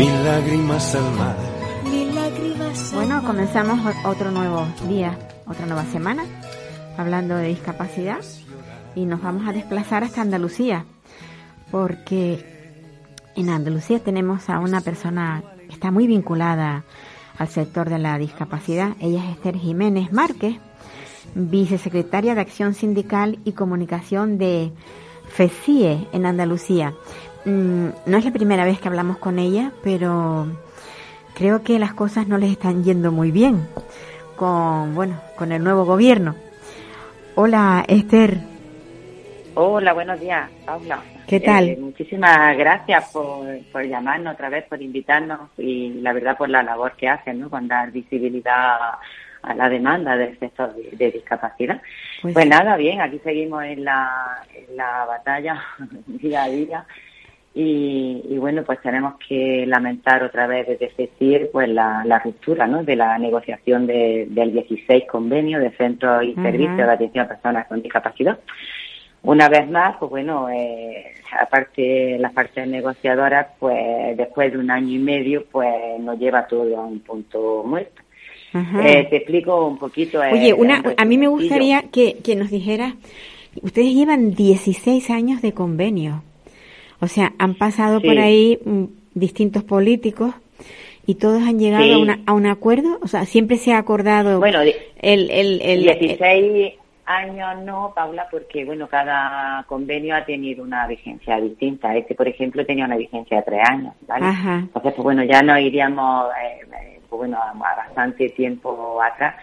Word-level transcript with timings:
mil 0.00 0.24
lágrimas 0.24 0.94
al 0.94 1.12
mar. 1.12 1.36
mil 1.84 2.14
lágrimas. 2.14 2.90
Bueno, 2.94 3.22
comenzamos 3.22 3.78
otro 4.06 4.30
nuevo 4.30 4.66
día, 4.88 5.18
otra 5.46 5.66
nueva 5.66 5.84
semana, 5.84 6.24
hablando 6.96 7.36
de 7.36 7.48
discapacidad 7.48 8.20
y 8.94 9.04
nos 9.04 9.20
vamos 9.20 9.46
a 9.46 9.52
desplazar 9.52 10.02
hasta 10.02 10.22
Andalucía, 10.22 10.86
porque 11.70 12.42
en 13.36 13.50
Andalucía 13.50 13.98
tenemos 13.98 14.48
a 14.48 14.58
una 14.60 14.80
persona 14.80 15.42
que 15.68 15.74
está 15.74 15.90
muy 15.90 16.06
vinculada 16.06 16.84
al 17.36 17.48
sector 17.48 17.90
de 17.90 17.98
la 17.98 18.16
discapacidad. 18.16 18.96
Ella 19.00 19.22
es 19.22 19.36
Esther 19.36 19.58
Jiménez 19.58 20.14
Márquez, 20.14 20.56
vicesecretaria 21.34 22.34
de 22.34 22.40
Acción 22.40 22.72
Sindical 22.72 23.38
y 23.44 23.52
Comunicación 23.52 24.38
de 24.38 24.72
FECIE 25.28 26.08
en 26.14 26.24
Andalucía. 26.24 26.94
Mm, 27.44 27.88
No 28.06 28.16
es 28.18 28.24
la 28.24 28.30
primera 28.32 28.64
vez 28.64 28.80
que 28.80 28.88
hablamos 28.88 29.18
con 29.18 29.38
ella, 29.38 29.72
pero 29.82 30.46
creo 31.34 31.62
que 31.62 31.78
las 31.78 31.94
cosas 31.94 32.26
no 32.28 32.38
les 32.38 32.50
están 32.52 32.84
yendo 32.84 33.12
muy 33.12 33.30
bien 33.30 33.66
con, 34.36 34.94
bueno, 34.94 35.20
con 35.36 35.52
el 35.52 35.62
nuevo 35.62 35.84
gobierno. 35.84 36.34
Hola, 37.34 37.84
Esther. 37.88 38.38
Hola, 39.54 39.92
buenos 39.92 40.20
días, 40.20 40.48
Paula. 40.64 41.00
¿Qué 41.26 41.40
tal? 41.40 41.68
Eh, 41.68 41.76
muchísimas 41.80 42.56
gracias 42.56 43.10
por, 43.12 43.46
por 43.72 43.84
llamarnos 43.84 44.34
otra 44.34 44.48
vez, 44.48 44.64
por 44.68 44.80
invitarnos 44.82 45.40
y 45.58 45.94
la 46.02 46.12
verdad 46.12 46.36
por 46.36 46.48
la 46.48 46.62
labor 46.62 46.92
que 46.96 47.08
hacen, 47.08 47.40
¿no? 47.40 47.50
Con 47.50 47.68
dar 47.68 47.90
visibilidad 47.92 48.76
a 49.42 49.54
la 49.54 49.68
demanda 49.68 50.16
del 50.16 50.38
sector 50.38 50.74
de, 50.74 50.90
de 50.96 51.10
discapacidad. 51.12 51.80
Pues- 52.20 52.34
Pues, 52.34 52.46
nada, 52.46 52.76
bien, 52.76 53.00
aquí 53.00 53.18
seguimos 53.24 53.62
en 53.64 53.84
la, 53.84 54.42
en 54.54 54.76
la 54.76 55.04
batalla 55.06 55.62
día 56.06 56.42
a 56.44 56.48
día 56.48 56.84
y, 57.54 58.22
y 58.28 58.38
bueno, 58.38 58.62
pues 58.64 58.80
tenemos 58.80 59.14
que 59.28 59.64
lamentar 59.66 60.22
otra 60.22 60.46
vez 60.46 60.68
desde 60.68 60.88
FECIR 60.90 61.50
pues 61.52 61.68
la, 61.68 62.02
la 62.04 62.18
ruptura, 62.20 62.66
¿no? 62.66 62.84
De 62.84 62.94
la 62.96 63.18
negociación 63.18 63.86
de- 63.86 64.26
del 64.30 64.52
16 64.52 65.04
convenio 65.10 65.58
de 65.58 65.70
centros 65.72 66.22
y 66.24 66.30
Ujú. 66.32 66.42
servicios 66.42 66.76
de 66.76 66.82
atención 66.92 67.24
a 67.24 67.28
personas 67.28 67.66
con 67.66 67.82
discapacidad. 67.82 68.38
Una 69.22 69.48
vez 69.48 69.68
más, 69.68 69.96
pues 69.98 70.10
bueno, 70.10 70.48
eh, 70.48 71.12
aparte 71.38 72.16
las 72.18 72.32
partes 72.32 72.66
negociadoras, 72.66 73.48
pues 73.58 74.16
después 74.16 74.50
de 74.52 74.58
un 74.58 74.70
año 74.70 74.94
y 74.94 74.98
medio, 74.98 75.44
pues 75.50 75.74
nos 76.00 76.18
lleva 76.18 76.46
todo 76.46 76.78
a 76.78 76.86
un 76.86 77.00
punto 77.00 77.62
muerto. 77.66 78.00
Eh, 78.54 79.06
te 79.10 79.16
explico 79.18 79.66
un 79.66 79.78
poquito. 79.78 80.22
eh, 80.24 80.32
Oye, 80.32 80.52
una, 80.54 80.82
a 80.96 81.04
mí 81.04 81.18
me 81.18 81.28
gustaría 81.28 81.82
que, 81.92 82.16
que 82.24 82.34
nos 82.34 82.50
dijera, 82.50 82.94
ustedes 83.62 83.92
llevan 83.94 84.34
16 84.34 85.10
años 85.10 85.42
de 85.42 85.52
convenio. 85.52 86.22
O 87.00 87.06
sea, 87.06 87.32
han 87.38 87.54
pasado 87.54 88.00
Sí. 88.00 88.06
por 88.06 88.18
ahí 88.18 88.58
mm, 88.64 88.84
distintos 89.14 89.64
políticos 89.64 90.34
y 91.06 91.14
todos 91.16 91.42
han 91.42 91.58
llegado 91.58 91.84
Sí. 91.84 91.92
a, 91.92 91.98
una- 91.98 92.18
a 92.26 92.32
un 92.32 92.46
acuerdo. 92.46 92.98
O 93.02 93.08
sea, 93.08 93.24
siempre 93.24 93.56
se 93.56 93.72
ha 93.72 93.78
acordado 93.78 94.38
Bueno, 94.38 94.60
el, 94.60 94.74
el, 95.30 95.60
el, 95.62 95.82
16 95.82 96.74
años 97.06 97.64
no, 97.64 97.92
Paula, 97.94 98.28
porque 98.30 98.64
bueno, 98.64 98.86
cada 98.86 99.64
convenio 99.66 100.14
ha 100.14 100.24
tenido 100.24 100.62
una 100.62 100.86
vigencia 100.86 101.40
distinta. 101.40 101.96
Este, 101.96 102.14
por 102.14 102.28
ejemplo, 102.28 102.64
tenía 102.64 102.84
una 102.84 102.96
vigencia 102.96 103.38
de 103.38 103.42
tres 103.42 103.60
años, 103.68 103.94
¿vale? 104.06 104.26
Ajá. 104.26 104.58
Entonces, 104.60 104.92
pues 104.94 105.02
bueno, 105.04 105.24
ya 105.24 105.42
nos 105.42 105.58
iríamos, 105.58 106.26
eh, 106.40 106.60
eh, 106.72 107.00
pues 107.08 107.18
bueno, 107.18 107.38
a, 107.38 107.50
a 107.50 107.76
bastante 107.76 108.28
tiempo 108.28 109.00
atrás. 109.02 109.34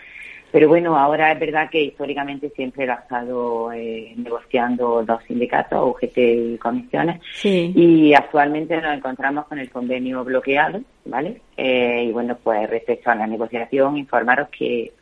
Pero 0.57 0.69
bueno, 0.69 0.97
ahora 0.97 1.31
es 1.31 1.39
verdad 1.39 1.69
que 1.69 1.83
históricamente 1.83 2.49
siempre 2.55 2.87
lo 2.87 2.93
ha 2.93 2.95
estado 2.95 3.71
eh, 3.73 4.11
negociando 4.17 5.03
dos 5.03 5.21
sindicatos, 5.27 5.87
UGT 5.95 6.17
y 6.17 6.57
comisiones. 6.57 7.21
Sí. 7.31 7.71
Y 7.75 8.15
actualmente 8.15 8.75
nos 8.81 8.97
encontramos 8.97 9.45
con 9.45 9.59
el 9.59 9.69
convenio 9.69 10.23
bloqueado, 10.23 10.81
¿vale? 11.05 11.41
Eh, 11.55 12.05
y 12.09 12.11
bueno, 12.11 12.35
pues 12.43 12.67
respecto 12.71 13.11
a 13.11 13.15
la 13.15 13.27
negociación, 13.27 13.97
informaros 13.97 14.49
que, 14.49 14.93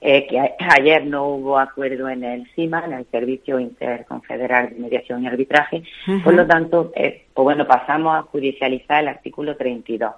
eh, 0.00 0.26
que 0.28 0.38
a- 0.38 0.54
ayer 0.78 1.04
no 1.04 1.26
hubo 1.26 1.58
acuerdo 1.58 2.08
en 2.08 2.22
el 2.22 2.46
CIMA, 2.54 2.84
en 2.86 2.92
el 2.92 3.06
Servicio 3.10 3.58
Interconfederal 3.58 4.70
de 4.70 4.78
Mediación 4.78 5.24
y 5.24 5.26
Arbitraje. 5.26 5.82
Por 6.22 6.34
lo 6.34 6.46
tanto, 6.46 6.92
eh, 6.94 7.24
pues 7.34 7.42
bueno, 7.42 7.66
pasamos 7.66 8.16
a 8.16 8.22
judicializar 8.22 9.02
el 9.02 9.08
artículo 9.08 9.56
32. 9.56 10.12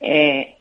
Eh, 0.00 0.56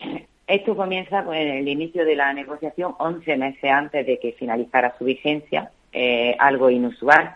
esto 0.48 0.76
comienza 0.76 1.24
con 1.24 1.36
el 1.36 1.68
inicio 1.68 2.06
de 2.06 2.16
la 2.16 2.32
negociación 2.34 2.94
11 3.00 3.38
meses 3.38 3.72
antes 3.72 4.06
de 4.06 4.20
que 4.20 4.34
finalizara 4.34 4.96
su 4.98 5.06
vigencia, 5.06 5.72
eh, 5.92 6.36
algo 6.38 6.70
inusual. 6.70 7.36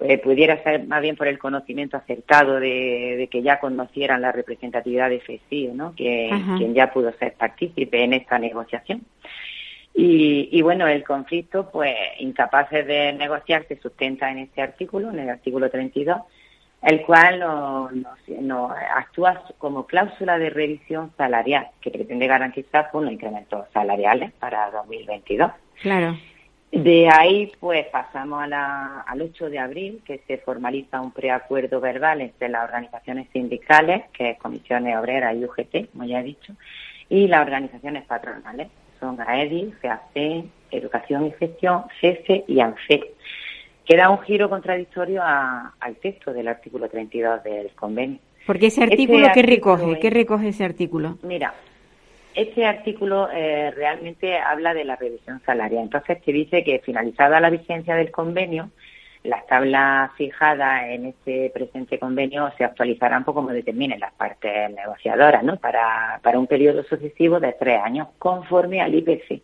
Eh, 0.00 0.18
pudiera 0.18 0.62
ser 0.62 0.86
más 0.86 1.00
bien 1.00 1.16
por 1.16 1.28
el 1.28 1.38
conocimiento 1.38 1.96
acertado 1.96 2.58
de, 2.58 3.14
de 3.16 3.28
que 3.28 3.42
ya 3.42 3.60
conocieran 3.60 4.20
la 4.20 4.32
representatividad 4.32 5.08
de 5.08 5.20
FECI, 5.20 5.68
¿no? 5.68 5.94
que, 5.94 6.30
Ajá. 6.30 6.56
quien 6.58 6.74
ya 6.74 6.92
pudo 6.92 7.12
ser 7.12 7.34
partícipe 7.34 8.02
en 8.02 8.12
esta 8.12 8.38
negociación. 8.38 9.02
Y, 9.94 10.48
y 10.50 10.62
bueno, 10.62 10.88
el 10.88 11.04
conflicto, 11.04 11.70
pues 11.70 11.94
incapaces 12.18 12.84
de 12.86 13.12
negociar, 13.12 13.64
se 13.68 13.76
sustenta 13.76 14.30
en 14.30 14.38
este 14.38 14.60
artículo, 14.60 15.10
en 15.10 15.20
el 15.20 15.30
artículo 15.30 15.70
32, 15.70 16.18
el 16.84 17.02
cual 17.02 17.40
no, 17.40 17.90
no- 17.90 18.10
no 18.40 18.70
actúa 18.94 19.42
como 19.58 19.86
cláusula 19.86 20.38
de 20.38 20.50
revisión 20.50 21.12
salarial, 21.16 21.68
que 21.80 21.90
pretende 21.90 22.26
garantizar 22.26 22.90
los 22.92 23.10
incrementos 23.10 23.66
salariales 23.72 24.32
para 24.38 24.70
2022. 24.70 25.50
Claro. 25.82 26.16
De 26.70 27.08
ahí, 27.08 27.52
pues 27.60 27.86
pasamos 27.86 28.42
a 28.42 28.46
la- 28.48 29.00
al 29.06 29.22
8 29.22 29.48
de 29.48 29.60
abril, 29.60 30.02
que 30.04 30.18
se 30.26 30.38
formaliza 30.38 31.00
un 31.00 31.12
preacuerdo 31.12 31.80
verbal 31.80 32.20
entre 32.20 32.48
las 32.48 32.64
organizaciones 32.64 33.28
sindicales, 33.32 34.04
que 34.12 34.30
es 34.30 34.38
Comisiones 34.38 34.96
Obreras 34.96 35.36
y 35.36 35.44
UGT, 35.44 35.90
como 35.92 36.04
ya 36.04 36.20
he 36.20 36.24
dicho, 36.24 36.52
y 37.08 37.28
las 37.28 37.42
organizaciones 37.42 38.04
patronales, 38.06 38.68
son 38.98 39.20
AEDI, 39.20 39.72
FEAC, 39.80 40.44
Educación 40.72 41.26
y 41.26 41.30
Gestión, 41.32 41.84
CESE 42.00 42.44
y 42.48 42.58
ANFE, 42.60 43.13
que 43.84 43.96
da 43.96 44.08
un 44.10 44.18
giro 44.20 44.48
contradictorio 44.48 45.22
a- 45.22 45.74
al 45.80 45.96
texto 45.96 46.32
del 46.32 46.48
artículo 46.48 46.88
32 46.88 47.42
del 47.44 47.70
convenio. 47.72 48.18
Porque 48.46 48.66
ese 48.66 48.82
Este 48.82 48.94
artículo, 48.94 49.18
¿qué 49.34 49.40
artículo 49.40 49.46
recoge? 49.76 49.92
es- 49.92 49.98
¿Qué 50.00 50.10
recoge 50.10 50.48
ese 50.48 50.64
artículo? 50.64 51.18
Mira, 51.22 51.54
este 52.34 52.66
artículo 52.66 53.28
eh, 53.32 53.70
realmente 53.70 54.38
habla 54.38 54.74
de 54.74 54.84
la 54.84 54.96
revisión 54.96 55.40
salarial. 55.46 55.84
Entonces 55.84 56.20
te 56.22 56.32
dice 56.32 56.64
que 56.64 56.78
finalizada 56.80 57.40
la 57.40 57.50
vigencia 57.50 57.94
del 57.94 58.10
convenio, 58.10 58.70
las 59.22 59.46
tablas 59.46 60.10
fijadas 60.16 60.82
en 60.88 61.06
este 61.06 61.50
presente 61.54 61.98
convenio 61.98 62.50
se 62.58 62.64
actualizarán 62.64 63.24
pues, 63.24 63.34
como 63.34 63.50
determinen 63.50 63.98
las 64.00 64.12
partes 64.12 64.70
negociadoras, 64.74 65.42
¿no? 65.42 65.56
Para, 65.56 66.20
para 66.22 66.38
un 66.38 66.46
periodo 66.46 66.82
sucesivo 66.84 67.40
de 67.40 67.52
tres 67.52 67.80
años, 67.82 68.08
conforme 68.18 68.82
al 68.82 68.94
IPC 68.94 69.40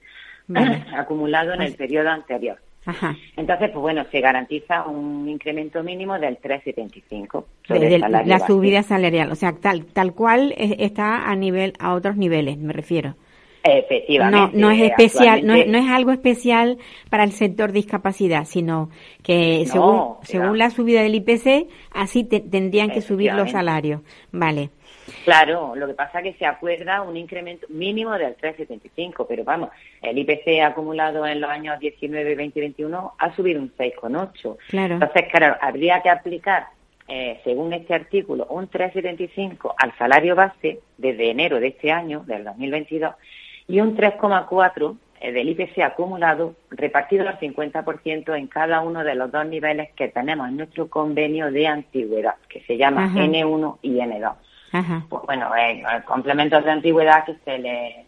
Vale. 0.48 0.84
acumulado 0.96 1.54
en 1.54 1.62
el 1.62 1.74
periodo 1.76 2.10
anterior. 2.10 2.58
Ajá. 2.86 3.14
Entonces, 3.36 3.70
pues 3.72 3.80
bueno, 3.82 4.04
se 4.10 4.20
garantiza 4.20 4.86
un 4.86 5.28
incremento 5.28 5.82
mínimo 5.82 6.18
del 6.18 6.38
3,75 6.38 7.44
sobre 7.66 7.80
De- 7.88 7.94
el 7.96 8.00
la 8.00 8.22
base. 8.22 8.46
subida 8.46 8.82
salarial, 8.82 9.30
o 9.30 9.34
sea, 9.34 9.52
tal 9.52 9.84
tal 9.86 10.14
cual 10.14 10.54
es- 10.56 10.76
está 10.78 11.30
a 11.30 11.36
nivel 11.36 11.74
a 11.78 11.92
otros 11.94 12.16
niveles, 12.16 12.56
me 12.58 12.72
refiero. 12.72 13.14
No, 13.62 13.70
Efectivamente. 13.72 14.56
no 14.56 14.70
es 14.70 14.80
especial, 14.80 15.46
no 15.46 15.52
no 15.66 15.76
es 15.78 15.90
algo 15.90 16.12
especial 16.12 16.78
para 17.10 17.24
el 17.24 17.32
sector 17.32 17.72
discapacidad, 17.72 18.46
sino 18.46 18.88
que 19.22 19.64
No, 19.66 19.70
según 19.72 20.14
según 20.22 20.58
la 20.58 20.70
subida 20.70 21.02
del 21.02 21.14
IPC, 21.16 21.66
así 21.92 22.24
te- 22.24 22.40
tendrían 22.40 22.90
que 22.90 23.02
subir 23.02 23.34
los 23.34 23.50
salarios. 23.50 24.00
Vale. 24.32 24.70
Claro, 25.24 25.74
lo 25.76 25.86
que 25.86 25.94
pasa 25.94 26.18
es 26.18 26.24
que 26.24 26.38
se 26.38 26.46
acuerda 26.46 27.02
un 27.02 27.16
incremento 27.16 27.66
mínimo 27.68 28.12
del 28.12 28.36
3,75, 28.36 29.26
pero 29.28 29.44
vamos, 29.44 29.70
el 30.02 30.18
IPC 30.18 30.62
acumulado 30.62 31.26
en 31.26 31.40
los 31.40 31.50
años 31.50 31.78
19, 31.78 32.34
20 32.34 32.58
y 32.58 32.62
21 32.62 33.14
ha 33.18 33.36
subido 33.36 33.60
un 33.60 33.72
6,8. 33.76 34.56
Claro. 34.68 34.94
Entonces, 34.94 35.24
claro, 35.32 35.56
habría 35.60 36.00
que 36.02 36.10
aplicar, 36.10 36.66
eh, 37.08 37.40
según 37.44 37.72
este 37.72 37.94
artículo, 37.94 38.46
un 38.50 38.68
3,75 38.68 39.74
al 39.76 39.96
salario 39.96 40.34
base 40.34 40.80
desde 40.96 41.30
enero 41.30 41.60
de 41.60 41.68
este 41.68 41.92
año, 41.92 42.24
del 42.26 42.44
2022, 42.44 43.14
y 43.68 43.80
un 43.80 43.96
3,4 43.96 44.96
eh, 45.20 45.32
del 45.32 45.50
IPC 45.50 45.80
acumulado 45.82 46.54
repartido 46.70 47.28
al 47.28 47.38
50% 47.38 48.36
en 48.38 48.46
cada 48.46 48.80
uno 48.80 49.04
de 49.04 49.14
los 49.14 49.30
dos 49.30 49.46
niveles 49.46 49.90
que 49.94 50.08
tenemos 50.08 50.48
en 50.48 50.56
nuestro 50.56 50.88
convenio 50.88 51.50
de 51.52 51.66
antigüedad, 51.66 52.36
que 52.48 52.62
se 52.62 52.78
llama 52.78 53.04
Ajá. 53.04 53.20
N1 53.20 53.78
y 53.82 53.98
N2. 53.98 54.34
Pues 55.08 55.22
bueno, 55.26 55.54
eh, 55.56 55.82
complementos 56.04 56.64
de 56.64 56.70
antigüedad 56.70 57.24
que 57.24 57.34
se 57.44 57.58
le 57.58 58.06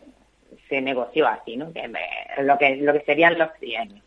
se 0.69 0.81
negoció 0.81 1.27
así, 1.29 1.57
¿no? 1.57 1.73
Que 1.73 1.87
me- 1.89 2.01
lo 2.43 2.57
que 2.57 2.77
lo 2.77 2.93
que 2.93 3.01
serían 3.01 3.39
los 3.39 3.53
trienios. 3.55 4.01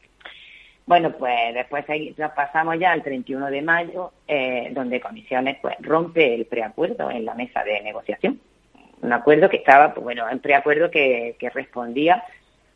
Bueno, 0.87 1.11
pues 1.11 1.53
después 1.53 1.87
ahí 1.89 2.13
nos 2.17 2.31
pasamos 2.33 2.77
ya 2.79 2.91
al 2.91 3.01
31 3.03 3.47
de 3.49 3.61
mayo, 3.61 4.11
eh, 4.27 4.69
donde 4.71 5.01
Comisiones 5.01 5.57
pues 5.61 5.75
rompe 5.81 6.35
el 6.35 6.45
preacuerdo 6.45 7.09
en 7.09 7.25
la 7.25 7.33
mesa 7.33 7.63
de 7.63 7.81
negociación. 7.81 8.39
Un 9.01 9.11
acuerdo 9.13 9.49
que 9.49 9.57
estaba, 9.57 9.93
pues 9.93 10.03
bueno, 10.03 10.25
un 10.31 10.39
preacuerdo 10.39 10.89
que, 10.91 11.35
que 11.39 11.49
respondía 11.49 12.23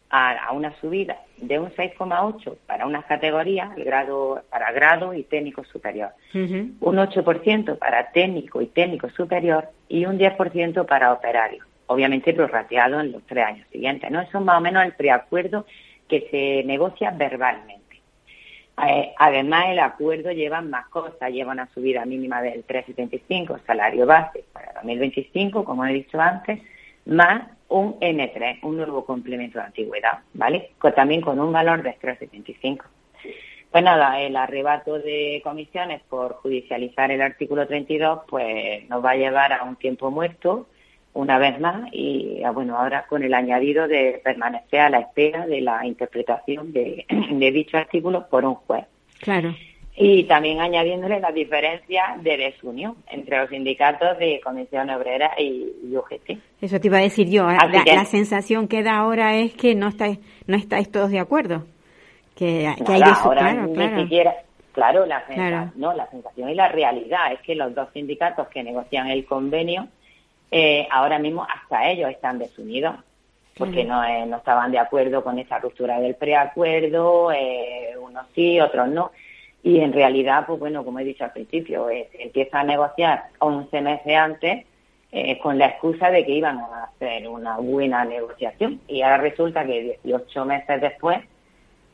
a, 0.10 0.32
a 0.46 0.52
una 0.52 0.74
subida 0.80 1.18
de 1.38 1.60
un 1.60 1.70
6,8 1.72 2.58
para 2.66 2.86
unas 2.86 3.06
categorías, 3.06 3.70
el 3.78 3.84
grado 3.84 4.44
para 4.50 4.72
grado 4.72 5.14
y 5.14 5.24
técnico 5.24 5.64
superior, 5.64 6.10
Ujú. 6.34 6.72
un 6.80 6.98
8% 6.98 7.78
para 7.78 8.12
técnico 8.12 8.62
y 8.62 8.68
técnico 8.68 9.10
superior 9.10 9.70
y 9.88 10.06
un 10.06 10.18
10% 10.18 10.86
para 10.86 11.14
operario, 11.14 11.64
obviamente 11.88 12.34
prorrateado 12.34 13.00
en 13.00 13.12
los 13.12 13.24
tres 13.24 13.46
años 13.46 13.68
siguientes. 13.72 14.10
¿no? 14.12 14.22
Eso 14.22 14.40
es 14.40 14.44
más 14.44 14.58
o 14.58 14.62
menos 14.62 14.84
el 14.84 14.94
preacuerdo 14.94 15.66
que 16.08 16.28
se 16.32 16.68
negocia 16.68 17.12
verbalmente. 17.12 17.80
Eh, 18.88 19.14
además, 19.18 19.66
el 19.70 19.80
acuerdo 19.80 20.32
lleva 20.32 20.62
más 20.62 20.88
cosas, 20.88 21.32
lleva 21.32 21.52
una 21.52 21.68
subida 21.74 22.06
mínima 22.06 22.42
del 22.42 22.66
3,75, 22.66 23.60
salario 23.66 24.06
base 24.06 24.46
para 24.54 24.74
2025, 24.76 25.66
como 25.66 25.86
he 25.86 25.94
dicho 25.94 26.20
antes, 26.20 26.60
más 27.06 27.44
un 27.70 28.00
N3, 28.00 28.60
un 28.64 28.78
nuevo 28.78 29.06
complemento 29.06 29.60
de 29.60 29.66
antigüedad, 29.66 30.20
¿vale? 30.34 30.72
También 30.96 31.22
con 31.22 31.40
un 31.40 31.52
valor 31.54 31.84
de 31.84 31.98
3,75. 32.00 32.84
Pues 33.72 33.84
nada, 33.84 34.20
el 34.20 34.36
arrebato 34.36 34.98
de 34.98 35.42
comisiones 35.44 36.02
por 36.10 36.34
judicializar 36.34 37.12
el 37.12 37.22
artículo 37.22 37.68
32, 37.68 38.22
pues 38.28 38.90
nos 38.90 39.06
va 39.06 39.12
a 39.12 39.16
llevar 39.16 39.54
a 39.54 39.64
un 39.64 39.76
tiempo 39.76 40.10
muerto 40.10 40.68
una 41.14 41.38
vez 41.38 41.60
más 41.60 41.90
y 41.92 42.42
ah, 42.44 42.52
bueno, 42.52 42.78
ahora 42.78 43.06
con 43.08 43.24
el 43.24 43.34
añadido 43.34 43.88
de 43.88 44.22
permanecer 44.24 44.80
a 44.80 44.90
la 44.90 45.00
espera 45.00 45.46
de 45.46 45.62
la 45.62 45.86
interpretación 45.86 46.74
de 46.74 47.06
dicho 47.54 47.78
artículo 47.78 48.28
por 48.28 48.46
un 48.46 48.56
juez. 48.56 48.86
Claro. 49.20 49.54
Y 50.02 50.24
también 50.24 50.62
añadiéndole 50.62 51.20
la 51.20 51.30
diferencia 51.34 52.16
de 52.22 52.38
desunión 52.38 52.96
entre 53.12 53.38
los 53.38 53.50
sindicatos 53.50 54.18
de 54.18 54.40
Comisión 54.42 54.90
Obrera 54.90 55.32
y, 55.38 55.74
UGT. 55.94 56.38
Eso 56.62 56.80
te 56.80 56.88
iba 56.88 57.00
a 57.00 57.02
decir 57.02 57.30
yo. 57.30 57.46
La, 57.46 57.84
que- 57.84 57.94
la 57.96 58.06
sensación 58.06 58.70
que 58.70 58.82
da 58.82 58.96
ahora 59.00 59.36
es 59.36 59.54
que 59.56 59.76
no 59.76 59.90
estáis, 59.90 60.20
no 60.48 60.56
estáis 60.56 60.90
todos 60.90 61.12
de 61.12 61.20
acuerdo. 61.20 61.66
Que, 62.34 62.74
que 62.86 62.94
hay 62.94 63.02
eso, 63.02 63.26
ahora 63.26 63.42
claro, 63.42 63.68
ni 63.68 63.74
claro. 63.74 64.02
siquiera, 64.04 64.36
claro, 64.72 65.06
la 65.06 65.26
Claro. 65.26 65.72
no, 65.76 65.94
la 65.94 66.10
sensación 66.10 66.50
y 66.50 66.56
la 66.56 66.70
realidad 66.70 67.34
es 67.34 67.42
que 67.42 67.54
los 67.56 67.76
dos 67.76 67.90
sindicatos 67.92 68.48
que 68.48 68.64
negocian 68.64 69.08
el 69.10 69.26
convenio, 69.26 69.90
eh, 70.50 70.88
ahora 70.90 71.20
mismo 71.20 71.44
hasta 71.44 71.90
ellos 71.90 72.10
están 72.10 72.40
desunidos, 72.40 72.96
porque 73.58 73.84
no, 73.84 74.02
eh, 74.06 74.26
no 74.26 74.38
estaban 74.38 74.72
de 74.72 74.80
acuerdo 74.80 75.22
con 75.22 75.38
esa 75.38 75.60
ruptura 75.60 76.00
del 76.00 76.16
preacuerdo, 76.16 77.34
eh, 77.34 77.90
unos 78.02 78.26
sí, 78.34 78.58
otros 78.62 78.88
no. 78.88 79.12
Y 79.64 79.80
en 79.80 79.92
realidad, 79.92 80.46
pues 80.48 80.60
bueno, 80.60 80.86
como 80.86 81.00
he 81.00 81.04
dicho 81.04 81.24
al 81.24 81.34
principio, 81.34 81.90
eh, 81.90 82.08
se 82.12 82.24
empieza 82.24 82.62
a 82.62 82.64
negociar 82.64 83.26
11 83.40 83.82
meses 83.82 84.16
antes 84.16 84.66
eh, 85.12 85.40
con 85.40 85.58
la 85.58 85.68
excusa 85.68 86.10
de 86.12 86.26
que 86.26 86.32
iban 86.32 86.60
a 86.60 86.84
hacer 86.86 87.28
una 87.28 87.58
buena 87.58 88.06
negociación. 88.06 88.80
Y 88.88 89.02
ahora 89.02 89.18
resulta 89.18 89.66
que 89.66 89.98
18 90.04 90.46
meses 90.46 90.82
después 90.82 91.20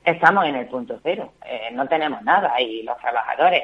estamos 0.04 0.46
en 0.46 0.56
el 0.56 0.68
punto 0.68 1.00
cero, 1.02 1.34
eh, 1.46 1.70
no 1.74 1.88
tenemos 1.88 2.22
nada 2.22 2.62
y 2.62 2.84
los 2.84 2.96
trabajadores, 3.00 3.64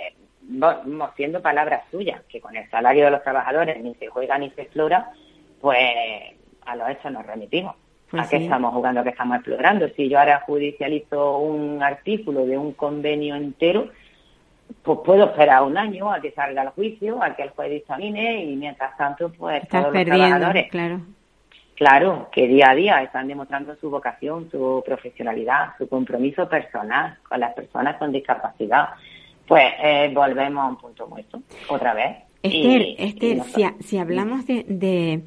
siendo 1.15 1.41
palabras 1.41 1.83
suyas, 1.91 2.21
que 2.27 2.41
con 2.41 2.55
el 2.55 2.67
salario 2.71 3.05
de 3.05 3.11
los 3.11 3.21
trabajadores 3.21 3.79
ni 3.83 3.93
se 3.95 4.07
juega 4.07 4.39
ni 4.39 4.49
se 4.51 4.63
explora, 4.63 5.11
pues 5.59 5.77
a 6.65 6.75
los 6.75 6.89
hechos 6.89 7.11
nos 7.11 7.25
remitimos. 7.27 7.75
Pues 8.11 8.27
¿A 8.27 8.29
qué 8.29 8.37
sí. 8.39 8.43
estamos 8.43 8.73
jugando? 8.73 8.99
¿A 8.99 9.03
qué 9.03 9.09
estamos 9.09 9.37
explorando? 9.37 9.87
Si 9.95 10.09
yo 10.09 10.19
ahora 10.19 10.43
judicializo 10.45 11.37
un 11.39 11.81
artículo 11.81 12.45
de 12.45 12.57
un 12.57 12.73
convenio 12.73 13.35
entero, 13.35 13.87
pues 14.83 14.99
puedo 15.05 15.25
esperar 15.25 15.63
un 15.63 15.77
año 15.77 16.11
a 16.11 16.19
que 16.21 16.31
salga 16.31 16.61
el 16.63 16.69
juicio, 16.69 17.23
a 17.23 17.35
que 17.35 17.43
el 17.43 17.49
juez 17.51 17.71
dictamine 17.71 18.43
y 18.43 18.55
mientras 18.55 18.95
tanto, 18.97 19.31
pues 19.31 19.63
Estás 19.63 19.83
todos 19.83 19.95
los 19.95 20.05
trabajadores 20.05 20.69
claro. 20.69 21.01
Claro, 21.75 22.29
que 22.31 22.47
día 22.47 22.69
a 22.69 22.75
día 22.75 23.01
están 23.01 23.27
demostrando 23.27 23.75
su 23.77 23.89
vocación, 23.89 24.49
su 24.51 24.83
profesionalidad, 24.85 25.69
su 25.79 25.89
compromiso 25.89 26.47
personal 26.47 27.17
con 27.27 27.39
las 27.39 27.53
personas 27.55 27.95
con 27.97 28.11
discapacidad. 28.11 28.89
Pues 29.47 29.65
eh, 29.81 30.11
volvemos 30.13 30.63
a 30.63 30.67
un 30.67 30.77
punto 30.77 31.07
muerto, 31.07 31.41
otra 31.69 31.93
vez. 31.95 32.17
Esther, 32.43 32.81
Y- 32.81 32.95
y 32.99 33.03
Esther, 33.03 33.37
no- 33.37 33.43
si, 33.45 33.63
ha- 33.63 33.75
si 33.79 33.97
hablamos 33.97 34.45
de, 34.45 34.63
de, 34.67 35.21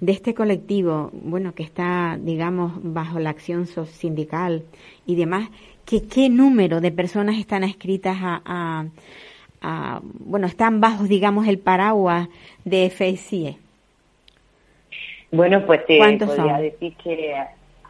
de 0.00 0.12
este 0.12 0.34
colectivo, 0.34 1.10
bueno, 1.12 1.54
que 1.54 1.62
está, 1.62 2.18
digamos, 2.20 2.72
bajo 2.82 3.18
la 3.18 3.30
acción 3.30 3.66
sindical 3.66 4.64
y 5.06 5.14
demás, 5.16 5.48
¿qué, 5.84 6.06
¿qué 6.06 6.28
número 6.28 6.80
de 6.80 6.90
personas 6.92 7.36
están 7.38 7.64
escritas 7.64 8.16
a, 8.20 8.42
a- 8.44 8.86
a- 9.62 10.00
bueno, 10.02 10.46
están 10.46 10.80
bajo, 10.80 11.04
digamos, 11.04 11.46
el 11.48 11.58
paraguas 11.58 12.28
de 12.64 12.86
FSIE? 12.90 13.58
Bueno, 15.32 15.64
pues 15.66 15.84
te 15.86 15.96
¿Cuántos 15.98 16.28
podría 16.28 16.54
son? 16.54 16.62
decir 16.62 16.94
que 16.96 17.34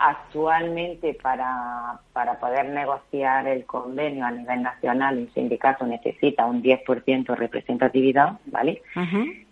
actualmente 0.00 1.12
para, 1.22 2.00
para 2.14 2.40
poder 2.40 2.70
negociar 2.70 3.46
el 3.46 3.66
convenio 3.66 4.24
a 4.24 4.30
nivel 4.30 4.62
nacional 4.62 5.18
un 5.18 5.30
sindicato 5.34 5.86
necesita 5.86 6.46
un 6.46 6.62
10% 6.62 7.36
representatividad, 7.36 8.38
¿vale? 8.46 8.80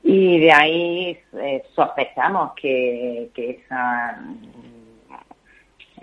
Y 0.03 0.41
de 0.41 0.53
ahí 0.53 1.19
eh, 1.35 1.62
sospechamos 1.75 2.55
que, 2.55 3.29
que 3.35 3.50
esa, 3.50 4.19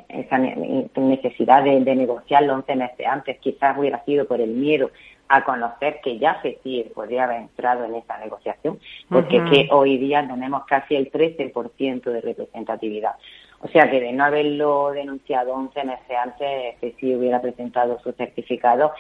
esa 0.10 0.38
ne- 0.38 0.90
necesidad 0.96 1.64
de, 1.64 1.80
de 1.82 1.96
negociarlo 1.96 2.54
11 2.54 2.76
meses 2.76 3.08
antes 3.08 3.40
quizás 3.40 3.76
hubiera 3.76 4.06
sido 4.06 4.28
por 4.28 4.40
el 4.42 4.52
miedo 4.52 4.92
a 5.28 5.44
conocer 5.44 6.02
que 6.04 6.20
ya 6.20 6.36
FECIE 6.36 6.92
podría 6.94 7.24
haber 7.24 7.38
entrado 7.42 7.86
en 7.86 7.96
esa 7.96 8.20
negociación, 8.20 8.78
porque 9.10 9.44
que 9.46 9.68
hoy 9.72 9.98
día 9.98 10.22
tenemos 10.28 10.66
casi 10.66 10.96
el 10.96 11.12
13% 11.12 12.04
de 12.04 12.22
representatividad. 12.22 13.16
O 13.60 13.68
sea 13.70 13.90
que 13.90 14.00
de 14.00 14.12
no 14.14 14.26
haberlo 14.26 14.92
denunciado 14.92 15.54
11 15.54 15.84
meses 15.86 16.18
antes, 16.24 16.78
FECIE 16.80 17.16
hubiera 17.16 17.42
presentado 17.42 18.00
su 18.00 18.12
certificado 18.14 18.92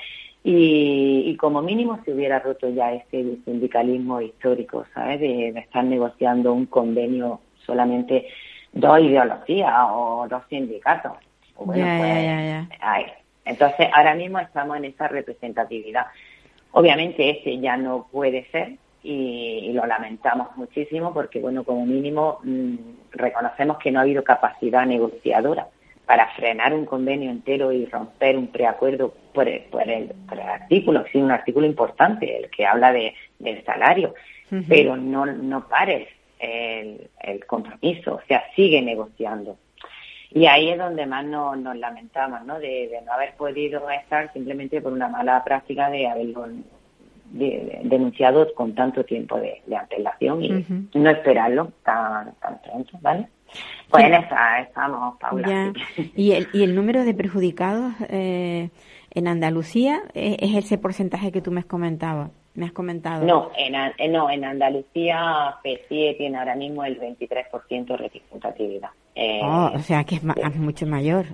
y, 0.43 1.23
y 1.27 1.35
como 1.37 1.61
mínimo 1.61 1.99
se 2.03 2.13
hubiera 2.13 2.39
roto 2.39 2.69
ya 2.69 2.93
ese 2.93 3.37
sindicalismo 3.45 4.21
histórico, 4.21 4.85
¿sabes? 4.93 5.19
De, 5.19 5.51
de 5.51 5.59
estar 5.59 5.83
negociando 5.83 6.53
un 6.53 6.65
convenio 6.67 7.41
solamente 7.65 8.27
dos 8.73 8.99
ideologías 8.99 9.73
o 9.91 10.27
dos 10.29 10.43
sindicatos. 10.49 11.13
Bueno, 11.57 11.85
Ya, 11.85 11.97
pues, 11.97 12.23
ya. 12.25 12.67
ay, 12.81 13.05
entonces 13.45 13.87
ahora 13.93 14.13
mismo 14.15 14.39
estamos 14.39 14.77
en 14.77 14.85
esa 14.85 15.07
representatividad. 15.07 16.05
Obviamente 16.71 17.29
ese 17.29 17.59
ya 17.59 17.77
no 17.77 18.07
puede 18.11 18.45
ser 18.51 18.73
y, 19.05 19.69
y 19.69 19.73
lo 19.73 19.85
lamentamos 19.85 20.55
muchísimo 20.57 21.13
porque, 21.13 21.39
bueno, 21.39 21.63
como 21.63 21.85
mínimo 21.85 22.39
mm, 22.43 22.75
reconocemos 23.11 23.77
que 23.77 23.91
no 23.91 23.99
ha 23.99 24.01
habido 24.01 24.23
capacidad 24.23 24.85
negociadora 24.85 25.67
para 26.07 26.27
frenar 26.29 26.73
un 26.73 26.85
convenio 26.85 27.29
entero 27.29 27.71
y 27.71 27.85
romper 27.85 28.37
un 28.37 28.47
preacuerdo 28.47 29.13
por 29.33 29.47
el, 29.47 29.61
por 29.63 29.87
el, 29.87 30.07
por 30.27 30.39
el 30.39 30.47
artículo, 30.47 31.05
sí, 31.11 31.19
un 31.19 31.31
artículo 31.31 31.67
importante, 31.67 32.37
el 32.37 32.49
que 32.49 32.65
habla 32.65 32.91
de, 32.91 33.13
del 33.39 33.63
salario, 33.63 34.13
pero 34.67 34.95
no, 34.97 35.25
no 35.25 35.67
pares 35.67 36.07
el, 36.39 37.09
el 37.21 37.45
compromiso, 37.45 38.15
o 38.15 38.21
sea, 38.27 38.43
sigue 38.55 38.81
negociando. 38.81 39.57
Y 40.31 40.47
ahí 40.47 40.69
es 40.69 40.77
donde 40.77 41.05
más 41.05 41.25
nos, 41.25 41.57
nos 41.57 41.75
lamentamos, 41.77 42.43
¿no? 42.45 42.59
De, 42.59 42.87
de 42.89 43.01
no 43.03 43.13
haber 43.13 43.35
podido 43.35 43.89
estar 43.89 44.31
simplemente 44.33 44.81
por 44.81 44.93
una 44.93 45.07
mala 45.07 45.43
práctica 45.43 45.89
de 45.89 46.07
haberlo 46.07 46.47
de- 47.31 47.45
de- 47.45 47.81
denunciado 47.83 48.53
con 48.53 48.73
tanto 48.75 49.03
tiempo 49.03 49.37
de, 49.37 49.61
de 49.65 49.75
antelación 49.75 50.43
y 50.43 50.49
no 50.93 51.09
esperarlo 51.09 51.71
tan, 51.83 52.33
tan 52.35 52.61
pronto, 52.61 52.97
¿vale? 53.01 53.27
Pues 53.89 54.03
Sí. 54.03 54.07
en 54.11 54.15
esa 54.23 54.59
estamos, 54.61 55.17
Paula. 55.19 55.73
¿Y 56.15 56.31
el, 56.31 56.47
y 56.53 56.63
el 56.63 56.75
número 56.75 57.03
de 57.05 57.13
perjudicados 57.13 57.93
eh, 58.09 58.69
en 59.11 59.27
Andalucía 59.27 60.01
es, 60.13 60.37
es 60.39 60.55
ese 60.65 60.77
porcentaje 60.77 61.31
que 61.31 61.41
tú 61.41 61.51
me 61.51 61.59
has 61.59 61.65
comentado? 61.65 62.31
Me 62.55 62.65
has 62.65 62.71
comentado. 62.71 63.25
No, 63.25 63.51
en, 63.57 63.75
eh, 63.75 64.07
no, 64.09 64.29
en 64.29 64.45
Andalucía 64.45 65.55
PSIE 65.63 66.15
tiene 66.17 66.37
ahora 66.37 66.55
mismo 66.55 66.83
el 66.85 66.99
23% 66.99 67.85
de 67.85 67.97
representatividad. 67.97 68.89
Eh, 69.13 69.41
Oh, 69.43 69.71
o 69.75 69.79
sea 69.79 70.03
que 70.03 70.15
es, 70.15 70.23
ma- 70.23 70.35
es 70.37 70.55
mucho 70.55 70.85
mayor. 70.87 71.25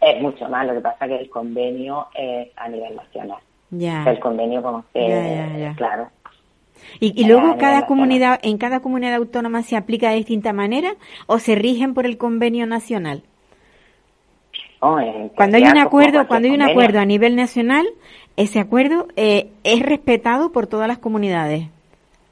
Es 0.00 0.20
mucho 0.20 0.48
más, 0.48 0.66
lo 0.66 0.74
que 0.74 0.80
pasa 0.80 1.06
que 1.06 1.16
el 1.16 1.28
convenio 1.30 2.08
es 2.14 2.48
a 2.56 2.68
nivel 2.68 2.96
nacional. 2.96 3.38
Ya. 3.72 4.04
El 4.04 4.20
convenio 4.20 4.62
como 4.62 4.84
que, 4.92 5.08
Ya, 5.08 5.26
ya, 5.48 5.56
ya. 5.58 5.74
claro. 5.74 6.08
Y, 7.00 7.20
y 7.20 7.26
luego 7.26 7.56
cada 7.58 7.86
comunidad, 7.86 8.38
en 8.42 8.58
cada 8.58 8.80
comunidad 8.80 9.14
autónoma 9.14 9.62
se 9.62 9.76
aplica 9.76 10.10
de 10.10 10.16
distinta 10.16 10.52
manera 10.52 10.94
o 11.26 11.38
se 11.38 11.54
rigen 11.54 11.94
por 11.94 12.06
el 12.06 12.18
convenio 12.18 12.66
nacional. 12.66 13.22
Oh, 14.80 14.98
Cuando 15.36 15.56
hay 15.56 15.64
un 15.64 15.78
acuerdo, 15.78 16.26
cuando 16.26 16.46
hay 16.48 16.54
un 16.54 16.58
convenio. 16.58 16.72
acuerdo 16.72 17.00
a 17.00 17.04
nivel 17.04 17.36
nacional, 17.36 17.86
ese 18.36 18.58
acuerdo 18.60 19.06
eh, 19.16 19.50
es 19.64 19.80
respetado 19.80 20.50
por 20.52 20.66
todas 20.66 20.88
las 20.88 20.98
comunidades. 20.98 21.68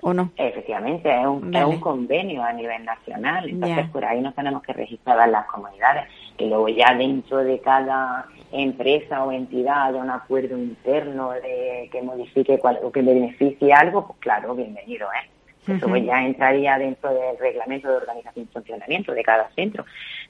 ¿O 0.03 0.15
no? 0.15 0.31
Efectivamente, 0.37 1.11
es 1.15 1.27
un, 1.27 1.55
es 1.55 1.65
un 1.65 1.79
convenio 1.79 2.43
a 2.43 2.53
nivel 2.55 2.83
nacional, 2.87 3.49
entonces 3.51 3.77
Ya. 3.87 3.93
por 3.93 4.03
ahí 4.05 4.21
nos 4.23 4.35
tenemos 4.35 4.63
que 4.63 4.73
registrar 4.73 5.29
las 5.29 5.47
comunidades 5.47 6.05
y 6.39 6.47
luego 6.49 6.69
ya 6.69 6.95
dentro 6.95 7.39
de 7.39 7.59
cada 7.61 8.25
empresa 8.53 9.25
o 9.25 9.33
entidad 9.33 9.93
de 9.93 9.99
un 9.99 10.11
acuerdo 10.11 10.57
interno 10.59 11.31
de 11.33 11.89
que 11.93 12.03
modifique 12.03 12.59
cual- 12.59 12.81
o 12.83 12.91
que 12.91 13.03
beneficie 13.03 13.73
algo, 13.73 14.07
pues 14.07 14.19
claro, 14.21 14.55
bienvenido, 14.55 15.09
¿eh? 15.13 15.29
Eso 15.69 15.89
pues 15.89 16.05
ya 16.05 16.25
entraría 16.25 16.79
dentro 16.79 17.13
del 17.13 17.39
reglamento 17.39 17.89
de 17.89 17.97
organización 17.97 18.47
y 18.49 18.53
funcionamiento 18.53 19.13
de 19.13 19.23
cada 19.23 19.51
centro, 19.51 19.85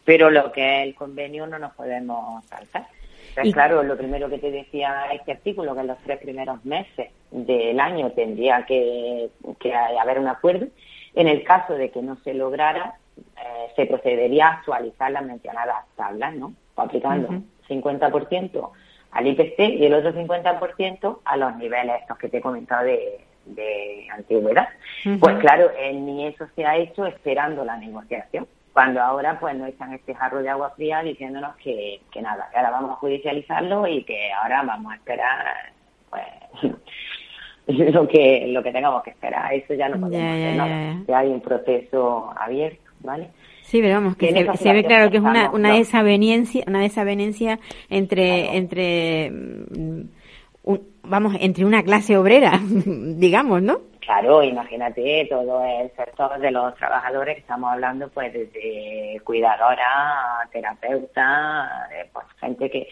pero 0.04 0.28
lo 0.28 0.50
que 0.52 0.82
es 0.82 0.88
el 0.88 0.94
convenio 0.94 1.46
no 1.46 1.58
nos 1.58 1.72
podemos 1.74 2.44
saltar. 2.46 2.86
Entonces, 3.28 3.54
claro, 3.54 3.82
lo 3.84 3.96
primero 3.96 4.28
que 4.28 4.38
te 4.38 4.50
decía 4.50 5.04
este 5.12 5.32
artículo, 5.32 5.72
que 5.74 5.80
en 5.80 5.86
los 5.86 5.98
tres 5.98 6.18
primeros 6.18 6.64
meses 6.64 7.10
del 7.30 7.78
año 7.78 8.10
tendría 8.10 8.66
que, 8.66 9.30
que 9.60 9.72
haber 9.72 10.18
un 10.18 10.26
acuerdo. 10.26 10.66
En 11.14 11.28
el 11.28 11.44
caso 11.44 11.74
de 11.74 11.90
que 11.90 12.02
no 12.02 12.16
se 12.16 12.34
lograra, 12.34 12.94
eh, 13.16 13.72
se 13.76 13.86
procedería 13.86 14.48
a 14.48 14.52
actualizar 14.54 15.12
las 15.12 15.24
mencionadas 15.24 15.86
tablas, 15.96 16.34
¿no? 16.34 16.52
Aplicando 16.76 17.28
Ujú. 17.28 17.44
50% 17.70 18.70
al 19.12 19.26
IPC 19.26 19.58
y 19.58 19.86
el 19.86 19.94
otro 19.94 20.12
50% 20.12 21.18
a 21.24 21.36
los 21.36 21.56
niveles 21.56 22.02
estos 22.02 22.18
que 22.18 22.28
te 22.28 22.38
he 22.38 22.40
comentado 22.40 22.84
de, 22.84 23.20
de 23.46 24.06
antigüedad. 24.12 24.68
Pues 25.18 25.38
claro, 25.38 25.70
eh, 25.78 25.92
ni 25.92 26.26
eso 26.26 26.46
se 26.54 26.64
ha 26.64 26.76
hecho 26.76 27.06
esperando 27.06 27.64
la 27.64 27.76
negociación. 27.76 28.46
Cuando 28.72 29.00
ahora 29.02 29.38
pues 29.40 29.56
nos 29.56 29.68
echan 29.68 29.92
este 29.92 30.14
jarro 30.14 30.42
de 30.42 30.48
agua 30.48 30.70
fría 30.70 31.02
diciéndonos 31.02 31.56
que, 31.56 32.00
que 32.12 32.22
nada, 32.22 32.48
que 32.50 32.58
ahora 32.58 32.70
vamos 32.70 32.92
a 32.92 32.96
judicializarlo 32.96 33.86
y 33.86 34.04
que 34.04 34.32
ahora 34.32 34.62
vamos 34.62 34.92
a 34.92 34.96
esperar 34.96 35.72
pues 36.08 36.72
lo 37.94 38.06
que 38.06 38.46
lo 38.48 38.62
que 38.62 38.72
tengamos 38.72 39.02
que 39.02 39.10
esperar. 39.10 39.52
Eso 39.52 39.74
ya 39.74 39.88
no 39.88 39.98
podemos 39.98 40.24
ya, 40.24 40.32
hacer 40.34 40.56
nada. 40.56 41.02
Ya 41.08 41.18
hay 41.18 41.28
un 41.28 41.40
proceso 41.40 42.32
abierto, 42.36 42.90
¿vale? 43.00 43.30
Sí, 43.70 43.80
pero 43.80 43.94
vamos, 43.94 44.16
que 44.16 44.32
se, 44.32 44.72
ve 44.72 44.82
claro 44.84 45.10
que 45.12 45.18
es 45.18 45.22
una, 45.22 45.48
una 45.52 45.68
una 46.66 46.80
desavenencia 46.80 47.58
entre, 47.88 48.42
Claro. 48.42 48.56
entre, 48.58 49.30
mm, 49.30 50.00
un- 50.64 50.80
vamos, 51.04 51.36
entre 51.38 51.64
una 51.64 51.84
clase 51.84 52.16
obrera, 52.16 52.58
digamos, 53.16 53.62
¿no? 53.62 53.78
Claro, 54.00 54.42
imagínate 54.42 55.24
todo 55.30 55.62
el 55.64 55.88
sector 55.92 56.36
de 56.40 56.50
los 56.50 56.74
trabajadores 56.74 57.36
que 57.36 57.42
estamos 57.42 57.72
hablando, 57.72 58.08
pues 58.08 58.32
desde 58.32 59.20
cuidadora, 59.22 59.86
terapeuta, 60.50 61.88
pues 62.12 62.26
gente 62.40 62.68
que, 62.70 62.88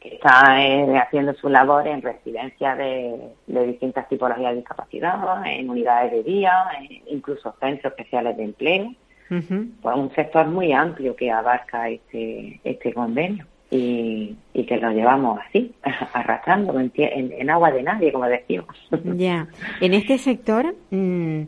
que 0.00 0.14
está 0.14 0.64
eh, 0.66 0.96
haciendo 0.96 1.34
su 1.34 1.50
labor 1.50 1.86
en 1.86 2.00
residencias 2.00 2.78
de, 2.78 3.18
de 3.48 3.66
distintas 3.66 4.08
tipologías 4.08 4.52
de 4.52 4.56
discapacidad, 4.60 5.44
en 5.46 5.68
unidades 5.68 6.10
de 6.12 6.22
día, 6.22 6.54
en 6.80 7.02
incluso 7.16 7.54
centros 7.60 7.92
especiales 7.92 8.34
de 8.38 8.44
empleo. 8.44 8.92
Pues 9.28 9.96
un 9.96 10.10
sector 10.14 10.46
muy 10.48 10.72
amplio 10.72 11.16
que 11.16 11.30
abarca 11.30 11.88
este, 11.88 12.60
este 12.64 12.92
convenio 12.92 13.44
y, 13.70 14.36
y 14.54 14.64
que 14.64 14.76
lo 14.76 14.90
llevamos 14.92 15.40
así, 15.48 15.72
arrastrando 16.12 16.78
en, 16.78 16.92
en- 16.94 17.32
en 17.32 17.50
agua 17.50 17.70
de 17.72 17.82
nadie, 17.82 18.12
como 18.12 18.26
decimos. 18.26 18.68
Ya. 19.16 19.48
En 19.80 19.94
este 19.94 20.18
sector, 20.18 20.74
mm, 20.90 21.42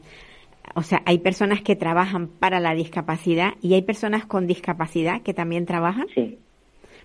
o 0.75 0.82
sea, 0.82 1.02
hay 1.06 1.18
personas 1.18 1.62
que 1.62 1.76
trabajan 1.76 2.26
para 2.28 2.58
la 2.61 2.75
discapacidad 2.75 3.52
y 3.62 3.75
hay 3.75 3.82
personas 3.82 4.26
con 4.26 4.47
discapacidad 4.47 5.23
que 5.23 5.32
también 5.35 5.64
trabajan, 5.64 6.06
Sí, 6.14 6.38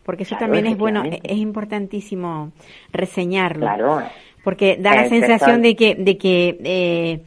porque 0.03 0.24
eso 0.24 0.36
Claro, 0.36 0.46
también 0.51 0.65
es 0.74 0.77
bueno, 0.77 1.03
es 1.06 1.38
importantísimo 1.38 2.51
reseñarlo. 2.92 3.62
claro. 3.68 4.01
Porque 4.44 4.75
da 4.77 4.94
la 4.96 5.06
sensación 5.08 5.62
sector- 5.62 5.62
de 5.62 5.75
que, 5.77 5.96
de 5.96 6.18
que 6.18 6.58
eh, 6.65 7.22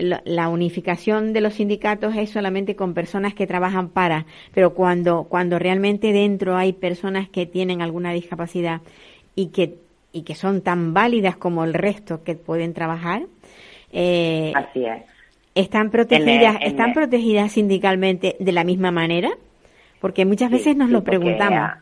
la, 0.00 0.48
unificación 0.48 1.32
de 1.32 1.40
los 1.40 1.54
sindicatos 1.54 2.14
es 2.16 2.30
solamente 2.30 2.76
con 2.76 2.94
personas 2.94 3.34
que 3.34 3.46
trabajan 3.46 3.88
para, 3.88 4.26
pero 4.54 4.74
cuando, 4.74 5.24
cuando 5.24 5.58
realmente 5.58 6.12
dentro 6.12 6.56
hay 6.56 6.72
personas 6.72 7.28
que 7.28 7.46
tienen 7.46 7.82
alguna 7.82 8.12
discapacidad 8.12 8.80
y 9.34 9.48
que, 9.48 9.78
y 10.12 10.22
que 10.22 10.34
son 10.34 10.62
tan 10.62 10.94
válidas 10.94 11.36
como 11.36 11.64
el 11.64 11.74
resto 11.74 12.22
que 12.24 12.34
pueden 12.36 12.74
trabajar, 12.74 13.26
eh, 13.92 14.52
Así 14.52 14.84
es. 14.84 15.04
están 15.54 15.90
protegidas, 15.90 16.56
En 16.56 16.62
el- 16.62 16.68
en 16.68 16.68
están 16.68 16.88
el- 16.90 16.94
protegidas 16.94 17.52
sindicalmente 17.52 18.36
de 18.40 18.52
la 18.52 18.64
misma 18.64 18.90
manera, 18.90 19.30
porque 20.00 20.24
muchas 20.26 20.50
Sí, 20.50 20.56
veces 20.58 20.76
nos 20.76 20.90
sí, 20.90 20.92
lo 20.92 21.04
preguntamos. 21.04 21.72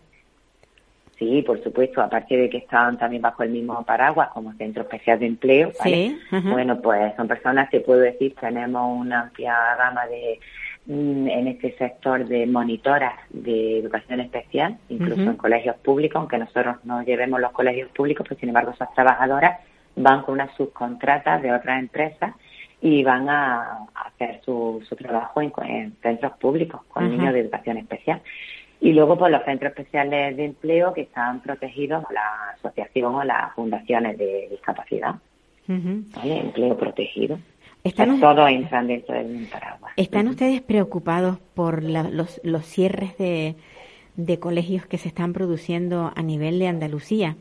Sí, 1.24 1.42
por 1.42 1.62
supuesto, 1.62 2.02
aparte 2.02 2.36
de 2.36 2.50
que 2.50 2.58
están 2.58 2.98
también 2.98 3.22
bajo 3.22 3.42
el 3.42 3.50
mismo 3.50 3.82
paraguas 3.84 4.28
como 4.28 4.52
Centro 4.54 4.82
Especial 4.82 5.18
de 5.18 5.26
Empleo, 5.26 5.72
¿vale? 5.78 6.18
Sí, 6.30 6.36
bueno, 6.50 6.80
pues 6.82 7.16
son 7.16 7.26
personas 7.28 7.70
que 7.70 7.80
puedo 7.80 8.00
decir, 8.00 8.34
tenemos 8.38 9.00
una 9.00 9.22
amplia 9.22 9.56
gama 9.78 10.06
de 10.06 10.38
mm, 10.86 11.28
en 11.28 11.48
este 11.48 11.74
sector 11.78 12.26
de 12.26 12.46
monitoras 12.46 13.14
de 13.30 13.78
educación 13.78 14.20
especial, 14.20 14.76
incluso 14.90 15.22
en 15.22 15.36
colegios 15.36 15.76
públicos, 15.76 16.20
aunque 16.20 16.36
nosotros 16.36 16.76
no 16.84 17.02
llevemos 17.02 17.40
los 17.40 17.52
colegios 17.52 17.88
públicos, 17.92 18.26
pues 18.28 18.38
sin 18.38 18.50
embargo 18.50 18.72
esas 18.72 18.92
trabajadoras 18.92 19.60
van 19.96 20.22
con 20.22 20.34
unas 20.34 20.54
subcontratas 20.56 21.40
de 21.40 21.52
otras 21.52 21.78
empresas 21.78 22.34
y 22.82 23.02
van 23.02 23.30
a, 23.30 23.86
hacer 23.94 24.42
su, 24.44 24.84
su 24.86 24.94
trabajo 24.94 25.40
en, 25.40 25.52
en 25.66 25.96
centros 26.02 26.32
públicos 26.34 26.82
con 26.88 27.08
niños 27.10 27.32
de 27.32 27.40
educación 27.40 27.78
especial. 27.78 28.20
Y 28.80 28.92
luego, 28.92 29.16
pues 29.18 29.32
los 29.32 29.42
centros 29.44 29.70
especiales 29.70 30.36
de 30.36 30.44
empleo 30.44 30.92
que 30.92 31.02
están 31.02 31.40
protegidos 31.40 32.04
por 32.04 32.12
la 32.12 32.50
asociación 32.58 33.14
o 33.14 33.24
las 33.24 33.52
fundaciones 33.54 34.18
de 34.18 34.48
discapacidad, 34.50 35.14
Ujú. 35.68 36.02
¿vale? 36.16 36.38
Empleo 36.40 36.76
protegido. 36.76 37.38
Están- 37.82 38.08
Pues 38.08 38.20
todos 38.20 38.50
entran 38.50 38.86
dentro 38.86 39.14
del 39.14 39.46
paraguas. 39.50 39.92
¿Están 39.96 40.28
ustedes 40.28 40.60
preocupados 40.62 41.38
por 41.54 41.82
la- 41.82 42.08
los, 42.10 42.40
los 42.44 42.64
cierres 42.66 43.16
de, 43.18 43.54
de 44.16 44.38
colegios 44.38 44.86
que 44.86 44.98
se 44.98 45.08
están 45.08 45.32
produciendo 45.32 46.10
a 46.14 46.22
nivel 46.22 46.58
de 46.58 46.68
Andalucía? 46.68 47.36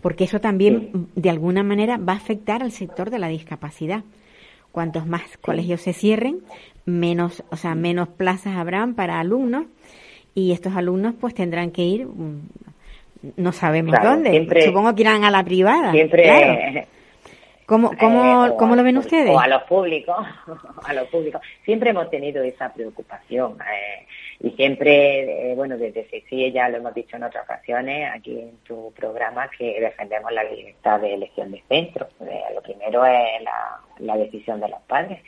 Porque 0.00 0.24
eso 0.24 0.40
también, 0.40 0.90
Sí. 0.92 1.06
de 1.20 1.30
alguna 1.30 1.62
manera, 1.62 1.96
va 1.98 2.12
a 2.14 2.16
afectar 2.16 2.62
al 2.62 2.70
sector 2.72 3.10
de 3.10 3.18
la 3.18 3.28
discapacidad. 3.28 4.02
Cuantos 4.72 5.06
más 5.06 5.36
colegios 5.38 5.80
se 5.80 5.92
cierren, 5.92 6.40
menos, 6.86 7.42
o 7.50 7.56
sea, 7.56 7.74
menos 7.74 8.08
plazas 8.08 8.56
habrán 8.56 8.94
para 8.94 9.18
alumnos 9.18 9.66
y 10.38 10.52
estos 10.52 10.76
alumnos 10.76 11.14
pues 11.20 11.34
tendrán 11.34 11.70
que 11.72 11.82
ir, 11.82 12.06
mm, 12.06 12.40
no 13.36 13.52
sabemos 13.52 13.94
Claro, 13.94 14.10
dónde. 14.10 14.30
siempre- 14.30 14.62
Supongo 14.62 14.94
que 14.94 15.02
irán 15.02 15.24
a 15.24 15.30
la 15.30 15.42
privada. 15.42 15.90
Siempre. 15.90 16.22
claro. 16.22 16.86
¿Cómo, 17.66 17.90
cómo, 18.00 18.46
eh, 18.46 18.52
cómo 18.56 18.74
a 18.74 18.76
lo 18.76 18.82
ven 18.84 18.96
ustedes? 18.98 19.34
O 19.34 19.40
a 19.40 19.48
los 19.48 19.62
públicos, 19.64 20.16
a 20.84 20.92
los 20.94 21.08
públicos. 21.08 21.40
Siempre 21.64 21.90
hemos 21.90 22.08
tenido 22.08 22.42
esa 22.44 22.72
preocupación 22.72 23.58
eh, 23.60 24.06
y 24.40 24.50
siempre, 24.50 25.50
eh, 25.50 25.54
bueno, 25.56 25.76
desde 25.76 26.04
CICIE 26.04 26.52
ya 26.52 26.68
lo 26.68 26.76
hemos 26.78 26.94
dicho 26.94 27.16
en 27.16 27.24
otras 27.24 27.44
ocasiones 27.44 28.10
aquí 28.14 28.38
en 28.38 28.56
tu 28.58 28.92
programa 28.92 29.50
que 29.58 29.80
defendemos 29.80 30.30
la 30.32 30.44
libertad 30.44 31.00
de 31.00 31.14
elección 31.14 31.50
de 31.50 31.62
centro. 31.68 32.06
Eh, 32.20 32.40
lo 32.54 32.62
primero 32.62 33.04
es 33.04 33.42
la, 33.42 33.80
la 33.98 34.16
decisión 34.16 34.60
de 34.60 34.68
los 34.68 34.80
padres 34.82 35.18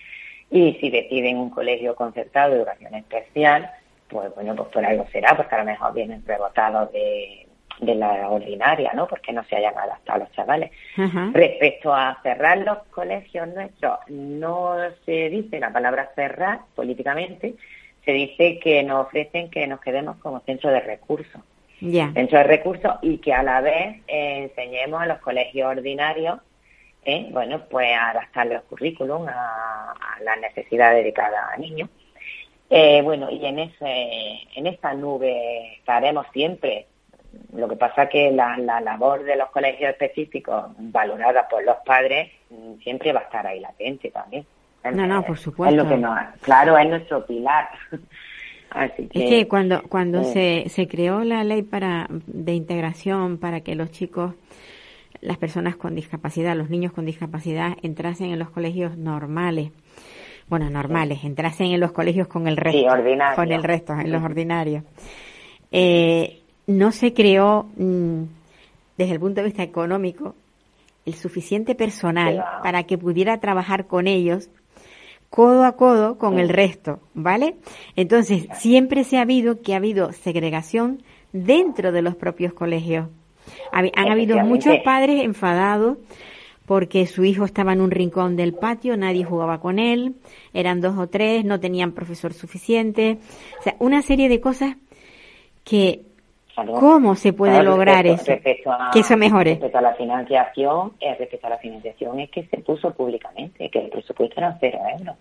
y 0.52 0.75
si 0.81 0.88
deciden 0.90 1.37
un 1.38 1.50
colegio 1.50 1.95
concertado 1.97 2.50
de 2.52 2.57
educación 2.59 2.95
especial, 2.95 3.71
pues 4.11 4.35
bueno, 4.35 4.55
pues 4.55 4.69
por 4.69 4.85
algo 4.85 5.07
será, 5.12 5.37
porque 5.37 5.55
a 5.55 5.59
lo 5.59 5.64
mejor 5.64 5.95
vienen 5.95 6.25
rebotados 6.26 6.93
de, 6.93 7.47
de 7.81 7.95
la 7.95 8.29
ordinaria, 8.29 8.93
¿no? 8.95 9.07
Porque 9.07 9.33
no 9.33 9.45
se 9.45 9.57
hayan 9.57 9.76
adaptado 9.76 10.21
los 10.21 10.33
chavales. 10.33 10.71
Respecto 11.33 11.95
a 11.95 12.19
cerrar 12.23 12.59
los 12.59 12.79
colegios 12.90 13.49
nuestros, 13.49 13.99
no 14.09 14.76
se 15.07 15.31
dice 15.31 15.61
la 15.61 15.73
palabra 15.73 16.11
cerrar 16.14 16.61
políticamente, 16.75 17.55
se 18.05 18.12
dice 18.12 18.59
que 18.59 18.83
nos 18.83 19.07
ofrecen 19.07 19.50
que 19.50 19.67
nos 19.67 19.81
quedemos 19.81 20.17
como 20.19 20.40
centro 20.40 20.71
de 20.71 20.81
recursos. 20.81 21.40
Ya. 21.81 22.12
Centro 22.12 22.38
de 22.38 22.45
recursos 22.45 22.93
y 23.00 23.19
que 23.19 23.33
a 23.33 23.43
la 23.43 23.62
vez 23.62 24.02
eh, 24.07 24.50
enseñemos 24.50 25.00
a 25.00 25.07
los 25.07 25.19
colegios 25.19 25.71
ordinarios, 25.71 26.40
eh, 27.05 27.29
bueno, 27.31 27.62
pues 27.71 27.90
a 27.97 28.11
adaptar 28.11 28.47
los 28.47 28.62
currículum 28.64 29.26
a, 29.26 29.93
a 29.93 30.23
las 30.23 30.38
necesidades 30.40 31.02
de 31.02 31.12
cada 31.14 31.57
niño. 31.57 31.88
Eh, 32.71 33.03
bueno, 33.03 33.29
y 33.31 33.45
en 33.45 33.59
ese, 33.59 34.41
en 34.55 34.67
esta 34.67 34.95
nube 34.95 35.75
estaremos 35.79 36.27
siempre. 36.33 36.87
Lo 37.53 37.69
que 37.69 37.77
pasa 37.77 38.09
que 38.09 38.31
la, 38.31 38.57
la 38.59 38.81
labor 38.81 39.25
de 39.25 39.37
los 39.37 39.50
colegios 39.50 39.91
específicos, 39.91 40.67
valorada 40.79 41.49
por 41.49 41.65
los 41.65 41.77
padres, 41.85 42.31
siempre 42.83 43.12
va 43.12 43.21
a 43.21 43.25
estar 43.25 43.47
ahí 43.47 43.61
latente 43.61 44.11
también. 44.11 44.47
No, 44.85 45.07
no, 45.07 45.23
por 45.25 45.37
Es 45.37 45.43
supuesto. 45.43 45.77
lo 45.77 45.89
que 45.89 45.97
nos, 45.97 46.19
claro, 46.41 46.79
es 46.79 46.89
nuestro 46.89 47.27
pilar. 47.27 47.69
Así 48.71 49.09
que, 49.09 49.25
Es 49.25 49.31
que 49.31 49.49
cuando 49.49 49.83
cuando 49.83 50.21
eh, 50.21 50.25
se, 50.65 50.69
se 50.69 50.87
creó 50.89 51.25
la 51.25 51.43
ley 51.43 51.62
para 51.62 52.07
de 52.09 52.55
integración 52.55 53.39
para 53.39 53.62
que 53.62 53.75
los 53.75 53.91
chicos, 53.91 54.35
las 55.21 55.39
personas 55.39 55.77
con 55.77 55.95
discapacidad, 55.97 56.57
los 56.57 56.71
niños 56.71 56.93
con 56.93 57.05
discapacidad 57.05 57.77
entrasen 57.83 58.31
en 58.31 58.39
los 58.39 58.50
colegios 58.50 58.97
normales, 58.97 59.71
bueno 60.50 60.69
normales, 60.69 61.25
entrasen 61.25 61.69
en 61.69 61.80
los 61.80 61.92
colegios 61.92 62.26
con 62.26 62.49
el 62.49 62.57
resto, 62.57 62.92
ordinarios. 62.92 63.37
con 63.37 63.52
el 63.52 63.62
resto, 63.62 63.92
en 63.95 64.12
los 64.12 64.23
ordinarios. 64.23 64.85
Eh, 65.71 66.40
no 66.66 66.90
se 66.90 67.14
creó 67.14 67.69
mm, 67.76 68.23
desde 68.99 69.12
el 69.12 69.21
punto 69.21 69.40
de 69.40 69.47
vista 69.47 69.62
económico 69.62 70.35
el 71.07 71.14
suficiente 71.14 71.75
personal 71.75 72.45
para 72.62 72.83
que 72.83 72.99
pudiera 72.99 73.38
trabajar 73.38 73.87
con 73.87 74.09
ellos 74.09 74.50
codo 75.30 75.64
a 75.64 75.76
codo 75.76 76.19
con 76.19 76.40
el 76.40 76.49
resto, 76.49 76.99
¿vale? 77.14 77.54
Entonces, 77.95 78.49
siempre 78.54 79.04
se 79.04 79.19
ha 79.19 79.23
habido 79.23 79.62
que 79.62 79.75
ha 79.75 79.76
habido 79.76 80.12
segregación 80.12 81.02
dentro 81.33 81.92
de 81.92 82.02
los 82.02 82.16
propios 82.16 82.52
colegios. 82.52 83.09
Han 83.73 84.11
habido 84.11 84.38
muchos 84.40 84.76
padres 84.85 85.25
enfadados 85.25 85.99
porque 86.71 87.09
su 87.09 87.25
hijo 87.25 87.45
estaba 87.45 87.73
en 87.73 87.81
un 87.81 87.91
rincón 87.91 88.37
del 88.37 88.55
patio, 88.55 88.97
nadie 88.97 89.25
jugaba 89.25 89.59
con 89.59 89.81
él, 89.81 90.15
eran 90.55 90.81
dos 90.81 90.97
o 90.97 91.09
tres, 91.09 91.45
no 91.45 91.59
tenían 91.59 91.91
profesor 91.91 92.33
suficiente, 92.33 93.19
o 93.59 93.62
sea, 93.65 93.75
una 93.81 94.03
serie 94.03 94.29
de 94.29 94.41
cosas 94.41 94.77
que 95.65 96.03
¿Cómo 96.55 97.17
se 97.17 97.33
puede 97.33 97.61
lograr 97.65 98.07
eso? 98.07 98.25
que 98.93 99.00
eso 99.00 99.17
mejore. 99.17 99.50
Respecto 99.55 99.79
a 99.79 99.83
la 99.83 99.95
financiación, 99.95 100.93
eh, 101.00 101.17
respecto 101.19 101.49
a 101.49 101.50
la 101.50 101.59
financiación 101.59 102.21
es 102.21 102.31
que 102.31 102.45
se 102.45 102.59
puso 102.59 102.93
públicamente 102.95 103.69
que 103.69 103.79
el 103.81 103.89
presupuesto 103.89 104.39
era 104.39 104.57
cero 104.61 104.79
euros. 104.97 105.17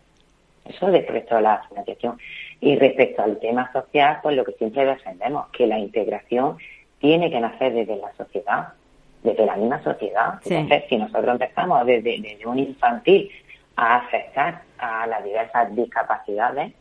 Eso 0.66 0.88
respecto 0.92 1.36
a 1.36 1.42
la 1.42 1.64
financiación. 1.68 2.20
Y 2.62 2.76
respecto 2.76 3.24
al 3.24 3.40
tema 3.40 3.72
social, 3.74 4.20
pues 4.22 4.36
lo 4.36 4.44
que 4.44 4.52
siempre 4.52 4.86
defendemos, 4.86 5.48
que 5.50 5.66
la 5.66 5.80
integración 5.80 6.58
tiene 7.00 7.32
que 7.32 7.40
nacer 7.40 7.74
desde 7.74 7.96
la 7.96 8.14
sociedad 8.14 8.74
desde 9.24 9.46
la 9.46 9.56
misma 9.56 9.84
sociedad. 9.84 10.40
Entonces, 10.46 10.84
si 10.90 10.98
nosotros 10.98 11.34
empezamos 11.34 11.86
desde, 11.86 12.20
desde, 12.22 12.46
un 12.46 12.60
infantil 12.60 13.30
a 13.76 13.98
aceptar 13.98 14.62
a 14.78 15.08
las 15.08 15.24
diversas 15.24 15.76
discapacidades, 15.76 16.74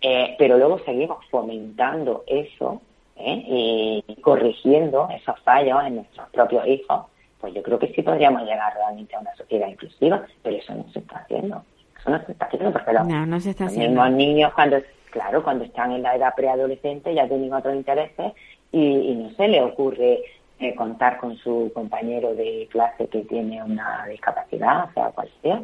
eh, 0.00 0.34
pero 0.38 0.58
luego 0.58 0.78
seguimos 0.80 1.24
fomentando 1.30 2.24
eso 2.26 2.82
eh, 3.16 4.02
y 4.06 4.20
corrigiendo 4.20 5.08
esos 5.10 5.40
fallos 5.40 5.78
en 5.84 5.96
nuestros 5.96 6.28
propios 6.30 6.66
hijos, 6.66 7.06
pues 7.40 7.54
yo 7.54 7.62
creo 7.62 7.78
que 7.78 7.88
sí 7.88 8.02
podríamos 8.02 8.42
llegar 8.42 8.74
realmente 8.74 9.14
a 9.16 9.20
una 9.20 9.34
sociedad 9.36 9.68
inclusiva, 9.68 10.22
pero 10.42 10.56
eso 10.56 10.74
no 10.74 10.84
se 10.92 10.98
está 10.98 11.18
haciendo. 11.18 11.62
Eso 11.98 12.10
no 12.10 12.24
se 12.24 12.32
está 12.32 12.44
haciendo 12.46 12.72
porque 12.72 12.92
los, 12.92 13.06
no, 13.06 13.26
no 13.26 13.40
se 13.40 13.50
está 13.50 13.66
haciendo. 13.66 14.02
los 14.02 14.12
niños 14.12 14.52
cuando 14.54 14.78
claro, 15.10 15.42
cuando 15.42 15.64
están 15.64 15.92
en 15.92 16.02
la 16.02 16.14
edad 16.14 16.34
preadolescente 16.36 17.14
ya 17.14 17.26
tienen 17.26 17.52
otros 17.52 17.74
intereses 17.74 18.32
y, 18.70 18.80
y 18.80 19.14
no 19.14 19.30
se 19.30 19.48
le 19.48 19.62
ocurre 19.62 20.20
eh, 20.58 20.74
contar 20.74 21.18
con 21.18 21.36
su 21.36 21.70
compañero 21.74 22.34
de 22.34 22.68
clase 22.70 23.08
que 23.08 23.22
tiene 23.22 23.62
una 23.62 24.06
discapacidad, 24.06 24.92
sea 24.94 25.10
cual 25.10 25.30
sea. 25.42 25.62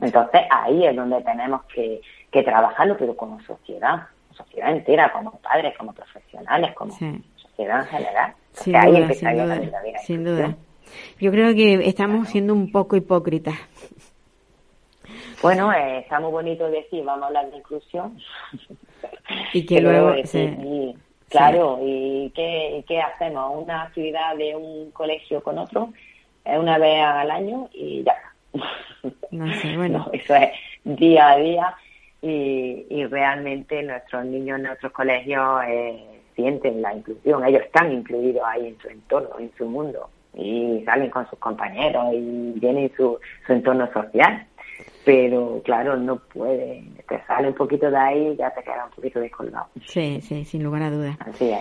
Entonces 0.00 0.42
ahí 0.50 0.86
es 0.86 0.96
donde 0.96 1.22
tenemos 1.22 1.62
que, 1.64 2.00
que 2.30 2.42
trabajarlo, 2.42 2.96
pero 2.96 3.16
como 3.16 3.40
sociedad, 3.42 4.06
sociedad 4.32 4.70
entera, 4.70 5.12
como 5.12 5.32
padres, 5.38 5.76
como 5.76 5.92
profesionales, 5.92 6.74
como 6.74 6.92
sociedad 6.92 7.80
en 7.80 7.86
general. 7.86 8.34
Sin 8.52 8.76
ahí 8.76 9.14
sin 9.14 9.32
duda, 9.32 9.60
sin 10.04 10.24
duda. 10.24 10.56
Yo 11.20 11.30
creo 11.30 11.54
que 11.54 11.86
estamos 11.86 12.28
siendo 12.28 12.52
un 12.52 12.70
poco 12.70 12.96
hipócritas. 12.96 13.54
Bueno, 15.42 15.72
eh, 15.72 15.98
está 15.98 16.20
muy 16.20 16.30
bonito 16.30 16.70
decir, 16.70 17.04
vamos 17.04 17.24
a 17.24 17.26
hablar 17.26 17.50
de 17.50 17.58
inclusión. 17.58 18.16
Y 19.52 19.66
que 19.66 19.80
luego... 19.82 20.14
Claro, 21.38 21.78
¿y 21.82 22.30
qué, 22.34 22.84
qué 22.86 23.00
hacemos? 23.00 23.62
Una 23.62 23.82
actividad 23.82 24.36
de 24.36 24.54
un 24.54 24.90
colegio 24.92 25.42
con 25.42 25.58
otro, 25.58 25.92
eh, 26.44 26.58
una 26.58 26.78
vez 26.78 27.02
al 27.02 27.30
año 27.30 27.68
y 27.72 28.04
ya. 28.04 28.16
No 29.30 29.52
sé, 29.54 29.76
bueno. 29.76 30.08
eso 30.12 30.34
es 30.34 30.50
día 30.84 31.30
a 31.32 31.36
día 31.36 31.74
y, 32.22 32.86
y 32.88 33.04
realmente 33.06 33.82
nuestros 33.82 34.24
niños 34.24 34.58
en 34.58 34.66
nuestros 34.66 34.92
colegios 34.92 35.62
eh, 35.66 36.22
sienten 36.36 36.80
la 36.80 36.94
inclusión, 36.94 37.44
ellos 37.44 37.62
están 37.62 37.92
incluidos 37.92 38.42
ahí 38.46 38.68
en 38.68 38.78
su 38.78 38.88
entorno, 38.88 39.30
en 39.38 39.52
su 39.58 39.66
mundo 39.66 40.08
y 40.34 40.82
salen 40.84 41.10
con 41.10 41.28
sus 41.28 41.38
compañeros 41.38 42.06
y 42.12 42.58
tienen 42.60 42.90
su, 42.96 43.18
su 43.46 43.52
entorno 43.52 43.92
social 43.92 44.46
pero 45.04 45.60
claro, 45.64 45.96
no 45.96 46.16
puede, 46.16 46.84
te 47.08 47.22
sale 47.26 47.48
un 47.48 47.54
poquito 47.54 47.90
de 47.90 47.96
ahí 47.96 48.28
y 48.28 48.36
ya 48.36 48.50
te 48.50 48.62
queda 48.62 48.86
un 48.86 48.90
poquito 48.90 49.20
descolgado. 49.20 49.66
Sí, 49.86 50.20
sí, 50.22 50.44
sin 50.44 50.64
lugar 50.64 50.82
a 50.82 50.90
dudas. 50.90 51.16
Así 51.20 51.50
es. 51.50 51.60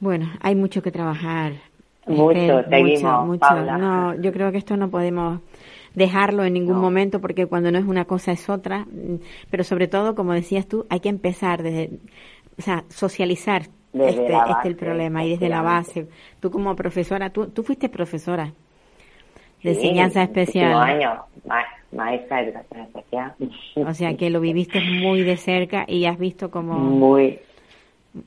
Bueno, 0.00 0.30
hay 0.40 0.56
mucho 0.56 0.82
que 0.82 0.90
trabajar. 0.90 1.52
Mucho, 2.06 2.64
seguimos, 2.68 3.26
mucho, 3.26 3.54
No, 3.78 4.20
yo 4.20 4.32
creo 4.32 4.50
que 4.50 4.58
esto 4.58 4.76
no 4.76 4.90
podemos 4.90 5.40
dejarlo 5.94 6.42
en 6.42 6.54
ningún 6.54 6.80
momento 6.80 7.20
porque 7.20 7.46
cuando 7.46 7.70
no 7.70 7.78
es 7.78 7.84
una 7.84 8.06
cosa 8.06 8.32
es 8.32 8.48
otra, 8.48 8.86
pero 9.50 9.62
sobre 9.62 9.86
todo, 9.86 10.16
como 10.16 10.32
decías 10.32 10.66
tú, 10.66 10.84
hay 10.90 10.98
que 10.98 11.08
empezar 11.08 11.62
desde, 11.62 11.90
o 12.58 12.62
sea, 12.62 12.82
socializar 12.88 13.62
este, 13.92 14.26
este 14.26 14.68
el 14.68 14.74
problema 14.74 15.24
y 15.24 15.30
desde 15.30 15.48
la 15.48 15.62
base. 15.62 16.08
Tú 16.40 16.50
como 16.50 16.74
profesora, 16.74 17.30
tú, 17.30 17.46
tú 17.46 17.62
fuiste 17.62 17.88
profesora 17.88 18.52
de 19.62 19.70
enseñanza 19.70 20.22
especial. 20.22 20.74
años, 20.74 21.18
maestra 21.92 22.38
de 22.38 22.48
educación 22.48 22.80
especial. 22.82 23.34
O 23.76 23.94
sea 23.94 24.16
que 24.16 24.30
lo 24.30 24.40
viviste 24.40 24.80
muy 24.80 25.22
de 25.22 25.36
cerca 25.36 25.84
y 25.86 26.06
has 26.06 26.18
visto 26.18 26.50
como... 26.50 26.74
Muy, 26.74 27.38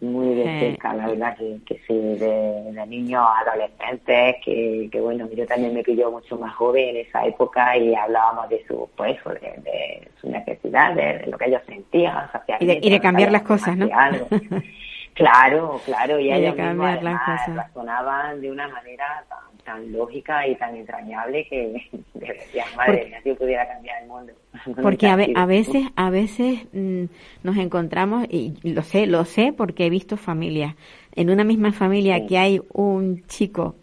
muy 0.02 0.34
de 0.36 0.60
cerca, 0.60 0.94
la 0.94 1.08
verdad 1.08 1.38
que, 1.38 1.60
que 1.66 1.80
sí, 1.88 1.94
de, 1.94 2.72
de 2.72 2.86
niños 2.88 3.24
adolescentes, 3.46 4.38
que, 4.44 4.90
que 4.92 5.00
bueno, 5.00 5.30
yo 5.36 5.46
también 5.46 5.74
me 5.74 5.84
pilló 5.84 6.10
mucho 6.12 6.38
más 6.38 6.56
joven 6.56 6.90
en 6.90 6.98
esa 6.98 7.26
época 7.26 7.78
y 7.78 7.94
hablábamos 7.94 8.50
de 8.50 8.66
su, 8.68 8.90
pues, 8.96 9.18
de, 9.26 9.62
de 9.62 10.08
su 10.20 10.30
necesidad, 10.30 10.96
de, 10.96 11.28
lo 11.28 11.38
que 11.38 11.46
ellos 11.46 11.62
sentían 11.68 12.30
Y 12.60 12.66
de, 12.66 12.80
y 12.82 12.90
de 12.90 13.00
cambiar 13.00 13.32
las 13.32 13.44
cosas, 13.44 13.78
¿no? 13.78 13.88
claro, 15.14 15.80
claro, 15.86 16.20
y, 16.20 16.32
ellos 16.32 16.56
las 16.58 17.22
cosas. 17.22 17.56
razonaban 17.56 18.42
de 18.42 18.52
una 18.52 18.68
manera 18.68 19.24
tan 19.30 19.55
lógica 19.92 20.48
y 20.48 20.56
tan 20.56 20.76
entrañable 20.76 21.46
que 21.48 21.82
madre 22.78 23.06
mía, 23.06 23.20
si 23.24 23.34
pudiera 23.34 23.68
cambiar 23.68 24.02
el 24.04 24.08
mundo. 24.08 24.34
porque 24.82 25.08
a, 25.08 25.14
a, 25.14 25.46
veces, 25.46 25.86
a 25.96 26.10
veces 26.10 26.60
mm, 26.74 27.06
nos 27.44 27.58
encontramos, 27.58 28.26
y 28.30 28.54
lo 28.64 28.84
sé, 28.84 29.08
lo 29.08 29.26
sé 29.26 29.54
porque 29.56 29.86
he 29.86 29.90
visto 29.90 30.18
familias, 30.18 30.76
en 31.16 31.30
una 31.30 31.44
misma 31.44 31.72
familia 31.72 32.26
que 32.28 32.38
hay 32.38 32.62
un 32.74 33.26
chico 33.28 33.76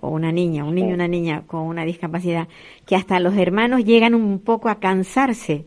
o 0.00 0.08
una 0.08 0.32
niña, 0.32 0.64
un 0.64 0.74
niño 0.74 0.90
o 0.90 0.94
una 0.94 1.08
niña 1.08 1.42
con 1.46 1.62
una 1.62 1.84
discapacidad, 1.84 2.48
que 2.86 2.96
hasta 2.96 3.20
los 3.20 3.36
hermanos 3.36 3.84
llegan 3.84 4.14
un 4.14 4.40
poco 4.40 4.68
a 4.68 4.76
cansarse 4.76 5.64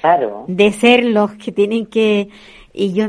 claro. 0.00 0.44
de 0.48 0.72
ser 0.72 1.04
los 1.04 1.32
que 1.32 1.52
tienen 1.52 1.86
que, 1.86 2.28
y 2.72 2.92
yo, 2.92 3.08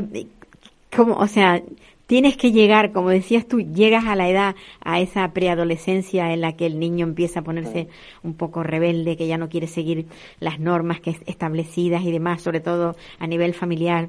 como, 0.94 1.14
o 1.14 1.26
sea, 1.26 1.62
tienes 2.10 2.36
que 2.36 2.50
llegar, 2.50 2.90
como 2.90 3.10
decías 3.10 3.46
tú, 3.46 3.60
llegas 3.60 4.04
a 4.06 4.16
la 4.16 4.28
edad, 4.28 4.56
a 4.80 4.98
esa 4.98 5.28
preadolescencia 5.32 6.32
en 6.32 6.40
la 6.40 6.56
que 6.56 6.66
el 6.66 6.80
niño 6.80 7.06
empieza 7.06 7.38
a 7.38 7.42
ponerse 7.44 7.86
un 8.24 8.34
poco 8.34 8.64
rebelde, 8.64 9.16
que 9.16 9.28
ya 9.28 9.38
no 9.38 9.48
quiere 9.48 9.68
seguir 9.68 10.06
las 10.40 10.58
normas 10.58 10.98
que 10.98 11.10
establecidas 11.26 12.02
y 12.02 12.10
demás, 12.10 12.42
sobre 12.42 12.58
todo 12.58 12.96
a 13.20 13.28
nivel 13.28 13.54
familiar. 13.54 14.08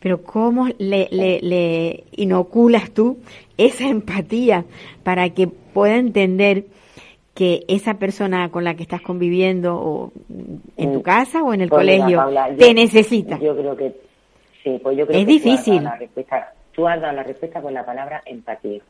Pero 0.00 0.22
¿cómo 0.22 0.68
le, 0.76 1.08
le, 1.10 1.40
le 1.40 2.04
inoculas 2.12 2.90
tú 2.90 3.20
esa 3.56 3.88
empatía 3.88 4.66
para 5.02 5.30
que 5.30 5.46
pueda 5.46 5.96
entender 5.96 6.66
que 7.32 7.64
esa 7.68 7.94
persona 7.94 8.50
con 8.50 8.64
la 8.64 8.74
que 8.74 8.82
estás 8.82 9.00
conviviendo 9.00 9.76
o 9.76 10.12
en 10.76 10.92
tu 10.92 10.98
mm. 10.98 11.02
casa 11.02 11.42
o 11.42 11.54
en 11.54 11.62
el 11.62 11.70
pues 11.70 11.80
colegio 11.80 12.22
te 12.58 12.74
necesita? 12.74 13.38
Yo 13.38 13.56
creo 13.56 13.74
que 13.74 13.94
sí, 14.62 14.78
pues 14.82 14.98
yo 14.98 15.06
creo 15.06 15.18
es 15.18 15.26
difícil 15.26 15.88
tú 16.80 16.88
has 16.88 16.98
dado 16.98 17.12
la 17.12 17.22
respuesta 17.22 17.60
con 17.60 17.74
la 17.74 17.84
palabra 17.84 18.22
empatía. 18.24 18.80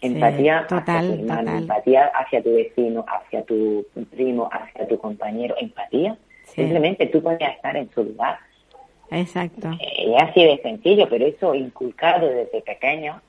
Empatía 0.00 0.66
total, 0.68 1.26
hacia 1.28 1.58
empatía 1.58 2.06
hacia 2.14 2.42
tu 2.42 2.54
vecino, 2.54 3.04
hacia 3.06 3.42
tu 3.44 3.86
primo, 4.10 4.48
hacia 4.50 4.88
tu 4.88 4.98
compañero, 4.98 5.54
empatía. 5.60 6.16
Simplemente 6.44 7.06
tú 7.08 7.22
podías 7.22 7.54
estar 7.54 7.76
en 7.76 7.90
su 7.90 8.04
lugar. 8.04 8.38
Exacto. 9.10 9.68
Eh, 9.80 10.14
es 10.16 10.22
así 10.22 10.44
de 10.44 10.58
sencillo, 10.62 11.06
pero 11.10 11.26
eso 11.26 11.54
inculcado 11.54 12.26
desde 12.26 12.62
pequeño 12.62 13.20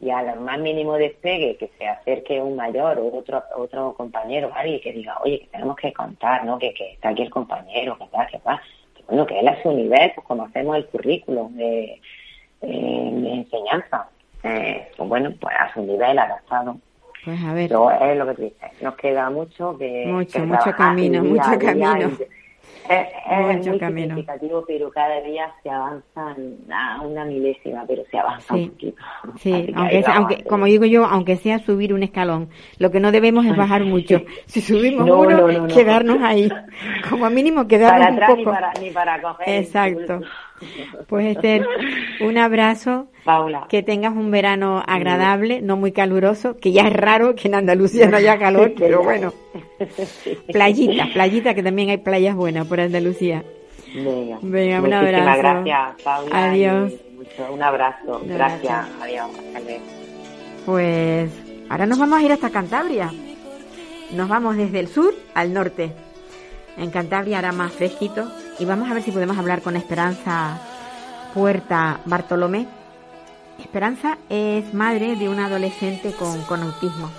y 0.00 0.10
a 0.10 0.22
lo 0.22 0.40
más 0.40 0.60
mínimo 0.60 0.94
despegue 0.94 1.56
que 1.56 1.68
se 1.78 1.86
acerque 1.86 2.40
un 2.40 2.54
mayor 2.54 2.98
o 3.00 3.18
otro 3.18 3.42
otro 3.56 3.92
compañero, 3.94 4.52
alguien 4.54 4.80
que 4.80 4.92
diga, 4.92 5.18
oye, 5.24 5.40
que 5.40 5.46
tenemos 5.48 5.76
que 5.76 5.92
contar, 5.92 6.44
¿no? 6.44 6.60
Que, 6.60 6.72
que 6.74 6.92
está 6.92 7.08
aquí 7.08 7.22
el 7.22 7.30
compañero, 7.30 7.98
que 7.98 8.06
tal, 8.06 8.26
que 8.28 8.38
va. 8.38 8.62
Bueno, 9.08 9.26
que 9.26 9.40
él 9.40 9.48
a 9.48 9.60
su 9.62 9.72
nivel, 9.72 10.12
pues 10.14 10.26
como 10.26 10.44
hacemos 10.44 10.76
el 10.76 10.86
currículum, 10.86 11.56
de 11.56 12.00
eh, 12.62 13.22
enseñanza. 13.24 14.08
Eh, 14.42 14.88
pues 14.96 15.08
bueno, 15.08 15.32
pues 15.40 15.54
a 15.58 15.72
su 15.72 15.82
nivel 15.82 16.18
adaptado. 16.18 16.76
Pues 17.24 17.42
a 17.42 17.52
ver. 17.52 17.64
es 17.64 18.16
lo 18.16 18.26
que 18.26 18.34
tú 18.34 18.42
dices. 18.42 18.82
Nos 18.82 18.96
queda 18.96 19.30
mucho 19.30 19.76
que. 19.76 20.06
Mucho, 20.06 20.40
mucho 20.46 20.72
camino, 20.76 21.22
mucho 21.22 21.58
camino. 21.58 22.10
Es, 22.88 23.66
muy 23.66 23.78
significativo, 23.78 24.64
pero 24.66 24.90
cada 24.90 25.20
día 25.20 25.52
se 25.62 25.68
avanza 25.68 26.34
a 26.70 27.02
una 27.02 27.24
milésima, 27.26 27.84
pero 27.86 28.02
se 28.10 28.18
avanza 28.18 28.54
un 28.54 28.70
poquito. 28.70 29.02
Sí, 29.36 29.72
aunque, 29.76 30.04
aunque 30.06 30.44
como 30.44 30.64
digo 30.64 30.86
yo, 30.86 31.04
aunque 31.04 31.36
sea 31.36 31.58
subir 31.58 31.92
un 31.92 32.02
escalón, 32.02 32.48
lo 32.78 32.90
que 32.90 33.00
no 33.00 33.12
debemos 33.12 33.44
es 33.44 33.54
bajar 33.54 33.84
mucho. 33.84 34.22
Si 34.46 34.62
subimos 34.62 35.08
uno, 35.08 35.66
quedarnos 35.66 36.22
ahí. 36.22 36.48
Como 37.10 37.28
mínimo 37.28 37.68
quedarnos 37.68 38.10
un 38.10 38.20
poco. 38.20 38.36
Ni 38.36 38.44
para, 38.44 38.72
ni 38.80 38.90
para 38.90 39.20
coger 39.20 39.48
Exacto. 39.48 40.20
Pues 41.08 41.36
Esther, 41.36 41.66
un 42.20 42.36
abrazo. 42.38 43.06
Paula. 43.24 43.66
Que 43.68 43.82
tengas 43.82 44.12
un 44.14 44.30
verano 44.30 44.82
agradable, 44.86 45.60
no 45.60 45.76
muy 45.76 45.92
caluroso, 45.92 46.56
que 46.56 46.72
ya 46.72 46.82
es 46.88 46.92
raro 46.92 47.34
que 47.34 47.48
en 47.48 47.54
Andalucía 47.54 48.08
no 48.08 48.16
haya 48.16 48.38
calor, 48.38 48.72
pero 48.76 49.02
bueno. 49.02 49.32
Playita, 50.52 51.08
playita, 51.12 51.54
que 51.54 51.62
también 51.62 51.90
hay 51.90 51.98
playas 51.98 52.34
buenas 52.34 52.66
por 52.66 52.80
Andalucía. 52.80 53.44
Venga, 53.94 54.38
Venga, 54.42 54.80
un 54.82 54.92
abrazo. 54.92 55.32
gracias, 55.64 56.02
Paula. 56.02 56.44
Adiós. 56.50 56.92
mucho- 57.14 57.52
un 57.52 57.62
abrazo. 57.62 58.20
Gracias. 58.26 58.70
abrazo. 58.70 59.30
Adiós. 59.56 59.80
Pues 60.66 61.30
ahora 61.68 61.86
nos 61.86 61.98
vamos 61.98 62.18
a 62.18 62.22
ir 62.22 62.32
hasta 62.32 62.50
Cantabria. 62.50 63.10
Nos 64.14 64.28
vamos 64.28 64.56
desde 64.56 64.80
el 64.80 64.88
sur 64.88 65.14
al 65.34 65.52
norte. 65.52 65.92
En 66.76 66.90
Cantabria 66.90 67.38
hará 67.38 67.52
más 67.52 67.72
fresquito 67.72 68.30
y 68.58 68.64
vamos 68.64 68.90
a 68.90 68.94
ver 68.94 69.02
si 69.02 69.12
podemos 69.12 69.38
hablar 69.38 69.62
con 69.62 69.76
Esperanza 69.76 70.58
Puerta 71.32 72.00
Bartolomé. 72.06 72.66
Esperanza 73.58 74.18
es 74.28 74.74
madre 74.74 75.16
de 75.16 75.28
un 75.28 75.38
adolescente 75.38 76.12
con, 76.12 76.62
autismo. 76.62 77.10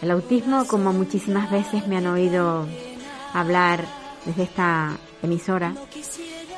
El 0.00 0.10
autismo, 0.10 0.66
como 0.66 0.92
muchísimas 0.92 1.50
veces 1.50 1.86
me 1.86 1.96
han 1.96 2.06
oído 2.06 2.66
hablar 3.34 3.84
desde 4.24 4.44
esta 4.44 4.96
emisora, 5.22 5.74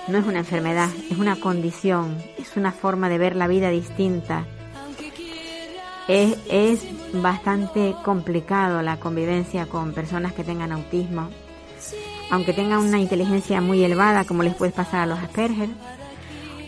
no 0.09 0.19
es 0.19 0.27
una 0.27 0.41
enfermedad, 0.41 0.89
es 1.11 1.19
una 1.19 1.37
condición, 1.37 2.23
es 2.39 2.57
una 2.57 2.73
forma 2.73 3.09
de 3.09 3.19
ver 3.19 3.37
la 3.37 3.49
vida 3.49 3.71
distinta. 3.71 4.47
Es 6.09 6.83
bastante 7.13 7.95
complicado 8.05 8.83
la 8.83 8.99
convivencia 8.99 9.67
con 9.67 9.93
personas 9.93 10.33
que 10.33 10.43
tengan 10.43 10.73
autismo, 10.73 11.31
aunque 12.31 12.53
tengan 12.53 12.79
una 12.81 12.99
inteligencia 13.01 13.61
muy 13.61 13.83
elevada, 13.83 14.25
como 14.25 14.43
les 14.43 14.55
puede 14.55 14.73
pasar 14.73 15.01
a 15.01 15.07
los 15.07 15.19
Asperger, 15.19 15.69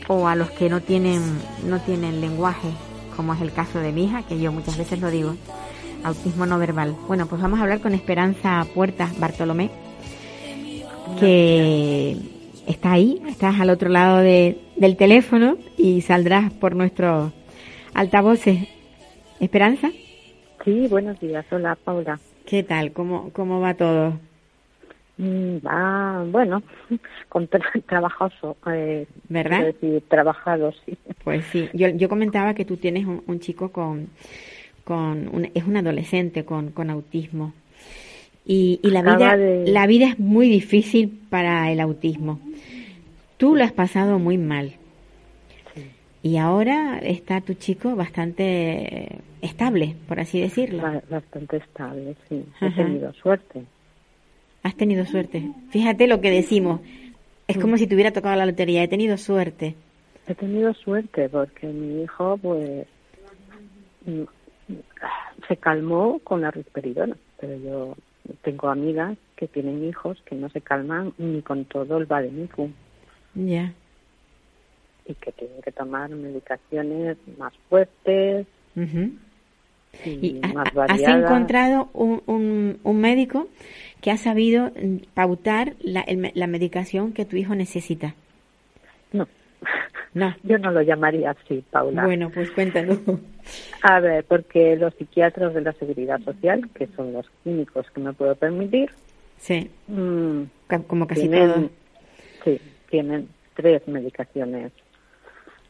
o 0.08 0.26
a 0.26 0.34
los 0.34 0.50
que 0.50 0.68
no 0.68 0.80
tienen, 0.80 1.22
no 1.66 1.80
tienen 1.80 2.20
lenguaje, 2.20 2.68
como 3.16 3.34
es 3.34 3.40
el 3.40 3.52
caso 3.52 3.78
de 3.78 3.92
mi 3.92 4.04
hija, 4.04 4.22
que 4.24 4.40
yo 4.40 4.50
muchas 4.52 4.76
veces 4.76 5.00
lo 5.00 5.10
digo, 5.10 5.36
autismo 6.04 6.44
no 6.46 6.58
verbal. 6.58 6.96
Bueno, 7.06 7.26
pues 7.26 7.40
vamos 7.40 7.60
a 7.60 7.62
hablar 7.62 7.80
con 7.80 7.94
Esperanza 7.94 8.66
Puertas 8.74 9.18
Bartolomé, 9.20 9.70
que 11.20 12.16
está 12.66 12.92
ahí, 12.92 13.20
estás 13.28 13.60
al 13.60 13.70
otro 13.70 13.88
lado 13.88 14.18
de- 14.18 14.58
del 14.76 14.96
teléfono 14.96 15.56
y 15.76 16.00
saldrás 16.02 16.52
por 16.52 16.74
nuestros 16.74 17.32
altavoces. 17.94 18.68
Esperanza, 19.40 19.90
Sí, 20.64 20.86
buenos 20.88 21.18
días. 21.18 21.44
Hola, 21.50 21.76
Paula. 21.84 22.20
¿qué 22.46 22.62
tal? 22.62 22.92
¿Cómo, 22.92 23.30
cómo 23.32 23.58
va 23.60 23.74
todo? 23.74 24.12
Mm, 25.18 25.56
Va, 25.66 26.24
bueno, 26.24 26.62
con 27.28 27.48
tra- 27.48 27.82
trabajoso. 27.86 28.56
Eh, 28.72 29.06
¿Verdad? 29.28 29.64
decir, 29.66 30.02
trabajado, 30.08 30.72
sí. 30.84 30.96
Pues 31.24 31.44
sí, 31.46 31.68
yo, 31.72 31.88
yo 31.88 32.08
comentaba 32.08 32.54
que 32.54 32.64
tú 32.64 32.76
tienes 32.76 33.06
un, 33.06 33.22
un 33.26 33.38
chico 33.40 33.70
con, 33.70 34.08
con 34.84 35.28
un- 35.32 35.50
es 35.54 35.64
un 35.64 35.76
adolescente 35.76 36.44
con, 36.44 36.70
con 36.70 36.90
autismo. 36.90 37.52
Y, 38.44 38.80
y 38.82 38.90
la 38.90 39.02
vida, 39.02 39.36
de- 39.36 39.64
la 39.70 39.86
vida 39.86 40.08
es 40.08 40.18
muy 40.18 40.48
difícil 40.48 41.20
para 41.30 41.70
el 41.70 41.78
autismo. 41.78 42.40
Tú 43.36 43.54
lo 43.54 43.62
has 43.64 43.72
pasado 43.72 44.18
muy 44.18 44.36
mal. 44.38 44.72
Y 46.24 46.36
ahora 46.36 46.98
está 46.98 47.40
tu 47.40 47.54
chico 47.54 47.96
bastante 47.96 49.18
estable, 49.42 49.96
por 50.06 50.20
así 50.20 50.40
decirlo. 50.40 50.82
Ba- 50.82 51.02
Bastante 51.10 51.56
estable, 51.56 52.14
sí. 52.28 52.44
He 52.60 52.66
Ajá. 52.66 52.76
tenido 52.84 53.12
suerte. 53.14 53.64
Has 54.62 54.76
tenido 54.76 55.04
suerte. 55.06 55.50
Fíjate 55.70 56.06
lo 56.06 56.20
que 56.20 56.30
decimos. 56.30 56.80
Es 57.48 57.58
como 57.58 57.76
si 57.76 57.86
te 57.86 57.94
hubiera 57.94 58.12
tocado 58.12 58.36
la 58.36 58.46
lotería. 58.46 58.82
He 58.82 58.88
tenido 58.88 59.16
suerte. 59.18 59.74
He 60.26 60.34
tenido 60.34 60.72
suerte 60.74 61.28
porque 61.28 61.66
mi 61.66 62.02
hijo, 62.02 62.36
pues, 62.38 62.86
se 65.48 65.56
calmó 65.56 66.20
con 66.20 66.40
la 66.40 66.50
risperidona. 66.50 67.16
Pero 67.40 67.56
yo 67.56 67.96
tengo 68.42 68.68
amigas 68.68 69.18
que 69.36 69.48
tienen 69.48 69.84
hijos 69.84 70.22
que 70.24 70.36
no 70.36 70.48
se 70.50 70.60
calman 70.60 71.12
ni 71.18 71.42
con 71.42 71.64
todo 71.64 71.98
el 71.98 72.06
Bademicum 72.06 72.72
Ya. 73.34 73.72
y 75.06 75.14
que 75.14 75.32
tienen 75.32 75.60
que 75.62 75.72
tomar 75.72 76.08
medicaciones 76.10 77.16
más 77.36 77.52
fuertes 77.68 78.46
y, 78.76 78.80
¿Y 80.04 80.40
más 80.54 80.68
has 80.88 81.00
encontrado 81.02 81.90
un, 81.92 82.22
un, 82.26 82.78
un 82.82 83.00
médico 83.00 83.48
que 84.00 84.10
ha 84.10 84.16
sabido 84.16 84.66
mm, 84.70 84.96
pautar 85.14 85.74
la, 85.80 86.00
el 86.00 86.32
la 86.34 86.46
medicación 86.46 87.12
que 87.12 87.24
tu 87.24 87.36
hijo 87.36 87.54
necesita? 87.54 88.14
No, 89.12 89.28
No. 90.14 90.34
yo 90.42 90.58
no 90.58 90.70
lo 90.72 90.82
llamaría 90.82 91.30
así, 91.30 91.62
Paula. 91.70 92.04
Bueno, 92.04 92.30
pues 92.32 92.50
cuéntanos. 92.50 92.98
A 93.82 94.00
ver, 94.00 94.24
porque 94.24 94.76
los 94.76 94.94
psiquiatras 94.94 95.52
de 95.54 95.60
la 95.60 95.72
Seguridad 95.74 96.20
Social, 96.20 96.68
que 96.74 96.86
son 96.96 97.12
los 97.12 97.26
únicos 97.44 97.86
que 97.90 98.00
me 98.00 98.12
puedo 98.12 98.34
permitir, 98.34 98.90
Sí, 99.38 99.68
mm, 99.88 100.42
como 100.86 101.06
casi 101.08 101.22
tienen, 101.28 101.50
todo. 101.52 101.70
sí, 102.44 102.60
tienen 102.88 103.28
tres 103.54 103.86
medicaciones. 103.88 104.70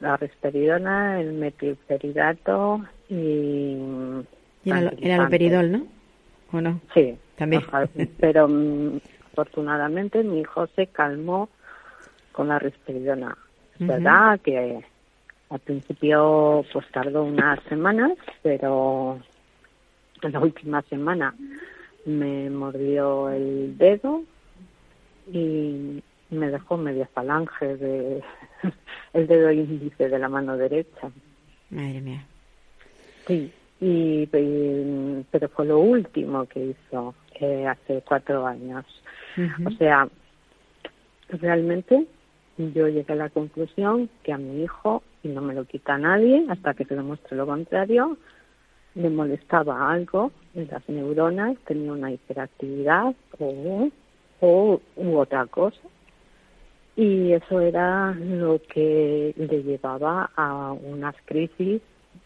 La 0.00 0.16
risperidona, 0.18 1.20
el 1.20 1.32
metilferidato 1.32 2.84
y... 3.12 3.76
Y 4.64 4.70
el, 4.70 5.10
aloperidol, 5.10 5.72
¿no? 5.72 5.86
¿O 6.52 6.60
no? 6.60 6.80
Sí, 6.94 7.16
También. 7.36 7.62
Pero 8.18 8.48
mm, 8.48 9.00
afortunadamente 9.32 10.22
mi 10.22 10.40
hijo 10.40 10.66
se 10.68 10.86
calmó 10.86 11.48
con 12.30 12.48
la 12.48 12.58
risperidona. 12.58 13.36
Es 13.78 13.86
verdad 13.86 14.40
que 14.40 14.84
al 15.50 15.60
principio 15.60 16.64
pues 16.72 16.86
tardó 16.92 17.24
unas 17.24 17.60
semanas, 17.64 18.12
pero 18.42 19.18
en 20.22 20.32
la 20.32 20.40
última 20.40 20.82
semana 20.82 21.34
me 22.06 22.48
mordió 22.48 23.28
el 23.30 23.76
dedo 23.76 24.22
y 25.32 26.02
me 26.30 26.50
dejó 26.50 26.76
media 26.76 27.08
falange 27.12 27.76
de 27.76 28.22
el 29.12 29.26
dedo 29.26 29.50
índice 29.50 30.08
de 30.08 30.18
la 30.18 30.28
mano 30.28 30.56
derecha. 30.56 31.10
Madre 31.70 32.00
mía. 32.00 32.26
Sí, 33.26 33.52
y, 33.80 34.28
y- 34.32 35.26
pero 35.30 35.48
fue 35.48 35.66
lo 35.66 35.78
último 35.78 36.46
que 36.46 36.66
hizo 36.66 37.14
eh, 37.40 37.66
hace 37.66 38.02
cuatro 38.06 38.46
años. 38.46 38.84
O 39.66 39.70
sea, 39.72 40.08
realmente 41.28 42.06
yo 42.58 42.88
llegué 42.88 43.12
a 43.12 43.16
la 43.16 43.30
conclusión 43.30 44.08
que 44.22 44.32
a 44.32 44.38
mi 44.38 44.62
hijo, 44.62 45.02
y 45.22 45.28
no 45.28 45.40
me 45.40 45.54
lo 45.54 45.64
quita 45.64 45.98
nadie 45.98 46.44
hasta 46.48 46.74
que 46.74 46.84
se 46.84 46.94
demuestre 46.94 47.36
lo 47.36 47.46
contrario, 47.46 48.16
le 48.94 49.08
molestaba 49.08 49.90
algo 49.90 50.32
en 50.54 50.68
las 50.70 50.86
neuronas, 50.88 51.56
tenía 51.66 51.92
una 51.92 52.12
hiperactividad 52.12 53.14
o, 53.38 53.88
o 54.40 54.80
u 54.96 55.16
otra 55.16 55.46
cosa. 55.46 55.80
Y 56.94 57.32
eso 57.32 57.60
era 57.60 58.12
lo 58.12 58.60
que 58.68 59.32
le 59.36 59.62
llevaba 59.62 60.30
a 60.36 60.72
unas 60.72 61.14
crisis 61.24 61.80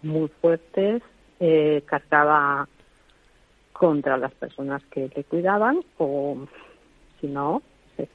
muy 0.06 0.28
fuertes, 0.40 1.02
eh, 1.40 1.82
cargaba 1.86 2.68
contra 3.72 4.16
las 4.16 4.32
personas 4.34 4.82
que 4.90 5.10
le 5.14 5.24
cuidaban 5.24 5.80
o 5.98 6.46
si 7.20 7.26
no, 7.26 7.62
se, 7.96 8.08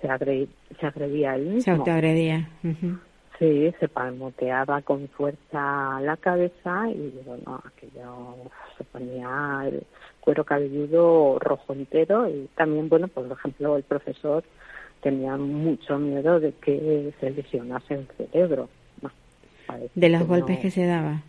se, 0.00 0.08
agre- 0.08 0.48
se 0.80 0.86
agredía 0.86 1.36
él 1.36 1.44
Se 1.44 1.54
mismo. 1.70 1.74
autoagredía. 1.74 2.48
Ujú. 2.64 2.98
Sí, 3.38 3.72
se 3.78 3.88
palmoteaba 3.88 4.80
con 4.80 5.08
fuerza 5.08 6.00
la 6.00 6.16
cabeza 6.16 6.88
y 6.90 7.12
bueno, 7.26 7.60
aquello 7.66 8.36
se 8.78 8.84
ponía 8.84 9.62
el 9.66 9.84
cuero 10.20 10.42
cabelludo 10.44 11.38
rojo 11.38 11.74
entero 11.74 12.26
y 12.28 12.48
también, 12.56 12.88
bueno, 12.88 13.08
por 13.08 13.30
ejemplo, 13.30 13.76
el 13.76 13.82
profesor 13.82 14.42
tenía 15.02 15.36
mucho 15.36 15.98
miedo 15.98 16.40
de 16.40 16.52
que 16.52 17.12
se 17.20 17.30
lesionase 17.30 17.94
el 17.94 18.08
cerebro. 18.16 18.70
De 19.94 20.08
los 20.08 20.20
que 20.22 20.26
golpes 20.26 20.56
no- 20.56 20.62
que 20.62 20.70
se 20.70 20.86
daba. 20.86 21.22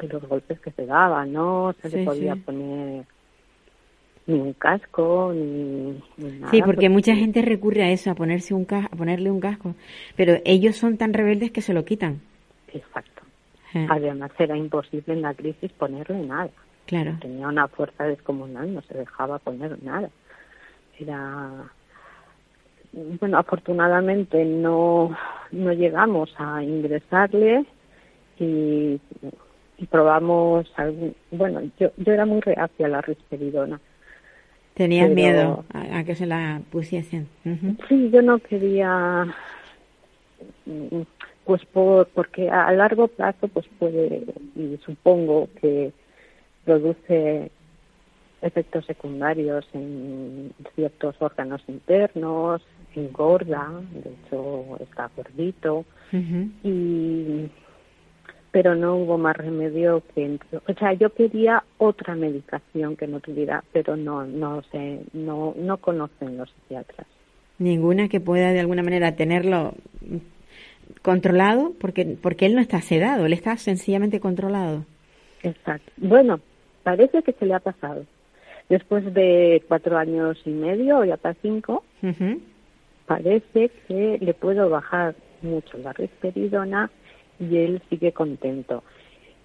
de 0.00 0.08
los 0.08 0.22
golpes 0.28 0.60
que 0.60 0.70
se 0.72 0.86
daban, 0.86 1.32
no 1.32 1.72
se 1.80 1.90
Sí, 1.90 1.96
le 1.98 2.04
podía 2.04 2.34
sí. 2.34 2.40
poner 2.40 3.04
ni 4.26 4.38
un 4.40 4.52
casco 4.54 5.32
ni, 5.34 6.00
ni 6.16 6.30
nada. 6.40 6.50
Sí, 6.50 6.62
porque 6.62 6.88
mucha 6.88 7.14
gente 7.14 7.42
recurre 7.42 7.82
a 7.82 7.90
eso, 7.90 8.10
a 8.10 8.14
ponerse 8.14 8.54
un 8.54 8.64
ca- 8.64 8.88
a 8.90 8.96
ponerle 8.96 9.30
un 9.30 9.40
casco, 9.40 9.74
pero 10.16 10.38
ellos 10.44 10.76
son 10.76 10.96
tan 10.96 11.12
rebeldes 11.12 11.50
que 11.52 11.60
se 11.60 11.74
lo 11.74 11.84
quitan. 11.84 12.20
Exacto. 12.72 13.22
Eh, 13.74 13.86
Además 13.90 14.30
era 14.38 14.56
imposible 14.56 15.12
en 15.14 15.22
la 15.22 15.34
crisis 15.34 15.70
ponerle 15.72 16.26
nada. 16.26 16.50
claro. 16.86 17.16
Tenía 17.20 17.48
una 17.48 17.68
fuerza 17.68 18.04
descomunal, 18.04 18.72
no 18.74 18.80
se 18.82 18.94
dejaba 18.94 19.38
poner 19.38 19.82
nada. 19.82 20.08
Era 20.98 21.70
bueno, 23.20 23.38
afortunadamente 23.38 24.44
no 24.44 25.16
no 25.50 25.72
llegamos 25.72 26.32
a 26.38 26.62
ingresarle 26.62 27.64
y, 28.38 29.00
y 29.78 29.86
probamos 29.86 30.66
algún, 30.76 31.14
bueno, 31.30 31.60
yo 31.78 31.90
yo 31.96 32.12
era 32.12 32.26
muy 32.26 32.40
reacia 32.40 32.86
a 32.86 32.88
la 32.90 33.00
risperidona. 33.00 33.80
Tenías 34.74 35.04
Pero- 35.06 35.14
miedo 35.14 35.64
a, 35.72 35.98
a 35.98 36.04
que 36.04 36.14
se 36.16 36.26
la 36.26 36.60
pusiesen. 36.70 37.28
Sí, 37.88 38.10
yo 38.10 38.22
no 38.22 38.38
quería, 38.38 39.26
mm, 40.66 41.00
pues 41.44 41.64
por, 41.66 42.08
porque 42.08 42.48
a 42.50 42.72
largo 42.72 43.08
plazo 43.08 43.48
pues 43.48 43.66
puede, 43.78 44.22
y 44.56 44.78
supongo 44.84 45.48
que 45.60 45.92
produce 46.64 47.50
efectos 48.42 48.84
secundarios 48.86 49.66
en 49.74 50.52
ciertos 50.74 51.14
órganos 51.20 51.62
internos, 51.68 52.62
engorda, 52.94 53.68
de 53.92 54.10
hecho 54.10 54.76
está 54.80 55.10
gordito, 55.16 55.84
y 56.62 57.48
pero 58.54 58.76
no 58.76 58.94
hubo 58.94 59.18
más 59.18 59.36
remedio 59.36 60.00
que 60.14 60.38
o 60.64 60.74
sea 60.74 60.92
yo 60.92 61.12
quería 61.12 61.64
otra 61.76 62.14
medicación 62.14 62.94
que 62.94 63.08
no 63.08 63.18
tuviera 63.18 63.64
pero 63.72 63.96
no 63.96 64.24
no 64.24 64.62
sé 64.70 65.00
no 65.12 65.54
no 65.56 65.78
conocen 65.78 66.36
los 66.36 66.48
psiquiatras. 66.50 67.04
Ninguna 67.58 68.08
que 68.08 68.20
pueda 68.20 68.52
de 68.52 68.60
alguna 68.60 68.84
manera 68.84 69.16
tenerlo 69.16 69.74
controlado 71.02 71.72
porque 71.80 72.16
porque 72.22 72.46
él 72.46 72.54
no 72.54 72.60
está 72.60 72.80
sedado 72.80 73.26
él 73.26 73.32
está 73.32 73.56
sencillamente 73.56 74.20
controlado. 74.20 74.84
Exacto. 75.42 75.90
Bueno 75.96 76.38
parece 76.84 77.24
que 77.24 77.32
se 77.32 77.46
le 77.46 77.54
ha 77.54 77.60
pasado. 77.60 78.06
Después 78.68 79.12
de 79.12 79.64
cuatro 79.66 79.98
años 79.98 80.40
y 80.44 80.50
medio 80.50 81.04
y 81.04 81.10
hasta 81.10 81.34
cinco 81.42 81.82
parece 83.06 83.72
que 83.88 84.18
le 84.20 84.32
puedo 84.32 84.70
bajar 84.70 85.16
mucho 85.42 85.76
la 85.78 85.92
risperidona 85.92 86.88
y 87.38 87.56
él 87.56 87.82
sigue 87.88 88.12
contento. 88.12 88.82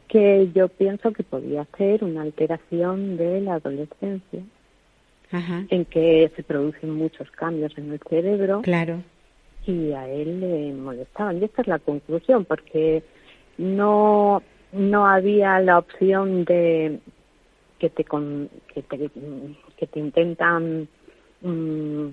Que 0.07 0.49
yo 0.53 0.67
pienso 0.69 1.11
que 1.11 1.23
podría 1.23 1.67
ser 1.77 2.03
una 2.03 2.23
alteración 2.23 3.17
de 3.17 3.41
la 3.41 3.55
adolescencia, 3.55 4.41
en 5.31 5.85
que 5.85 6.31
se 6.35 6.41
producen 6.41 6.89
muchos 6.91 7.29
cambios 7.31 7.77
en 7.77 7.91
el 7.91 7.99
cerebro. 8.09 8.61
Claro. 8.63 9.03
Y 9.67 9.91
a 9.91 10.09
él 10.09 10.39
le 10.39 10.73
molestaban. 10.73 11.37
Y 11.37 11.43
esta 11.43 11.61
es 11.61 11.67
la 11.67 11.77
conclusión, 11.77 12.45
porque 12.45 13.03
no, 13.59 14.41
no 14.71 15.05
había 15.05 15.59
la 15.59 15.77
opción 15.77 16.45
de 16.45 16.99
que 17.77 17.89
te, 17.91 18.03
con, 18.03 18.49
que 18.73 18.81
te, 18.81 19.11
que 19.77 19.87
te 19.87 19.99
intentan 19.99 20.87
mm, 21.41 22.07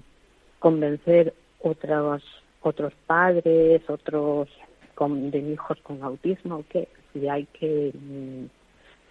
convencer 0.59 1.33
otros 1.63 2.23
otros 2.67 2.93
padres, 3.07 3.83
otros 3.89 4.49
con, 4.97 5.31
de 5.31 5.39
hijos 5.39 5.79
con 5.83 6.03
autismo, 6.03 6.65
que 6.69 6.89
si 7.13 7.29
hay 7.29 7.45
que 7.59 7.93
mm, 7.95 8.45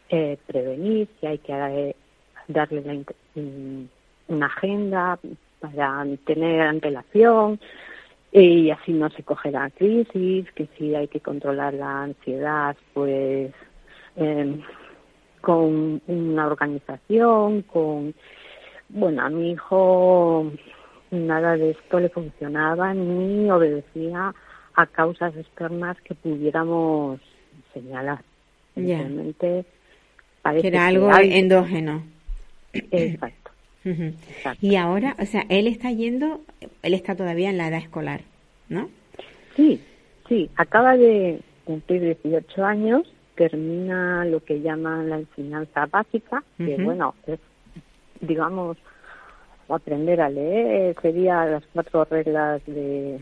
eh, 0.09 0.37
prevenir, 0.45 1.07
si 1.19 1.27
hay 1.27 1.37
que 1.37 1.53
eh, 1.53 1.95
darle 2.49 2.81
la, 2.81 3.41
mm, 3.41 3.85
una 4.27 4.45
agenda 4.47 5.17
para 5.61 6.05
tener 6.25 6.61
antelación 6.61 7.59
y 8.31 8.69
así 8.71 8.91
no 8.91 9.09
se 9.11 9.23
coge 9.23 9.51
la 9.51 9.69
crisis, 9.69 10.51
que 10.51 10.67
si 10.77 10.93
hay 10.93 11.07
que 11.07 11.21
controlar 11.21 11.73
la 11.73 12.03
ansiedad, 12.03 12.75
pues 12.93 13.53
em, 14.17 14.61
con 15.39 16.01
una 16.07 16.47
organización, 16.47 17.61
con 17.61 18.13
bueno, 18.89 19.23
a 19.23 19.29
mi 19.29 19.51
hijo 19.51 20.51
nada 21.11 21.55
de 21.55 21.71
esto 21.71 21.99
le 21.99 22.09
funcionaba 22.09 22.93
ni 22.93 23.49
obedecía 23.49 24.33
a 24.75 24.85
causas 24.85 25.35
externas 25.35 25.99
que 26.01 26.15
pudiéramos 26.15 27.19
señalar. 27.73 28.19
Realmente 28.75 29.65
parece 30.41 30.63
que 30.63 30.67
era 30.67 30.87
algo 30.87 31.09
endógeno. 31.17 32.03
Exacto. 32.73 33.51
Y 34.61 34.75
ahora, 34.75 35.15
o 35.19 35.25
sea, 35.25 35.45
él 35.49 35.67
está 35.67 35.91
yendo, 35.91 36.41
él 36.81 36.93
está 36.93 37.15
todavía 37.15 37.51
en 37.51 37.57
la 37.57 37.67
edad 37.67 37.79
escolar, 37.79 38.21
¿no? 38.67 38.89
Sí, 39.55 39.79
sí, 40.27 40.49
acaba 40.55 40.97
de 40.97 41.39
cumplir 41.65 42.17
18 42.23 42.65
años, 42.65 43.03
termina 43.35 44.25
lo 44.25 44.43
que 44.43 44.61
llaman 44.61 45.09
la 45.09 45.17
enseñanza 45.17 45.85
básica, 45.85 46.43
que 46.57 46.77
bueno, 46.77 47.13
es, 47.27 47.39
digamos, 48.21 48.77
aprender 49.69 50.19
a 50.21 50.29
leer, 50.29 50.95
sería 51.01 51.45
las 51.45 51.63
cuatro 51.73 52.05
reglas 52.05 52.61
de... 52.65 53.19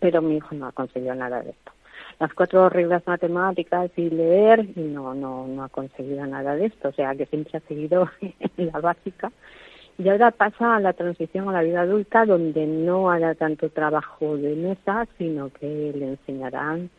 Pero 0.00 0.22
mi 0.22 0.36
hijo 0.36 0.54
no 0.54 0.66
ha 0.66 0.72
conseguido 0.72 1.14
nada 1.14 1.42
de 1.42 1.50
esto. 1.50 1.72
Las 2.18 2.32
cuatro 2.32 2.68
reglas 2.68 3.06
matemáticas 3.06 3.90
y 3.96 4.10
leer, 4.10 4.66
y 4.74 4.80
no, 4.80 5.14
no, 5.14 5.46
no 5.46 5.64
ha 5.64 5.68
conseguido 5.68 6.26
nada 6.26 6.54
de 6.56 6.66
esto. 6.66 6.88
O 6.88 6.92
sea, 6.92 7.14
que 7.14 7.26
siempre 7.26 7.58
ha 7.58 7.68
seguido 7.68 8.08
la 8.56 8.80
básica. 8.80 9.30
Y 9.98 10.08
ahora 10.08 10.30
pasa 10.30 10.76
a 10.76 10.80
la 10.80 10.92
transición 10.92 11.48
a 11.48 11.52
la 11.52 11.62
vida 11.62 11.82
adulta, 11.82 12.26
donde 12.26 12.66
no 12.66 13.10
hará 13.10 13.34
tanto 13.34 13.70
trabajo 13.70 14.36
de 14.36 14.54
mesa, 14.54 15.06
sino 15.16 15.50
que 15.50 15.92
le 15.94 16.08
enseñarán. 16.08 16.90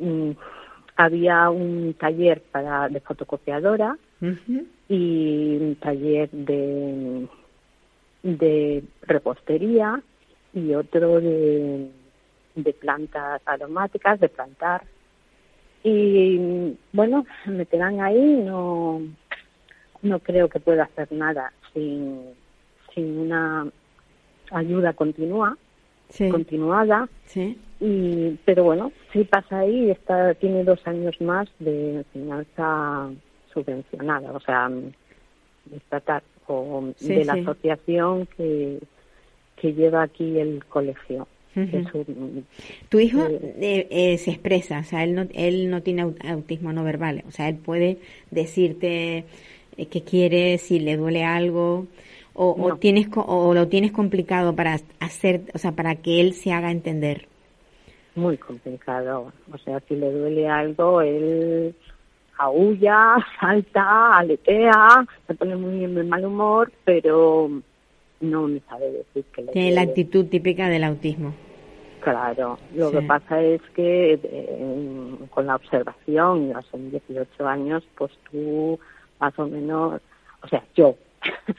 Mm, 0.00 0.32
había 0.96 1.48
un 1.50 1.94
taller 1.94 2.42
para 2.50 2.88
de 2.88 3.00
fotocopiadora 3.00 3.96
y 4.88 5.56
un 5.58 5.76
taller 5.76 6.28
de 6.30 7.26
de 8.22 8.84
repostería 9.02 10.02
y 10.54 10.74
otro 10.74 11.20
de, 11.20 11.90
de 12.54 12.72
plantas 12.72 13.40
aromáticas, 13.46 14.20
de 14.20 14.28
plantar. 14.28 14.82
Y 15.82 16.76
bueno, 16.92 17.24
me 17.46 17.66
quedan 17.66 18.00
ahí, 18.00 18.42
no, 18.44 19.00
no 20.02 20.18
creo 20.18 20.48
que 20.48 20.60
pueda 20.60 20.84
hacer 20.84 21.10
nada 21.12 21.52
sin, 21.72 22.20
sin 22.94 23.18
una 23.18 23.66
ayuda 24.50 24.92
continua, 24.92 25.56
continuada. 26.30 27.08
Sí. 27.24 27.58
Y, 27.80 28.38
pero 28.44 28.64
bueno, 28.64 28.92
sí 29.12 29.24
pasa 29.24 29.60
ahí, 29.60 29.90
está, 29.90 30.34
tiene 30.34 30.64
dos 30.64 30.86
años 30.86 31.18
más 31.20 31.48
de 31.60 31.96
enseñanza 31.96 33.08
subvencionada, 33.54 34.32
o 34.32 34.40
sea, 34.40 34.70
estatal 35.74 36.22
de 37.00 37.24
la 37.24 37.34
asociación 37.34 38.26
que, 38.36 38.80
que 39.60 39.74
lleva 39.74 40.02
aquí 40.02 40.38
el 40.38 40.64
colegio. 40.64 41.26
tu 42.88 43.00
hijo 43.00 43.26
eh, 43.28 43.86
eh, 43.90 44.18
se 44.18 44.30
expresa, 44.30 44.80
o 44.80 44.84
sea, 44.84 45.02
él 45.04 45.14
no, 45.14 45.26
él 45.34 45.68
no 45.68 45.82
tiene 45.82 46.14
autismo 46.24 46.72
no 46.72 46.84
verbal, 46.84 47.24
o 47.26 47.30
sea, 47.30 47.48
él 47.48 47.56
puede 47.56 47.98
decirte 48.30 49.24
eh, 49.76 49.86
qué 49.86 50.02
quiere, 50.02 50.58
si 50.58 50.78
le 50.78 50.96
duele 50.96 51.24
algo, 51.24 51.86
o, 52.34 52.56
o, 52.58 52.76
tienes 52.76 53.08
o 53.14 53.52
lo 53.52 53.68
tienes 53.68 53.92
complicado 53.92 54.54
para 54.54 54.76
hacer, 55.00 55.42
o 55.52 55.58
sea, 55.58 55.72
para 55.72 55.96
que 55.96 56.20
él 56.20 56.34
se 56.34 56.52
haga 56.52 56.70
entender. 56.70 57.26
Muy 58.14 58.38
complicado, 58.38 59.32
o 59.52 59.58
sea, 59.58 59.80
si 59.88 59.96
le 59.96 60.10
duele 60.10 60.48
algo, 60.48 61.00
él 61.00 61.74
aúlla, 62.38 63.16
salta, 63.40 64.16
aletea, 64.16 65.04
se 65.26 65.34
pone 65.34 65.56
muy 65.56 65.86
de 65.86 66.04
mal 66.04 66.24
humor, 66.24 66.72
pero 66.84 67.50
no 68.20 68.48
me 68.48 68.60
sabe 68.68 68.92
decir 68.92 69.24
que 69.32 69.42
le 69.42 69.52
Tiene 69.52 69.72
la 69.72 69.82
actitud 69.82 70.26
típica 70.26 70.68
del 70.68 70.84
autismo. 70.84 71.34
Claro, 72.00 72.58
lo 72.74 72.90
que 72.90 73.02
pasa 73.02 73.42
es 73.42 73.60
que 73.74 74.18
eh, 74.22 75.16
con 75.30 75.46
la 75.46 75.56
observación, 75.56 76.48
ya 76.48 76.62
son 76.70 76.90
18 76.90 77.46
años, 77.46 77.82
pues 77.96 78.10
tú 78.30 78.78
más 79.18 79.38
o 79.38 79.46
menos, 79.46 80.00
o 80.42 80.48
sea, 80.48 80.64
yo. 80.74 80.96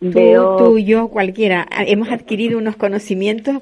Tú, 0.00 0.10
veo... 0.10 0.56
tú, 0.56 0.78
yo, 0.78 1.08
cualquiera, 1.08 1.66
hemos 1.70 2.08
adquirido 2.10 2.56
unos 2.56 2.76
conocimientos 2.76 3.58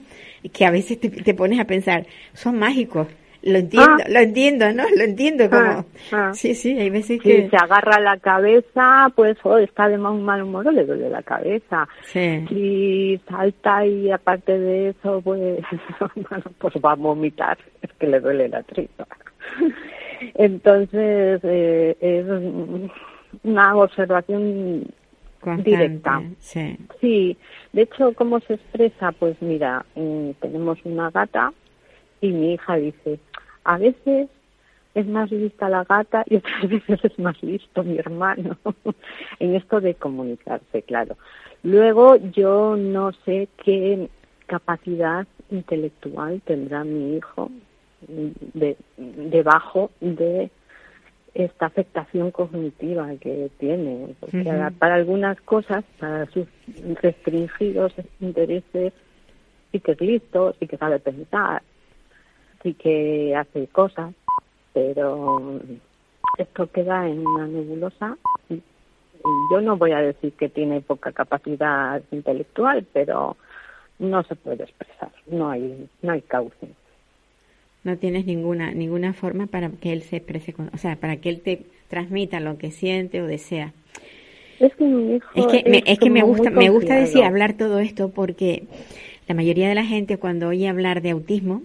que 0.53 0.65
a 0.65 0.71
veces 0.71 1.01
te 1.01 1.35
pones 1.35 1.59
a 1.59 1.65
pensar, 1.65 2.07
son 2.35 2.57
mágicos 2.57 3.09
lo 3.45 3.59
entiendo, 3.59 4.03
ah. 4.03 4.09
lo 4.09 4.19
entiendo, 4.21 4.73
¿no? 4.73 4.85
Lo 4.97 5.05
entiendo 5.05 5.51
como... 5.51 5.63
Ah, 5.63 5.85
ah. 6.13 6.31
Sí, 6.33 6.55
sí, 6.55 6.79
hay 6.79 6.89
veces 6.89 7.21
que... 7.21 7.43
Si 7.43 7.51
se 7.51 7.57
agarra 7.57 8.01
la 8.01 8.17
cabeza, 8.19 9.13
pues 9.15 9.37
oh, 9.43 9.59
está 9.59 9.89
de 9.89 9.99
mal, 9.99 10.19
mal 10.19 10.43
humor, 10.43 10.73
le 10.73 10.85
duele 10.85 11.11
la 11.11 11.23
cabeza. 11.23 11.87
Sí. 12.05 12.47
Si 12.49 13.21
salta 13.29 13.85
y 13.85 14.11
aparte 14.11 14.59
de 14.59 14.89
eso, 14.91 15.21
pues, 15.21 15.63
bueno, 16.17 16.45
pues 16.59 16.75
va 16.83 16.93
a 16.93 16.97
vomitar, 16.97 17.59
es 17.83 17.93
que 17.93 18.07
le 18.07 18.21
duele 18.21 18.49
la 18.49 18.63
tripa. 18.63 19.07
Entonces, 20.35 21.41
eh, 21.43 21.97
es 22.01 22.27
una 23.43 23.77
observación 23.77 24.87
directa. 25.59 26.23
Sí. 26.39 26.79
sí, 26.99 27.37
de 27.75 27.83
hecho, 27.83 28.15
¿cómo 28.15 28.41
se 28.41 28.55
expresa? 28.55 29.13
Pues 29.13 29.37
mira, 29.43 29.85
mm, 29.97 30.31
tenemos 30.41 30.79
una 30.85 31.11
gata 31.11 31.53
y 32.21 32.31
mi 32.33 32.55
hija 32.55 32.77
dice, 32.77 33.19
a 33.65 33.79
veces 33.79 34.29
es 34.95 35.07
más 35.07 35.31
lista 35.31 35.69
la 35.69 35.85
gata 35.85 36.25
y 36.27 36.37
otras 36.37 36.63
veces 36.69 37.05
es 37.05 37.19
más 37.19 37.43
listo 37.43 37.83
mi 37.83 37.99
hermano 37.99 38.57
en 39.39 39.55
esto 39.57 39.81
de 39.81 39.95
comunicarse, 39.95 40.83
claro. 40.83 41.17
Luego 41.63 42.17
yo 42.17 42.77
no 42.77 43.13
sé 43.25 43.49
qué 43.65 44.09
capacidad 44.47 45.27
intelectual 45.51 46.43
tendrá 46.45 46.85
mi 46.85 47.17
hijo 47.17 47.51
de, 48.07 48.77
debajo 48.97 49.91
de 50.01 50.51
esta 51.33 51.67
afectación 51.67 52.31
cognitiva 52.31 53.09
que 53.21 53.51
tiene, 53.59 54.15
porque 54.21 54.45
para 54.79 54.95
algunas 54.95 55.41
cosas, 55.41 55.85
para 55.99 56.27
sus 56.27 56.47
restringidos 57.03 57.93
intereses, 58.21 58.93
sí 59.73 59.81
que 59.81 59.93
es 59.93 60.01
listo, 60.01 60.55
sí 60.61 60.69
que 60.69 60.77
sabe 60.77 61.01
pensar, 61.01 61.63
sí 62.65 62.75
que 62.75 63.37
hace 63.37 63.69
cosas, 63.69 64.13
pero 64.73 65.61
esto 66.39 66.67
queda 66.73 67.07
en 67.09 67.25
una 67.25 67.47
nebulosa 67.47 68.19
yo 69.51 69.61
no 69.61 69.77
voy 69.77 69.93
a 69.93 70.01
decir 70.01 70.33
que 70.33 70.49
tiene 70.49 70.81
poca 70.81 71.13
capacidad 71.13 72.03
intelectual, 72.11 72.87
pero 72.93 73.37
no 73.99 74.23
se 74.25 74.37
puede 74.37 74.65
expresar, 74.65 75.11
no 75.27 75.51
hay, 75.51 75.89
no 76.03 76.13
hay 76.13 76.23
cauce. 76.23 76.69
No 77.85 77.97
tienes 77.99 78.27
ninguna, 78.27 78.73
ninguna 78.73 79.13
forma 79.13 79.47
para 79.47 79.69
que 79.71 79.93
él 79.93 80.03
se 80.03 80.17
exprese, 80.17 80.55
o 80.73 80.79
sea, 80.79 80.97
para 80.97 81.17
que 81.17 81.29
él 81.29 81.41
te 81.41 81.63
transmita 81.89 82.41
lo 82.41 82.59
que 82.59 82.71
siente 82.71 83.23
o 83.23 83.27
desea. 83.27 83.73
Es 84.59 84.75
que 84.77 84.85
mi 84.85 85.17
hijo 85.17 85.29
es 85.35 85.47
que, 85.47 85.69
me, 85.69 85.83
es 85.85 85.99
que 85.99 86.11
me 86.11 86.23
gusta, 86.23 86.51
me 86.51 86.71
gusta 86.71 86.95
decir 86.95 87.25
hablar 87.25 87.55
todo 87.55 87.81
esto 87.81 88.11
porque 88.11 88.65
la 89.27 89.35
mayoría 89.35 89.69
de 89.69 89.75
la 89.75 89.85
gente 89.85 90.17
cuando 90.17 90.49
oye 90.49 90.69
hablar 90.69 91.03
de 91.03 91.11
autismo 91.11 91.63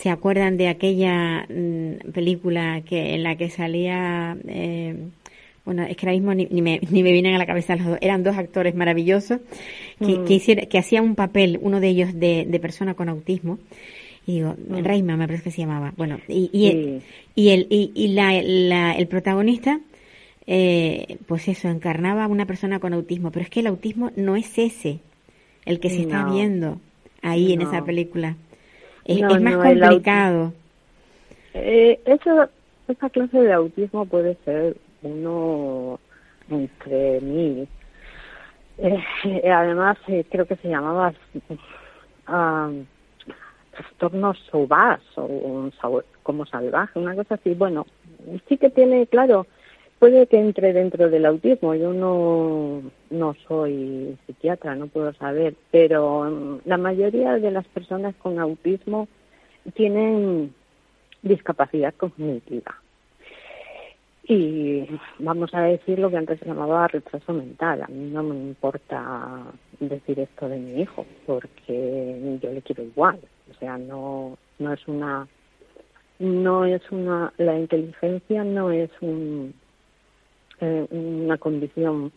se 0.00 0.10
acuerdan 0.10 0.56
de 0.56 0.68
aquella 0.68 1.44
mm, 1.48 2.12
película 2.12 2.82
que 2.82 3.14
en 3.16 3.24
la 3.24 3.34
que 3.36 3.50
salía 3.50 4.36
eh, 4.46 4.94
bueno 5.64 5.82
es 5.82 5.96
que 5.96 6.06
ahora 6.06 6.16
mismo 6.18 6.34
ni, 6.34 6.46
ni 6.52 6.62
me, 6.62 6.80
ni 6.90 7.02
me 7.02 7.10
vienen 7.10 7.34
a 7.34 7.38
la 7.38 7.46
cabeza 7.46 7.74
los 7.74 7.84
dos 7.86 7.98
eran 8.00 8.22
dos 8.22 8.36
actores 8.38 8.74
maravillosos 8.76 9.40
que, 9.98 10.18
Mm. 10.18 10.24
que, 10.24 10.34
hiciera- 10.34 10.66
que 10.66 10.78
hacían 10.78 11.02
un 11.04 11.16
papel 11.16 11.58
uno 11.60 11.80
de 11.80 11.88
ellos 11.88 12.14
de, 12.14 12.46
de 12.48 12.60
persona 12.60 12.94
con 12.94 13.08
autismo 13.08 13.58
y 14.24 14.34
digo 14.36 14.54
Mm. 14.68 14.84
Reima 14.84 15.16
me 15.16 15.26
parece 15.26 15.42
que 15.44 15.50
se 15.50 15.62
llamaba 15.62 15.92
bueno 15.96 16.20
y, 16.28 16.48
y, 16.52 16.70
Sí. 16.70 16.98
y 17.34 17.48
el 17.48 17.66
y, 17.68 17.90
y 17.96 18.08
la, 18.08 18.40
la- 18.42 18.92
el 18.92 19.08
protagonista 19.08 19.80
eh, 20.46 21.16
pues 21.26 21.48
eso 21.48 21.68
encarnaba 21.68 22.24
a 22.24 22.28
una 22.28 22.46
persona 22.46 22.78
con 22.78 22.94
autismo 22.94 23.32
pero 23.32 23.42
es 23.42 23.50
que 23.50 23.60
el 23.60 23.66
autismo 23.66 24.12
no 24.16 24.36
es 24.36 24.56
ese 24.58 25.00
el 25.66 25.80
que 25.80 25.90
se 25.90 26.02
está 26.02 26.24
viendo 26.30 26.78
ahí 27.20 27.52
en 27.52 27.62
esa 27.62 27.84
película 27.84 28.36
es, 29.08 29.20
No, 29.20 29.34
es 29.34 29.40
más 29.40 29.54
no, 29.54 29.62
complicado 29.62 30.52
Eh, 31.54 32.00
eso, 32.04 32.48
esa 32.86 33.10
clase 33.10 33.40
de 33.40 33.52
autismo 33.52 34.06
puede 34.06 34.36
ser 34.44 34.76
uno 35.02 35.98
entre 36.50 37.20
mil. 37.20 37.68
Eh, 38.76 39.50
además, 39.50 39.96
eh, 40.06 40.24
creo 40.30 40.46
que 40.46 40.56
se 40.56 40.68
llamaba 40.68 41.12
ah, 42.26 42.70
trastorno 43.72 44.34
sauvage 44.50 45.02
o 45.16 45.24
un 45.24 45.72
como 46.22 46.46
salvaje, 46.46 46.98
una 46.98 47.16
cosa 47.16 47.36
así. 47.36 47.54
Bueno, 47.54 47.86
sí 48.48 48.58
que 48.58 48.70
tiene, 48.70 49.06
claro, 49.06 49.46
puede 49.98 50.26
que 50.26 50.38
entre 50.38 50.72
dentro 50.72 51.08
del 51.10 51.26
autismo. 51.26 51.74
Yo 51.74 51.92
no, 51.92 52.82
no 53.10 53.34
soy 53.46 54.16
psiquiatra, 54.26 54.74
no 54.74 54.86
puedo 54.86 55.12
saber, 55.14 55.54
pero 55.70 56.24
mm, 56.24 56.60
la 56.64 56.78
mayoría 56.78 57.34
de 57.34 57.50
las 57.50 57.66
personas 57.68 58.14
con 58.16 58.38
autismo 58.38 59.08
tienen 59.74 60.54
discapacidad 61.22 61.94
cognitiva. 61.94 62.76
Y 64.30 64.86
vamos 65.18 65.54
a 65.54 65.62
decir 65.62 65.98
lo 65.98 66.10
que 66.10 66.18
antes 66.18 66.38
se 66.38 66.46
llamaba 66.46 66.86
retraso 66.86 67.32
mental. 67.32 67.82
A 67.82 67.86
mí 67.86 68.10
no 68.10 68.22
me 68.22 68.34
importa 68.36 69.42
decir 69.80 70.20
esto 70.20 70.50
de 70.50 70.58
mi 70.58 70.82
hijo, 70.82 71.06
porque 71.24 72.38
yo 72.42 72.52
le 72.52 72.60
quiero 72.60 72.82
igual. 72.82 73.18
O 73.50 73.54
sea, 73.58 73.78
no, 73.78 74.36
no 74.58 74.72
es 74.74 74.86
una, 74.86 75.26
no 76.18 76.66
es 76.66 76.82
una, 76.90 77.32
la 77.38 77.58
inteligencia 77.58 78.44
no 78.44 78.70
es 78.70 78.90
un, 79.00 79.54
eh, 80.60 80.86
una 80.90 81.38
condición 81.38 82.12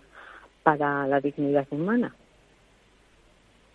para 0.63 1.07
la 1.07 1.19
dignidad 1.19 1.67
humana. 1.71 2.13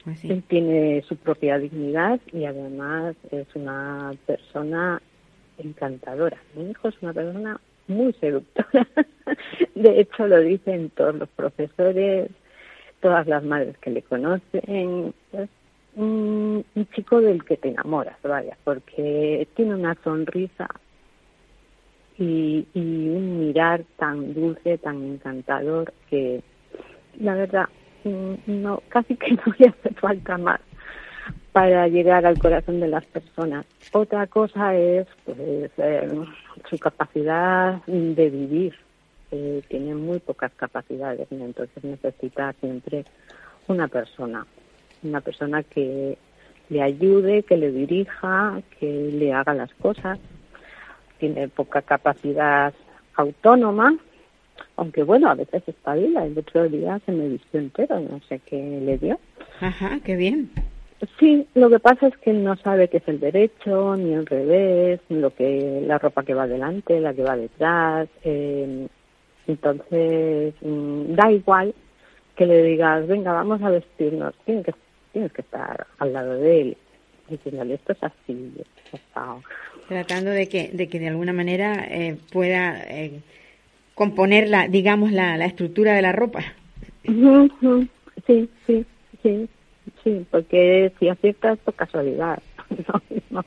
Pues 0.05 0.21
sí. 0.21 0.31
Él 0.31 0.43
tiene 0.47 1.03
su 1.09 1.17
propia 1.17 1.59
dignidad 1.59 2.21
y 2.33 2.45
además 2.45 3.17
es 3.31 3.47
una 3.55 4.15
persona 4.27 5.01
encantadora. 5.59 6.39
Mi 6.55 6.71
hijo 6.71 6.89
es 6.89 6.95
una 7.03 7.13
persona 7.13 7.61
muy 7.89 8.13
seductora. 8.15 8.87
De 9.75 10.01
hecho, 10.01 10.27
lo 10.27 10.41
dicen 10.41 10.91
todos 10.91 11.17
los 11.17 11.29
profesores, 11.31 12.31
todas 13.01 13.27
las 13.27 13.43
madres 13.43 13.77
que 13.79 13.91
le 13.91 14.03
conocen. 14.03 15.13
Es 15.33 15.49
un, 15.97 16.65
un 16.75 16.87
chico 16.95 17.21
del 17.21 17.45
que 17.45 17.57
te 17.57 17.69
enamoras, 17.69 18.17
vaya, 18.23 18.57
porque 18.65 19.49
tiene 19.55 19.75
una 19.75 19.97
sonrisa 20.05 20.69
y, 22.19 22.67
y 22.75 23.09
un 23.09 23.41
mirar 23.41 23.85
tan 23.99 24.35
dulce, 24.35 24.79
tan 24.79 25.03
encantador 25.03 25.93
que 26.09 26.43
la 27.21 27.35
verdad 27.35 27.69
mm, 28.05 28.35
no 28.47 28.83
casi 28.89 29.17
que 29.17 29.33
no 29.35 29.43
le 29.59 29.69
hace 29.69 29.95
falta 29.95 30.39
más 30.39 30.61
para 31.57 31.89
llegar 31.89 32.27
al 32.27 32.39
corazón 32.39 32.81
de 32.81 32.89
las 32.89 33.07
personas. 33.07 33.65
Otra 33.93 34.27
cosa 34.27 34.75
es 34.75 35.07
pues 35.25 35.71
eh, 35.79 36.11
su 36.69 36.79
capacidad 36.79 37.83
de 37.87 38.29
vivir. 38.29 38.75
Tiene 39.69 39.95
muy 39.95 40.19
pocas 40.19 40.53
capacidades, 40.53 41.27
¿no? 41.33 41.47
entonces 41.47 41.83
necesita 41.83 42.53
siempre 42.61 43.07
una 43.69 43.89
persona, 43.89 44.47
una 45.03 45.23
persona 45.23 45.63
que 45.63 46.19
le 46.69 46.83
ayude, 46.83 47.43
que 47.43 47.57
le 47.57 47.73
dirija, 47.73 48.61
que 48.79 48.87
le 48.87 49.33
haga 49.33 49.55
las 49.55 49.73
cosas. 49.75 50.19
Tiene 51.19 51.49
poca 51.49 51.83
capacidad 51.83 52.73
autónoma, 53.15 53.97
aunque 54.77 55.03
bueno, 55.03 55.31
a 55.31 55.35
veces 55.35 55.63
espabila. 55.67 56.27
El 56.27 56.39
otro 56.39 56.69
día 56.69 57.01
se 57.07 57.13
me 57.13 57.29
vistió 57.29 57.61
entero, 57.61 58.01
no 58.01 58.21
sé 58.29 58.41
qué 58.47 58.57
le 58.57 58.99
dio. 58.99 59.19
Ajá, 59.61 59.99
qué 60.05 60.17
bien. 60.17 60.51
Sí, 61.19 61.47
lo 61.55 61.69
que 61.69 61.79
pasa 61.79 62.07
es 62.07 62.17
que 62.19 62.33
no 62.33 62.57
sabe 62.57 62.89
qué 62.89 62.99
es 62.99 63.09
el 63.09 63.21
derecho, 63.21 63.97
ni 63.97 64.15
el 64.15 64.25
revés, 64.25 65.01
ni 65.11 65.19
lo 65.19 65.31
que 65.31 65.83
la 65.87 65.99
ropa 65.99 66.23
que 66.23 66.33
va 66.35 66.47
delante, 66.47 67.01
la 67.01 67.13
que 67.13 67.23
va 67.23 67.37
detrás. 67.37 68.09
eh, 68.25 68.87
entonces, 69.47 70.55
mm, 70.61 71.15
da 71.15 71.31
igual 71.31 71.75
que 72.35 72.47
le 72.47 72.63
digas, 72.63 73.07
venga, 73.07 73.33
vamos 73.33 73.63
a 73.63 73.71
vestirnos. 73.71 74.35
Tienes 74.45 74.65
que, 74.65 74.75
tienes 75.13 75.33
que 75.33 75.43
estar 75.43 75.87
al 75.99 76.13
lado 76.13 76.35
de 76.35 76.61
él, 76.61 76.77
diciéndole, 77.29 77.75
esto 77.75 77.93
es 77.93 78.03
así, 78.03 78.53
esto 78.59 78.81
es 78.93 79.01
asado. 79.11 79.43
Tratando 79.89 80.31
de 80.31 80.49
que, 80.49 80.71
de 80.73 80.89
que 80.89 80.99
de 80.99 81.09
alguna 81.09 81.33
manera 81.33 81.87
eh, 81.89 82.17
pueda 82.33 82.83
eh, 82.89 83.21
componer 83.95 84.49
la, 84.49 84.69
digamos, 84.69 85.13
la, 85.13 85.37
la 85.37 85.47
estructura 85.47 85.95
de 85.95 86.03
la 86.03 86.13
ropa. 86.13 86.41
Sí, 88.27 88.49
sí, 88.67 88.85
sí, 89.23 89.49
sí, 90.03 90.27
porque 90.31 90.93
si 90.99 91.09
acierta 91.09 91.53
es 91.53 91.59
por 91.61 91.75
casualidad. 91.75 92.41
Lo 92.89 93.03
mismo 93.09 93.45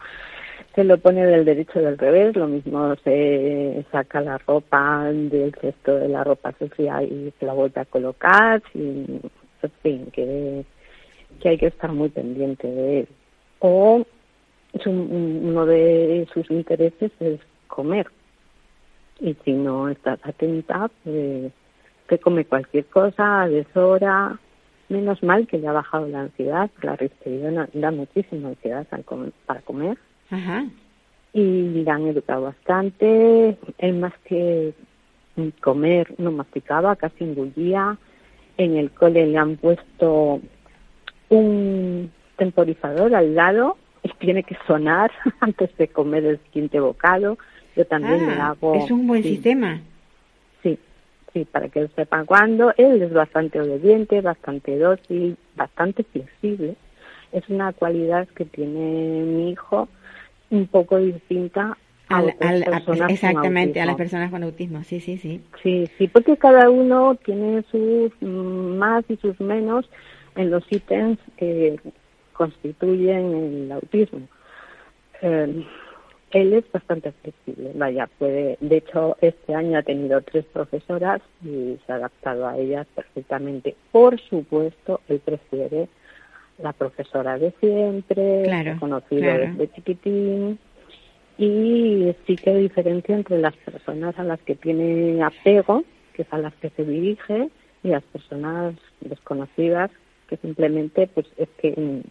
se 0.80 0.84
lo 0.86 0.98
pone 0.98 1.26
del 1.26 1.44
derecho 1.44 1.82
del 1.82 1.98
revés, 1.98 2.38
lo 2.38 2.48
mismo 2.48 2.96
se 3.04 3.84
saca 3.92 4.22
la 4.22 4.38
ropa 4.38 5.04
del 5.12 5.54
cesto 5.60 5.96
de 5.96 6.08
la 6.08 6.24
ropa 6.24 6.54
sucia 6.58 7.04
y 7.04 7.34
se 7.38 7.46
la 7.46 7.52
vuelve 7.54 7.82
a 7.82 7.86
colocar, 7.86 8.62
y, 8.74 8.80
en 9.62 9.72
fin, 9.82 10.08
que, 10.14 10.64
que 11.42 11.50
hay 11.50 11.58
que 11.58 11.68
estar 11.68 11.92
muy 11.92 12.08
pendiente 12.08 12.68
de 12.68 13.00
él. 13.02 13.08
O 13.60 14.06
uno 14.86 15.66
de 15.66 16.28
sus 16.34 16.50
intereses 16.52 17.12
es 17.20 17.40
comer. 17.68 18.08
Y 19.20 19.36
si 19.44 19.54
no 19.54 19.90
estás 19.90 20.20
atenta, 20.24 20.90
pues 21.04 21.52
que 22.08 22.18
come 22.18 22.46
cualquier 22.46 22.86
cosa 22.86 23.44
a 23.44 23.50
deshora. 23.50 24.40
Menos 24.90 25.22
mal 25.22 25.46
que 25.46 25.62
ya 25.62 25.70
ha 25.70 25.74
bajado 25.74 26.08
la 26.08 26.22
ansiedad, 26.22 26.70
la 26.82 26.96
risperidona 26.96 27.70
da 27.74 27.92
muchísima 27.92 28.50
ansiedad 28.50 28.88
para 29.46 29.62
comer 29.62 29.98
Ajá. 30.32 30.66
y 31.32 31.84
la 31.84 31.94
han 31.94 32.08
educado 32.08 32.44
bastante. 32.44 33.56
Él 33.78 33.94
más 34.00 34.14
que 34.26 34.74
comer 35.62 36.16
no 36.18 36.32
masticaba, 36.32 36.96
casi 36.96 37.24
engullía. 37.24 37.98
En 38.58 38.78
el 38.78 38.90
cole 38.90 39.28
le 39.28 39.38
han 39.38 39.58
puesto 39.58 40.42
un 41.30 42.12
temporizador 42.36 43.14
al 43.14 43.36
lado 43.36 43.78
tiene 44.20 44.44
que 44.44 44.58
sonar 44.68 45.12
antes 45.40 45.76
de 45.78 45.88
comer 45.88 46.26
el 46.26 46.40
siguiente 46.46 46.80
bocado. 46.80 47.38
Yo 47.76 47.86
también 47.86 48.26
le 48.26 48.32
Ah, 48.34 48.50
hago... 48.52 48.76
eso 48.76 48.86
es 48.86 48.92
un 48.92 49.08
buen 49.08 49.24
sí, 49.24 49.30
sistema. 49.30 49.80
Sí, 50.64 50.78
sí, 51.34 51.46
para 51.46 51.70
que 51.70 51.80
él 51.82 51.90
sepa 51.96 52.26
cuándo. 52.26 52.74
Él 52.78 53.02
es 53.02 53.14
bastante 53.14 53.62
obediente, 53.62 54.22
bastante 54.22 54.78
dócil, 54.78 55.38
bastante 55.56 56.04
flexible. 56.04 56.76
Es 57.32 57.48
una 57.50 57.72
cualidad 57.74 58.28
que 58.30 58.46
tiene 58.46 59.24
mi 59.24 59.52
hijo 59.52 59.88
un 60.50 60.66
poco 60.68 60.98
distinta 60.98 61.78
a 62.10 62.18
Al- 62.18 62.34
al- 62.42 62.64
personas 62.64 63.12
exactamente, 63.12 63.80
a 63.82 63.86
las 63.86 63.96
personas 63.96 64.32
con 64.32 64.44
autismo. 64.44 64.84
Sí, 64.84 65.00
sí, 65.00 65.18
sí. 65.18 65.42
Sí, 65.62 65.88
sí, 65.98 66.08
porque 66.08 66.38
cada 66.38 66.70
uno 66.70 67.16
tiene 67.24 67.64
sus 67.70 68.12
más 68.22 69.06
y 69.10 69.16
sus 69.18 69.40
menos 69.40 69.88
en 70.36 70.50
los 70.50 70.64
ítems 70.72 71.20
que 71.38 71.80
constituyen 72.40 73.36
el 73.36 73.72
autismo. 73.74 74.22
Eh, 75.22 75.66
él 76.32 76.54
es 76.54 76.72
bastante 76.72 77.12
flexible, 77.12 77.72
vaya, 77.76 78.08
puede, 78.18 78.58
de 78.62 78.78
hecho 78.78 79.18
este 79.20 79.54
año 79.54 79.80
ha 79.80 79.84
tenido 79.84 80.22
tres 80.22 80.46
profesoras 80.46 81.22
y 81.44 81.78
se 81.86 81.92
ha 81.92 81.96
adaptado 81.96 82.48
a 82.48 82.58
ellas 82.58 82.88
perfectamente. 82.96 83.76
Por 83.92 84.18
supuesto, 84.22 85.02
él 85.10 85.20
prefiere 85.20 85.90
la 86.60 86.72
profesora 86.72 87.38
de 87.38 87.52
siempre, 87.60 88.44
Claro, 88.44 88.78
conocido 88.80 89.22
claro. 89.24 89.48
desde 89.48 89.74
chiquitín, 89.74 90.60
y 91.38 92.16
sí 92.26 92.36
que 92.38 92.52
hay 92.52 92.62
diferencia 92.62 93.16
entre 93.16 93.40
las 93.40 93.56
personas 93.58 94.18
a 94.18 94.24
las 94.24 94.40
que 94.42 94.56
tiene 94.56 95.22
apego, 95.22 95.84
que 96.14 96.22
es 96.22 96.28
a 96.32 96.38
las 96.38 96.54
que 96.56 96.70
se 96.70 96.86
dirige 96.86 97.50
y 97.84 97.90
las 97.90 98.04
personas 98.04 98.76
desconocidas 99.02 99.92
que 100.30 100.38
simplemente 100.38 101.08
pues 101.08 101.26
es 101.38 101.50
que 101.58 102.04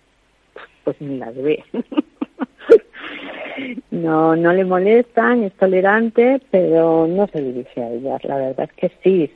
pues 0.89 1.01
ni 1.03 1.18
las 1.18 1.36
ve. 1.36 1.62
no, 3.91 4.34
no 4.34 4.53
le 4.55 4.64
molestan, 4.64 5.45
es 5.45 5.53
tolerante, 5.53 6.41
pero 6.51 7.07
no 7.07 7.26
se 7.26 7.43
dirige 7.43 7.82
a 7.82 7.91
ellas. 7.91 8.24
La 8.24 8.36
verdad 8.36 8.70
es 8.70 8.72
que 8.72 8.91
sí, 9.05 9.30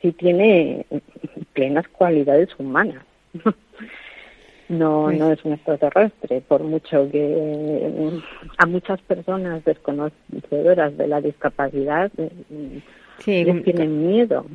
sí 0.00 0.12
tiene 0.12 0.86
plenas 1.52 1.88
cualidades 1.88 2.48
humanas. 2.58 3.04
No, 4.66 5.12
no 5.12 5.30
es 5.30 5.44
un 5.44 5.52
extraterrestre, 5.52 6.40
por 6.40 6.62
mucho 6.62 7.06
que 7.10 8.10
a 8.56 8.64
muchas 8.64 8.98
personas 9.02 9.62
desconocedoras 9.62 10.96
de 10.96 11.06
la 11.06 11.20
discapacidad 11.20 12.10
sí, 13.18 13.44
les 13.44 13.62
tienen 13.62 14.08
miedo. 14.08 14.46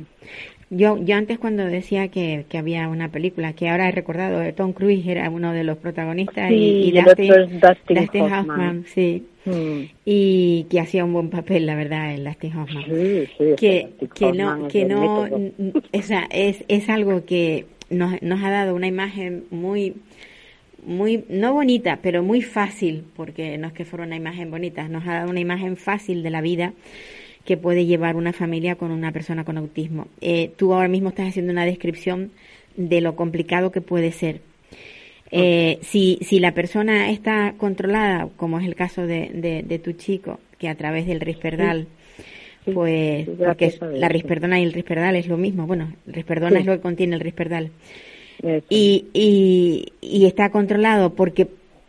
Yo, 0.72 0.98
yo 1.02 1.16
antes 1.16 1.40
cuando 1.40 1.64
decía 1.64 2.08
que, 2.08 2.44
que, 2.48 2.56
había 2.56 2.88
una 2.88 3.08
película 3.08 3.54
que 3.54 3.68
ahora 3.68 3.88
he 3.88 3.92
recordado, 3.92 4.40
Tom 4.54 4.72
Cruise 4.72 5.04
era 5.04 5.28
uno 5.28 5.52
de 5.52 5.64
los 5.64 5.78
protagonistas 5.78 6.48
y, 6.52 6.92
Dustin, 6.92 8.22
Hoffman, 8.22 8.84
sí, 8.86 9.24
mm. 9.46 9.80
y 10.04 10.66
que 10.70 10.78
hacía 10.78 11.04
un 11.04 11.12
buen 11.12 11.28
papel, 11.28 11.66
la 11.66 11.74
verdad, 11.74 12.14
en 12.14 12.22
Dustin 12.22 12.56
Hoffman. 12.56 12.84
Sí, 12.84 13.26
sí, 13.36 13.44
que, 13.56 13.88
que 14.14 14.32
no, 14.32 14.68
que 14.68 14.84
no, 14.84 15.28
esa 15.90 16.28
es, 16.30 16.64
es 16.68 16.88
algo 16.88 17.24
que 17.24 17.66
nos, 17.90 18.22
nos 18.22 18.40
ha 18.44 18.50
dado 18.50 18.76
una 18.76 18.86
imagen 18.86 19.46
muy 19.50 19.96
muy, 20.86 21.24
no 21.28 21.52
bonita, 21.52 21.98
pero 22.00 22.22
muy 22.22 22.42
fácil, 22.42 23.04
porque 23.16 23.58
no 23.58 23.66
es 23.66 23.72
que 23.72 23.84
fuera 23.84 24.04
una 24.04 24.16
imagen 24.16 24.50
bonita, 24.50 24.88
nos 24.88 25.06
ha 25.06 25.14
dado 25.14 25.30
una 25.30 25.40
imagen 25.40 25.76
fácil 25.76 26.22
de 26.22 26.30
la 26.30 26.40
vida 26.40 26.72
que 27.44 27.56
puede 27.56 27.86
llevar 27.86 28.16
una 28.16 28.32
familia 28.32 28.76
con 28.76 28.90
una 28.90 29.12
persona 29.12 29.44
con 29.44 29.56
autismo. 29.56 30.06
Eh, 30.20 30.52
tú 30.56 30.74
ahora 30.74 30.88
mismo 30.88 31.08
estás 31.08 31.28
haciendo 31.28 31.52
una 31.52 31.64
descripción 31.64 32.30
de 32.76 33.00
lo 33.00 33.16
complicado 33.16 33.72
que 33.72 33.80
puede 33.80 34.12
ser. 34.12 34.40
Eh, 35.32 35.78
si, 35.82 36.18
si 36.22 36.40
la 36.40 36.54
persona 36.54 37.10
está 37.10 37.54
controlada, 37.56 38.28
como 38.36 38.58
es 38.58 38.66
el 38.66 38.74
caso 38.74 39.06
de, 39.06 39.62
de, 39.66 39.78
tu 39.78 39.92
chico, 39.92 40.40
que 40.58 40.68
a 40.68 40.74
través 40.74 41.06
del 41.06 41.20
risperdal, 41.20 41.86
pues, 42.72 43.28
porque 43.28 43.72
la 43.94 44.08
risperdona 44.08 44.60
y 44.60 44.64
el 44.64 44.72
risperdal 44.72 45.16
es 45.16 45.28
lo 45.28 45.36
mismo, 45.36 45.66
bueno, 45.66 45.92
risperdona 46.06 46.58
es 46.58 46.66
lo 46.66 46.74
que 46.74 46.80
contiene 46.80 47.14
el 47.14 47.20
risperdal. 47.20 47.70
Y, 48.68 49.06
y, 49.12 49.92
y, 50.00 50.26
está 50.26 50.50
controlado 50.50 51.14
porque, 51.14 51.46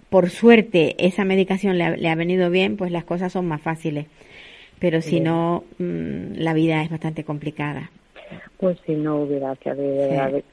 por 0.09 0.29
suerte, 0.29 0.95
esa 0.99 1.23
medicación 1.23 1.77
le 1.77 1.83
ha, 1.85 1.95
le 1.95 2.09
ha 2.09 2.15
venido 2.15 2.49
bien, 2.49 2.75
pues 2.77 2.91
las 2.91 3.05
cosas 3.05 3.31
son 3.31 3.47
más 3.47 3.61
fáciles 3.61 4.05
pero 4.81 4.99
si 4.99 5.19
no, 5.19 5.63
mm, 5.77 6.37
la 6.37 6.55
vida 6.55 6.81
es 6.81 6.89
bastante 6.89 7.23
complicada. 7.23 7.91
Pues 8.57 8.79
si 8.83 8.95
no 8.95 9.17
hubiera 9.17 9.55
que 9.55 9.69
haber, 9.69 10.43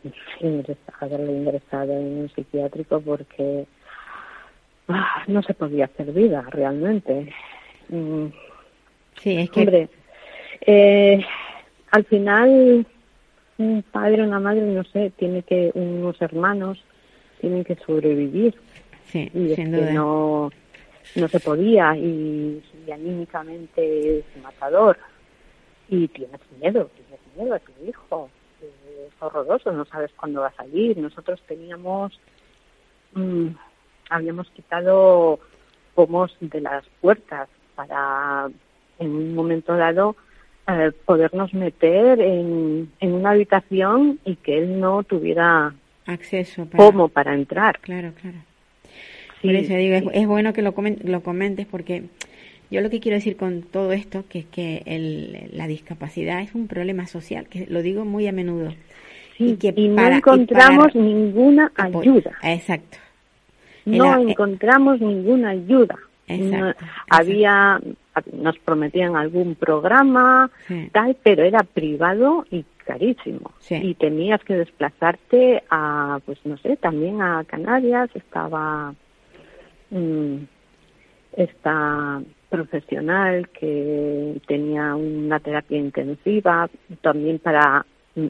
haberle 1.00 1.32
ingresado 1.32 1.92
en 1.94 2.18
un 2.18 2.30
psiquiátrico 2.34 3.00
porque 3.00 3.64
ah, 4.88 5.24
no 5.28 5.42
se 5.42 5.54
podía 5.54 5.86
hacer 5.86 6.12
vida 6.12 6.44
realmente. 6.50 7.32
Mm. 7.88 8.26
Sí, 9.18 9.38
es 9.38 9.50
que... 9.50 9.60
Hombre, 9.60 9.88
eh, 10.60 11.24
al 11.90 12.04
final 12.04 12.86
un 13.56 13.82
padre, 13.90 14.22
una 14.22 14.40
madre, 14.40 14.60
no 14.60 14.84
sé, 14.84 15.10
tiene 15.16 15.42
que, 15.42 15.70
unos 15.72 16.20
hermanos 16.20 16.84
tienen 17.40 17.64
que 17.64 17.76
sobrevivir. 17.76 18.54
Sí, 19.06 19.30
y 19.32 19.54
sin 19.54 19.72
duda. 19.72 19.90
no, 19.92 20.50
no 21.16 21.28
se 21.28 21.40
podía 21.40 21.96
y, 21.96 22.62
anímicamente 22.92 24.18
es 24.18 24.24
matador 24.42 24.98
y 25.88 26.08
tienes 26.08 26.40
miedo, 26.60 26.90
tienes 26.94 27.20
miedo 27.36 27.54
a 27.54 27.58
tu 27.58 27.72
hijo, 27.86 28.30
es 28.60 29.22
horroroso, 29.22 29.72
no 29.72 29.84
sabes 29.86 30.10
cuándo 30.16 30.40
va 30.40 30.48
a 30.48 30.56
salir. 30.56 30.98
Nosotros 30.98 31.40
teníamos, 31.46 32.18
mm, 33.12 33.48
habíamos 34.10 34.50
quitado 34.50 35.38
pomos 35.94 36.36
de 36.40 36.60
las 36.60 36.84
puertas 37.00 37.48
para 37.74 38.48
en 38.98 39.10
un 39.10 39.34
momento 39.34 39.76
dado 39.76 40.16
eh, 40.66 40.92
podernos 41.04 41.54
meter 41.54 42.20
en, 42.20 42.92
en 43.00 43.12
una 43.12 43.30
habitación 43.30 44.18
y 44.24 44.36
que 44.36 44.58
él 44.58 44.80
no 44.80 45.02
tuviera 45.02 45.74
acceso 46.06 46.66
para... 46.66 46.84
pomo 46.84 47.08
para 47.08 47.34
entrar. 47.34 47.78
Claro, 47.80 48.12
claro. 48.20 48.38
Por 49.42 49.54
eso 49.54 49.72
digo, 49.74 50.10
es, 50.12 50.26
bueno 50.26 50.52
que 50.52 50.62
lo, 50.62 50.74
lo 51.04 51.22
comentes 51.22 51.66
porque 51.66 52.04
yo 52.70 52.80
lo 52.80 52.90
que 52.90 53.00
quiero 53.00 53.16
decir 53.16 53.36
con 53.36 53.62
todo 53.62 53.92
esto, 53.92 54.24
que 54.28 54.40
es 54.40 54.46
que 54.46 54.82
el, 54.86 55.50
la 55.52 55.66
discapacidad 55.66 56.40
es 56.40 56.54
un 56.54 56.68
problema 56.68 57.06
social, 57.06 57.46
que 57.48 57.66
lo 57.66 57.82
digo 57.82 58.04
muy 58.04 58.26
a 58.26 58.32
menudo. 58.32 58.74
y, 59.38 59.56
que 59.56 59.72
no 59.72 60.06
encontramos 60.06 60.94
ninguna 60.94 61.72
ayuda. 61.76 62.32
Exacto. 62.42 62.98
No 63.84 64.20
encontramos 64.20 65.00
ninguna 65.00 65.50
ayuda. 65.50 65.96
Exacto, 66.30 66.84
había, 67.08 67.80
nos 68.32 68.58
prometían 68.58 69.16
algún 69.16 69.54
programa, 69.54 70.50
tal, 70.92 71.16
pero 71.22 71.42
era 71.42 71.62
privado 71.62 72.44
y 72.50 72.66
carísimo. 72.84 73.52
Y 73.70 73.94
tenías 73.94 74.44
que 74.44 74.56
desplazarte 74.56 75.62
a, 75.70 76.20
pues 76.26 76.38
no 76.44 76.58
sé, 76.58 76.76
también 76.76 77.22
a 77.22 77.44
Canarias, 77.44 78.10
estaba 78.14 78.92
Mm, 79.90 80.44
esta 81.36 82.22
profesional 82.48 83.48
que 83.50 84.40
tenía 84.46 84.94
una 84.94 85.38
terapia 85.40 85.78
intensiva 85.78 86.68
también 87.02 87.38
para 87.38 87.84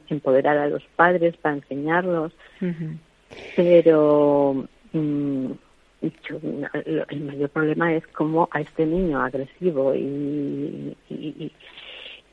empoderar 0.08 0.58
a 0.58 0.68
los 0.68 0.82
padres, 0.96 1.36
para 1.36 1.56
enseñarlos. 1.56 2.32
Pero 3.56 4.66
mm, 4.92 5.50
el 6.00 7.20
mayor 7.20 7.50
problema 7.50 7.94
es 7.94 8.06
cómo 8.08 8.48
a 8.52 8.60
este 8.60 8.86
niño 8.86 9.20
agresivo 9.22 9.94
y, 9.94 10.96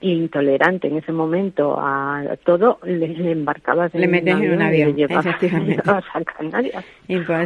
intolerante 0.02 0.88
en 0.88 0.98
ese 0.98 1.12
momento 1.12 1.78
a 1.80 2.38
todo 2.44 2.80
le, 2.84 3.32
embarcabas 3.32 3.94
le 3.96 4.08
metes 4.08 4.36
en 4.36 4.54
un 4.54 4.62
avión, 4.62 5.00
y 5.00 5.04
a 5.04 6.24
Canarias. 6.38 6.86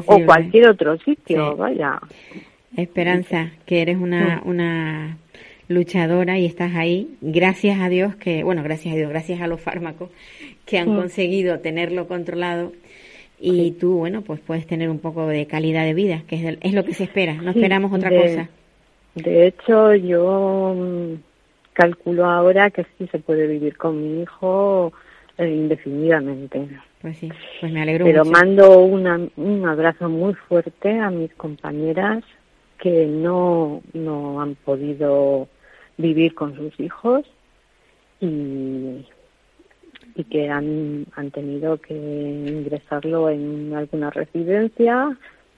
O 0.08 0.26
cualquier 0.26 0.70
otro 0.70 0.98
sitio 0.98 1.56
vaya 1.56 2.00
Esperanza 2.76 3.52
que 3.66 3.82
eres 3.82 3.98
una 3.98 4.42
una 4.46 5.18
luchadora 5.68 6.38
y 6.38 6.46
estás 6.46 6.76
ahí. 6.76 7.16
Gracias 7.22 7.80
a 7.80 7.90
Dios 7.90 8.16
que 8.16 8.44
bueno 8.44 8.64
gracias 8.64 8.94
a 8.94 8.98
Dios 8.98 9.10
gracias 9.10 9.42
a 9.42 9.48
los 9.48 9.62
fármacos 9.62 10.10
que 10.66 10.78
han 10.78 10.94
conseguido 10.94 11.60
tenerlo 11.60 12.08
controlado. 12.08 12.74
Y 13.40 13.72
tú 13.72 13.94
bueno 13.98 14.22
pues 14.22 14.40
puedes 14.42 14.68
tener 14.68 14.90
un 14.90 15.00
poco 15.00 15.28
de 15.28 15.46
calidad 15.46 15.86
de 15.86 15.94
vida 15.94 16.24
que 16.28 16.36
es, 16.36 16.58
es 16.62 16.74
lo 16.74 16.84
que 16.84 16.94
se 16.94 17.06
espera. 17.06 17.34
No 17.36 17.52
esperamos 17.52 17.94
otra 17.94 18.10
cosa. 18.10 18.50
de 19.16 19.48
hecho 19.48 19.96
yo 19.96 20.76
mm, 20.76 21.14
calculo 21.74 22.26
ahora 22.26 22.70
que 22.72 22.86
sí 22.98 23.08
se 23.12 23.20
puede 23.20 23.48
vivir 23.48 23.78
con 23.78 24.02
mi 24.02 24.24
hijo 24.24 24.92
eh, 25.38 25.48
indefinidamente. 25.48 26.68
Pues 27.02 27.18
sí, 27.18 27.32
pues 27.62 27.72
me 27.72 27.82
alegro 27.82 28.04
Pero 28.04 28.26
mando 28.26 28.80
un 28.80 29.66
abrazo 29.66 30.10
muy 30.10 30.34
fuerte 30.34 31.00
a 31.00 31.10
mis 31.10 31.34
compañeras 31.36 32.24
que 32.82 33.06
no, 33.06 33.82
no 33.94 34.42
han 34.42 34.56
podido 34.56 35.48
vivir 35.98 36.34
con 36.34 36.56
sus 36.56 36.80
hijos 36.80 37.26
y, 38.22 39.06
y 40.16 40.24
que 40.30 40.50
han, 40.50 41.06
han 41.16 41.32
tenido 41.32 41.78
que 41.78 41.94
ingresarlo 41.94 43.30
en 43.30 43.74
alguna 43.74 44.10
residencia, 44.10 45.18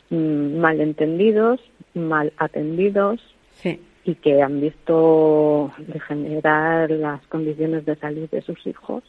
mm, 0.10 0.58
mal 0.58 0.82
entendidos, 0.82 1.60
mal 1.94 2.34
atendidos. 2.38 3.22
Sí 3.54 3.80
y 4.04 4.16
que 4.16 4.42
han 4.42 4.62
visto 4.62 5.72
degenerar 5.88 6.90
las 6.92 7.26
condiciones 7.28 7.86
de 7.86 7.96
salud 7.98 8.30
de 8.30 8.42
sus 8.42 8.66
hijos, 8.66 9.04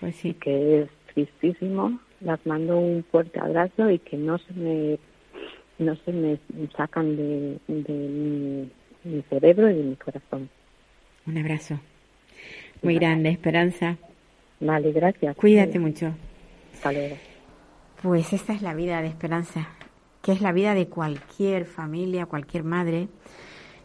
pues 0.00 0.16
sí. 0.16 0.34
que 0.34 0.82
es 0.82 0.88
tristísimo. 1.12 2.00
Las 2.20 2.44
mando 2.46 2.78
un 2.78 3.04
fuerte 3.10 3.38
abrazo 3.38 3.90
y 3.90 3.98
que 3.98 4.16
no 4.16 4.38
se 4.38 4.52
me 4.54 4.98
no 5.78 5.96
se 6.04 6.12
me 6.12 6.38
sacan 6.76 7.16
de, 7.16 7.58
de 7.68 8.68
mi, 9.04 9.22
cerebro 9.30 9.70
y 9.70 9.74
de 9.74 9.82
mi 9.82 9.96
corazón. 9.96 10.48
Un 11.26 11.38
abrazo. 11.38 11.80
Muy 12.82 12.94
grande, 12.96 13.30
Esperanza. 13.30 13.96
Vale, 14.60 14.92
gracias. 14.92 15.36
Cuídate 15.36 15.78
mucho. 15.78 16.12
Hasta 16.74 16.92
luego. 16.92 17.16
Pues 18.02 18.32
esta 18.32 18.52
es 18.52 18.62
la 18.62 18.74
vida 18.74 19.02
de 19.02 19.08
Esperanza, 19.08 19.68
que 20.22 20.32
es 20.32 20.40
la 20.40 20.52
vida 20.52 20.74
de 20.74 20.88
cualquier 20.88 21.64
familia, 21.64 22.26
cualquier 22.26 22.64
madre 22.64 23.08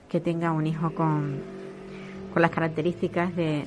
que 0.09 0.19
tenga 0.19 0.51
un 0.51 0.67
hijo 0.67 0.93
con, 0.93 1.41
con 2.33 2.41
las 2.41 2.51
características 2.51 3.35
de, 3.35 3.65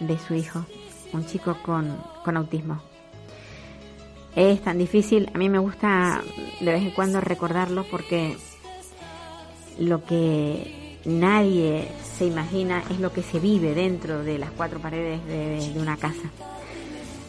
de 0.00 0.18
su 0.18 0.34
hijo, 0.34 0.66
un 1.12 1.24
chico 1.24 1.56
con, 1.62 1.96
con 2.22 2.36
autismo. 2.36 2.82
Es 4.36 4.62
tan 4.62 4.78
difícil, 4.78 5.30
a 5.32 5.38
mí 5.38 5.48
me 5.48 5.58
gusta 5.58 6.22
de 6.60 6.72
vez 6.72 6.82
en 6.82 6.90
cuando 6.90 7.20
recordarlo 7.20 7.84
porque 7.88 8.36
lo 9.78 10.04
que 10.04 10.98
nadie 11.04 11.86
se 12.16 12.26
imagina 12.26 12.82
es 12.90 12.98
lo 12.98 13.12
que 13.12 13.22
se 13.22 13.38
vive 13.38 13.74
dentro 13.74 14.24
de 14.24 14.38
las 14.38 14.50
cuatro 14.50 14.80
paredes 14.80 15.24
de, 15.26 15.78
una 15.80 15.96
casa. 15.96 16.30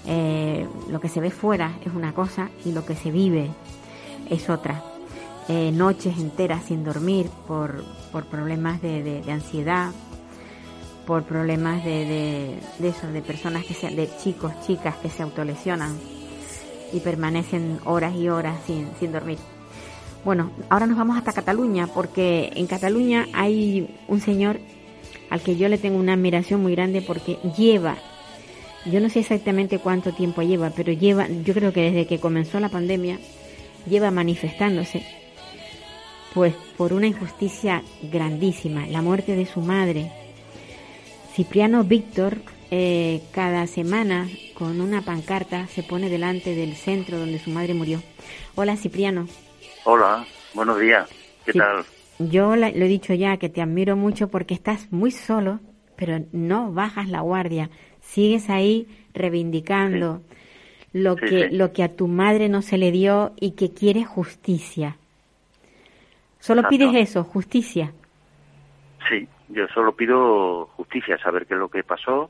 Eh, 0.07 0.67
lo 0.89 0.99
que 0.99 1.09
se 1.09 1.19
ve 1.19 1.29
fuera 1.31 1.77
es 1.85 1.93
una 1.93 2.13
cosa 2.13 2.49
y 2.63 2.71
lo 2.71 2.85
que 2.85 2.95
se 2.95 3.11
vive 3.11 3.49
es 4.29 4.49
otra. 4.49 4.83
Eh, 5.47 5.71
noches 5.71 6.17
enteras 6.17 6.63
sin 6.65 6.83
dormir 6.83 7.29
por, 7.47 7.83
por 8.11 8.25
problemas 8.25 8.81
de, 8.81 9.03
de- 9.03 9.31
ansiedad, 9.31 9.91
por 11.05 11.23
problemas 11.23 11.83
de, 11.83 12.05
de, 12.05 12.59
de 12.79 12.87
eso, 12.87 13.05
de 13.07 13.21
personas 13.21 13.63
que 13.63 13.75
se, 13.75 13.91
de 13.91 14.09
chicos, 14.23 14.51
chicas 14.65 14.95
que 14.97 15.09
se 15.11 15.21
autolesionan 15.21 15.95
y 16.95 17.01
permanecen 17.01 17.79
horas 17.83 18.15
y 18.15 18.29
horas 18.29 18.57
sin, 18.65 18.87
sin 18.99 19.11
dormir. 19.11 19.37
Bueno, 20.23 20.51
ahora 20.69 20.87
nos 20.87 20.97
vamos 20.97 21.17
hasta 21.17 21.33
Cataluña, 21.33 21.87
porque 21.87 22.51
en 22.55 22.65
Cataluña 22.65 23.27
hay 23.33 23.95
un 24.07 24.21
señor 24.21 24.59
al 25.29 25.41
que 25.41 25.57
yo 25.57 25.67
le 25.67 25.77
tengo 25.77 25.99
una 25.99 26.13
admiración 26.13 26.61
muy 26.61 26.73
grande 26.73 27.01
porque 27.01 27.37
lleva, 27.57 27.97
yo 28.85 28.99
no 28.99 29.09
sé 29.09 29.19
exactamente 29.19 29.79
cuánto 29.79 30.13
tiempo 30.13 30.41
lleva, 30.41 30.69
pero 30.69 30.93
lleva, 30.93 31.27
yo 31.27 31.53
creo 31.53 31.73
que 31.73 31.81
desde 31.81 32.07
que 32.07 32.19
comenzó 32.19 32.59
la 32.59 32.69
pandemia, 32.69 33.19
lleva 33.87 34.09
manifestándose, 34.09 35.03
pues 36.33 36.53
por 36.77 36.93
una 36.93 37.07
injusticia 37.07 37.83
grandísima, 38.01 38.87
la 38.87 39.01
muerte 39.01 39.35
de 39.35 39.45
su 39.45 39.61
madre. 39.61 40.11
Cipriano 41.33 41.83
Víctor 41.83 42.37
eh, 42.71 43.21
cada 43.31 43.67
semana 43.67 44.27
con 44.53 44.81
una 44.81 45.01
pancarta 45.01 45.67
se 45.67 45.83
pone 45.83 46.09
delante 46.09 46.55
del 46.55 46.73
centro 46.75 47.17
donde 47.19 47.39
su 47.39 47.49
madre 47.49 47.73
murió. 47.73 48.01
Hola 48.55 48.75
Cipriano. 48.75 49.27
Hola, 49.83 50.25
buenos 50.53 50.79
días. 50.79 51.09
¿Qué 51.45 51.51
Sí. 51.53 51.59
tal? 51.59 51.83
Yo 52.19 52.55
la- 52.55 52.69
lo 52.69 52.85
he 52.85 52.87
dicho 52.87 53.13
ya 53.13 53.37
que 53.37 53.49
te 53.49 53.61
admiro 53.61 53.95
mucho 53.95 54.29
porque 54.29 54.53
estás 54.53 54.91
muy 54.91 55.11
solo, 55.11 55.59
pero 55.95 56.19
no 56.31 56.71
bajas 56.71 57.09
la 57.09 57.21
guardia. 57.21 57.69
Sigues 58.01 58.49
ahí 58.49 58.87
reivindicando 59.13 60.21
lo 60.93 61.15
Sí, 61.15 61.25
que 61.25 61.49
lo 61.51 61.73
que 61.73 61.83
a 61.83 61.93
tu 61.95 62.07
madre 62.07 62.47
no 62.47 62.61
se 62.61 62.77
le 62.77 62.91
dio 62.91 63.33
y 63.39 63.51
que 63.51 63.71
quieres 63.73 64.07
justicia. 64.07 64.95
Solo 66.39 66.61
Exacto. 66.61 66.77
pides 66.77 67.09
eso, 67.09 67.23
justicia. 67.23 67.91
Sí, 69.09 69.27
yo 69.49 69.67
solo 69.73 69.95
pido 69.95 70.67
justicia, 70.77 71.17
saber 71.17 71.45
qué 71.45 71.53
es 71.55 71.59
lo 71.59 71.69
que 71.69 71.83
pasó 71.83 72.29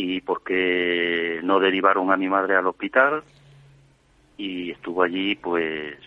y 0.00 0.20
por 0.20 0.44
qué 0.44 1.40
no 1.42 1.58
derivaron 1.58 2.12
a 2.12 2.16
mi 2.16 2.28
madre 2.28 2.54
al 2.54 2.68
hospital 2.68 3.24
y 4.36 4.70
estuvo 4.70 5.02
allí, 5.02 5.34
pues, 5.34 5.98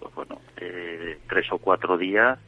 pues 0.00 0.12
bueno, 0.16 0.40
eh, 0.56 1.20
tres 1.28 1.52
o 1.52 1.58
cuatro 1.58 1.96
días 1.96 2.40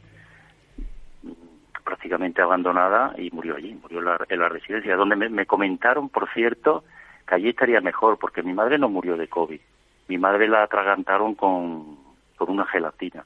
prácticamente 1.85 2.41
abandonada 2.41 3.15
y 3.17 3.31
murió 3.31 3.55
allí, 3.55 3.79
murió 3.81 3.99
en 3.99 4.05
la, 4.05 4.25
en 4.27 4.39
la 4.39 4.49
residencia, 4.49 4.97
donde 4.97 5.15
me, 5.15 5.29
me 5.29 5.45
comentaron, 5.45 6.09
por 6.09 6.29
cierto, 6.33 6.83
que 7.25 7.35
allí 7.35 7.47
estaría 7.47 7.79
mejor, 7.79 8.19
porque 8.19 8.43
mi 8.43 8.51
madre 8.51 8.77
no 8.77 8.89
murió 8.89 9.15
de 9.15 9.29
COVID. 9.29 9.61
Mi 10.09 10.17
madre 10.17 10.49
la 10.49 10.63
atragantaron 10.63 11.33
con, 11.35 11.97
con 12.35 12.49
una 12.49 12.65
gelatina. 12.65 13.23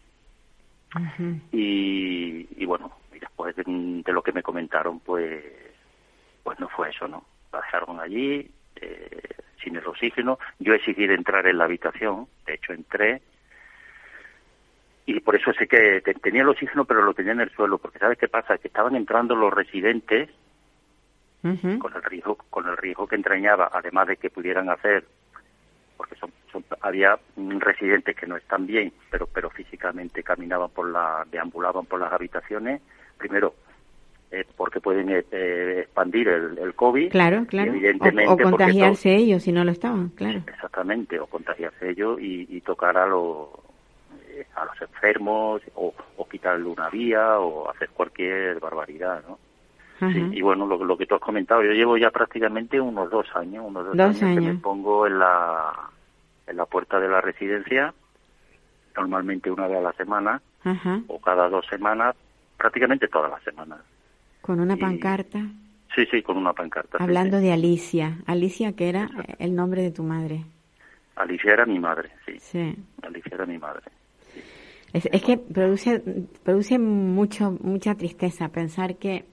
Y, 1.51 2.47
y 2.55 2.65
bueno, 2.67 2.91
y 3.15 3.17
después 3.17 3.55
de, 3.55 3.63
de 3.65 4.13
lo 4.13 4.21
que 4.21 4.32
me 4.32 4.43
comentaron, 4.43 4.99
pues, 4.99 5.43
pues 6.43 6.59
no 6.59 6.69
fue 6.69 6.91
eso, 6.91 7.07
¿no? 7.07 7.33
La 7.54 7.60
dejaron 7.62 7.99
allí, 7.99 8.49
eh, 8.76 9.22
sin 9.64 9.76
el 9.78 9.86
oxígeno. 9.88 10.39
Yo 10.60 10.74
exigí 10.74 11.08
de 11.08 11.14
entrar 11.16 11.45
en 11.47 11.58
la 11.60 11.66
habitación, 11.66 12.28
de 12.45 12.56
hecho 12.56 12.74
entré, 12.74 13.22
y 15.06 15.20
por 15.20 15.36
eso 15.36 15.54
sé 15.54 15.68
que 15.68 16.01
te- 16.01 16.14
tenía 16.16 16.41
el 16.41 16.49
oxígeno, 16.49 16.86
pero 16.86 17.01
lo 17.04 17.14
tenía 17.14 17.34
en 17.34 17.41
el 17.41 17.51
suelo, 17.51 17.78
porque 17.78 17.99
¿sabes 17.99 18.18
qué 18.18 18.28
pasa? 18.28 18.58
Que 18.58 18.68
estaban 18.70 18.95
entrando 18.95 19.36
los 19.36 19.54
residentes 19.54 20.30
con 21.80 21.93
el 21.93 22.01
riesgo 22.04 22.38
con 22.49 22.68
el 22.70 22.78
riesgo 22.78 23.06
que 23.06 23.16
entrañaba 23.18 23.70
además 23.74 24.08
de 24.08 24.16
que 24.16 24.30
pudieran 24.30 24.70
hacer 24.70 25.04
porque 25.97 26.16
son, 26.16 26.32
son- 26.54 26.64
había 26.80 27.20
residentes 27.36 28.16
que 28.16 28.26
no 28.28 28.38
están 28.38 28.66
bien 28.66 28.93
pero 29.12 29.28
pero 29.28 29.49
físicamente 29.49 30.24
caminaban 30.24 30.70
por 30.70 30.89
la 30.89 31.26
deambulaban 31.30 31.86
por 31.86 31.99
las 31.99 32.14
habitaciones 32.14 32.82
primero 33.18 33.56
eh, 34.34 34.46
porque 34.58 34.80
pueden 34.80 35.10
eh, 35.12 35.24
eh, 35.32 35.82
expandir 35.84 36.28
el, 36.28 36.58
el 36.58 36.74
covid 36.74 37.12
Claro, 37.12 37.46
claro. 37.46 37.72
evidentemente 37.72 38.32
O, 38.32 38.38
contagiarse 38.38 39.16
ellos 39.16 39.44
si 39.44 39.52
no 39.52 39.64
lo 39.64 39.72
estaban, 39.72 40.10
claro. 40.10 40.40
exactamente 40.48 41.20
o 41.20 41.28
contagiarse 41.28 41.92
ellos 41.92 42.20
y, 42.20 42.48
y 42.50 42.62
tocar 42.62 42.98
a 42.98 43.06
los 43.06 43.50
a 44.56 44.66
los 44.66 44.82
enfermos 44.82 45.62
o, 45.76 45.94
o 46.18 46.28
quitarle 46.28 46.66
una 46.66 46.90
vía 46.90 47.38
o 47.40 47.70
hacer 47.70 47.90
cualquier 47.90 48.60
barbaridad 48.60 49.24
no. 49.28 49.38
Sí, 50.12 50.20
y 50.34 50.42
bueno, 50.42 50.66
lo, 50.66 50.84
lo 50.84 50.98
que 50.98 51.06
tú 51.06 51.16
has 51.16 51.22
comentado, 51.22 51.64
yo 51.64 51.72
llevo 51.72 51.96
ya 51.96 52.10
prácticamente 52.10 52.82
unos 52.82 53.10
dos 53.10 53.26
años, 53.36 53.64
unos 53.66 53.86
dos, 53.86 53.96
Dos 53.96 54.22
años, 54.22 54.36
que 54.44 54.52
me 54.52 54.60
pongo 54.60 55.08
en 55.08 55.20
la, 55.20 55.72
en 56.48 56.58
la 56.58 56.66
puerta 56.66 57.00
de 57.00 57.08
la 57.08 57.22
residencia, 57.22 57.94
normalmente 58.98 59.50
una 59.50 59.68
vez 59.68 59.78
a 59.78 59.82
la 59.82 59.94
semana 59.94 60.42
Ajá. 60.64 61.00
o 61.08 61.22
cada 61.22 61.48
dos 61.48 61.66
semanas, 61.68 62.16
prácticamente 62.58 63.08
todas 63.08 63.32
las 63.32 63.44
semanas. 63.44 63.80
Con 64.44 64.60
una 64.60 64.76
Y- 64.76 64.78
pancarta 64.78 65.39
Sí, 65.96 66.06
sí, 66.12 66.22
con 66.22 66.38
una 66.38 66.54
pancarta. 66.54 66.98
hablando 67.00 67.38
sí. 67.39 67.46
de 67.46 67.52
Alicia. 67.54 68.18
Alicia, 68.28 68.74
que 68.74 68.89
era 68.89 69.10
el 69.39 69.56
nombre 69.56 69.82
de 69.82 69.91
tu 69.91 70.04
madre. 70.04 70.44
Alicia 71.16 71.54
era 71.54 71.66
mi 71.66 71.80
madre, 71.80 72.10
sí. 72.26 72.34
Sí. 72.39 72.76
Alicia 73.02 73.32
era 73.34 73.46
mi 73.46 73.58
madre. 73.58 73.84
Es, 74.91 75.08
es 75.12 75.22
que 75.24 75.38
produce, 75.38 76.04
produce 76.44 76.78
mucho, 76.80 77.58
mucha 77.62 77.96
tristeza 77.96 78.50
pensar 78.50 78.98
que, 78.98 79.26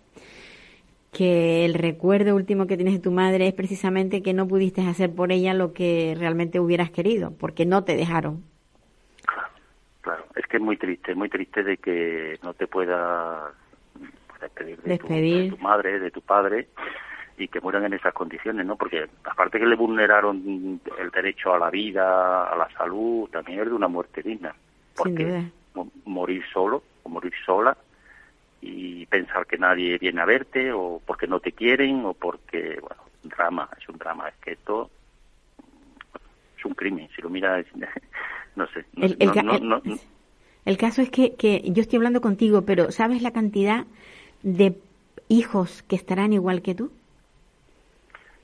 que 1.13 1.65
el 1.65 1.75
recuerdo 1.75 2.37
último 2.37 2.67
que 2.67 2.77
tienes 2.77 2.95
de 2.95 3.01
tu 3.01 3.11
madre 3.11 3.49
es 3.49 3.55
precisamente 3.55 4.23
que 4.23 4.33
no 4.35 4.47
pudiste 4.47 4.83
hacer 4.83 5.15
por 5.15 5.33
ella 5.33 5.55
lo 5.55 5.73
que 5.73 6.15
realmente 6.19 6.61
hubieras 6.61 6.91
querido, 6.91 7.33
porque 7.39 7.65
no 7.67 7.85
te 7.85 7.97
dejaron. 7.97 8.43
Claro, 9.27 9.49
claro. 10.03 10.25
Es 10.37 10.47
que 10.47 10.59
es 10.59 10.63
muy 10.63 10.77
triste, 10.77 11.15
muy 11.15 11.29
triste 11.31 11.63
de 11.63 11.79
que 11.79 12.39
no 12.43 12.53
te 12.55 12.67
puedas 12.67 13.53
pues, 13.70 13.70
despedir 14.41 14.77
de, 14.79 14.99
tu- 14.99 15.07
Despedir. 15.09 15.51
de 15.51 15.57
tu 15.57 15.63
madre, 15.63 15.99
de 15.99 16.11
tu 16.11 16.21
padre, 16.23 16.69
y 17.39 17.49
que 17.49 17.61
mueran 17.61 17.85
en 17.87 17.95
esas 17.95 18.13
condiciones, 18.13 18.67
¿no? 18.67 18.77
Porque 18.77 19.09
aparte 19.25 19.59
que 19.59 19.67
le 19.67 19.77
vulneraron 19.77 20.81
el 20.99 21.11
derecho 21.11 21.55
a 21.55 21.59
la 21.59 21.71
vida, 21.71 22.45
a 22.51 22.57
la 22.57 22.69
salud, 22.71 23.29
también 23.31 23.61
es 23.61 23.67
de 23.67 23.73
una 23.75 23.89
muerte 23.89 24.23
digna. 24.23 24.55
Sin 24.95 25.15
Porque 25.15 25.45
morir 26.05 26.43
solo 26.53 26.83
o 27.03 27.09
morir 27.09 27.33
sola 27.47 27.77
y 28.61 29.07
pensar 29.07 29.47
que 29.47 29.57
nadie 29.57 29.97
viene 29.97 30.21
a 30.21 30.27
verte 30.27 30.71
o 30.73 31.01
porque 31.07 31.27
no 31.27 31.41
te 31.41 31.53
quieren 31.53 32.05
o 32.05 32.13
porque, 32.13 32.79
bueno, 32.81 33.03
drama, 33.23 33.71
es 33.81 33.89
un 33.89 33.97
drama. 33.97 34.29
Es 34.29 34.35
que 34.37 34.53
esto 34.53 34.91
es 36.59 36.65
un 36.67 36.75
crimen. 36.75 37.09
Si 37.17 37.23
lo 37.23 37.31
miras, 37.31 37.65
no 38.57 38.67
sé. 38.69 38.85
No, 38.95 39.07
El, 39.07 39.17
no- 39.45 39.81
no- 39.81 39.99
el 40.67 40.77
caso 40.77 41.01
es 41.01 41.11
que, 41.11 41.37
que 41.37 41.63
yo 41.65 41.81
estoy 41.81 41.97
hablando 41.97 42.21
contigo, 42.21 42.63
pero 42.67 42.91
¿sabes 42.93 43.23
la 43.23 43.31
cantidad 43.33 43.87
de 44.43 44.75
hijos 45.29 45.83
que 45.85 45.97
estarán 45.97 46.33
igual 46.33 46.63
que 46.63 46.75
tú? 46.75 46.91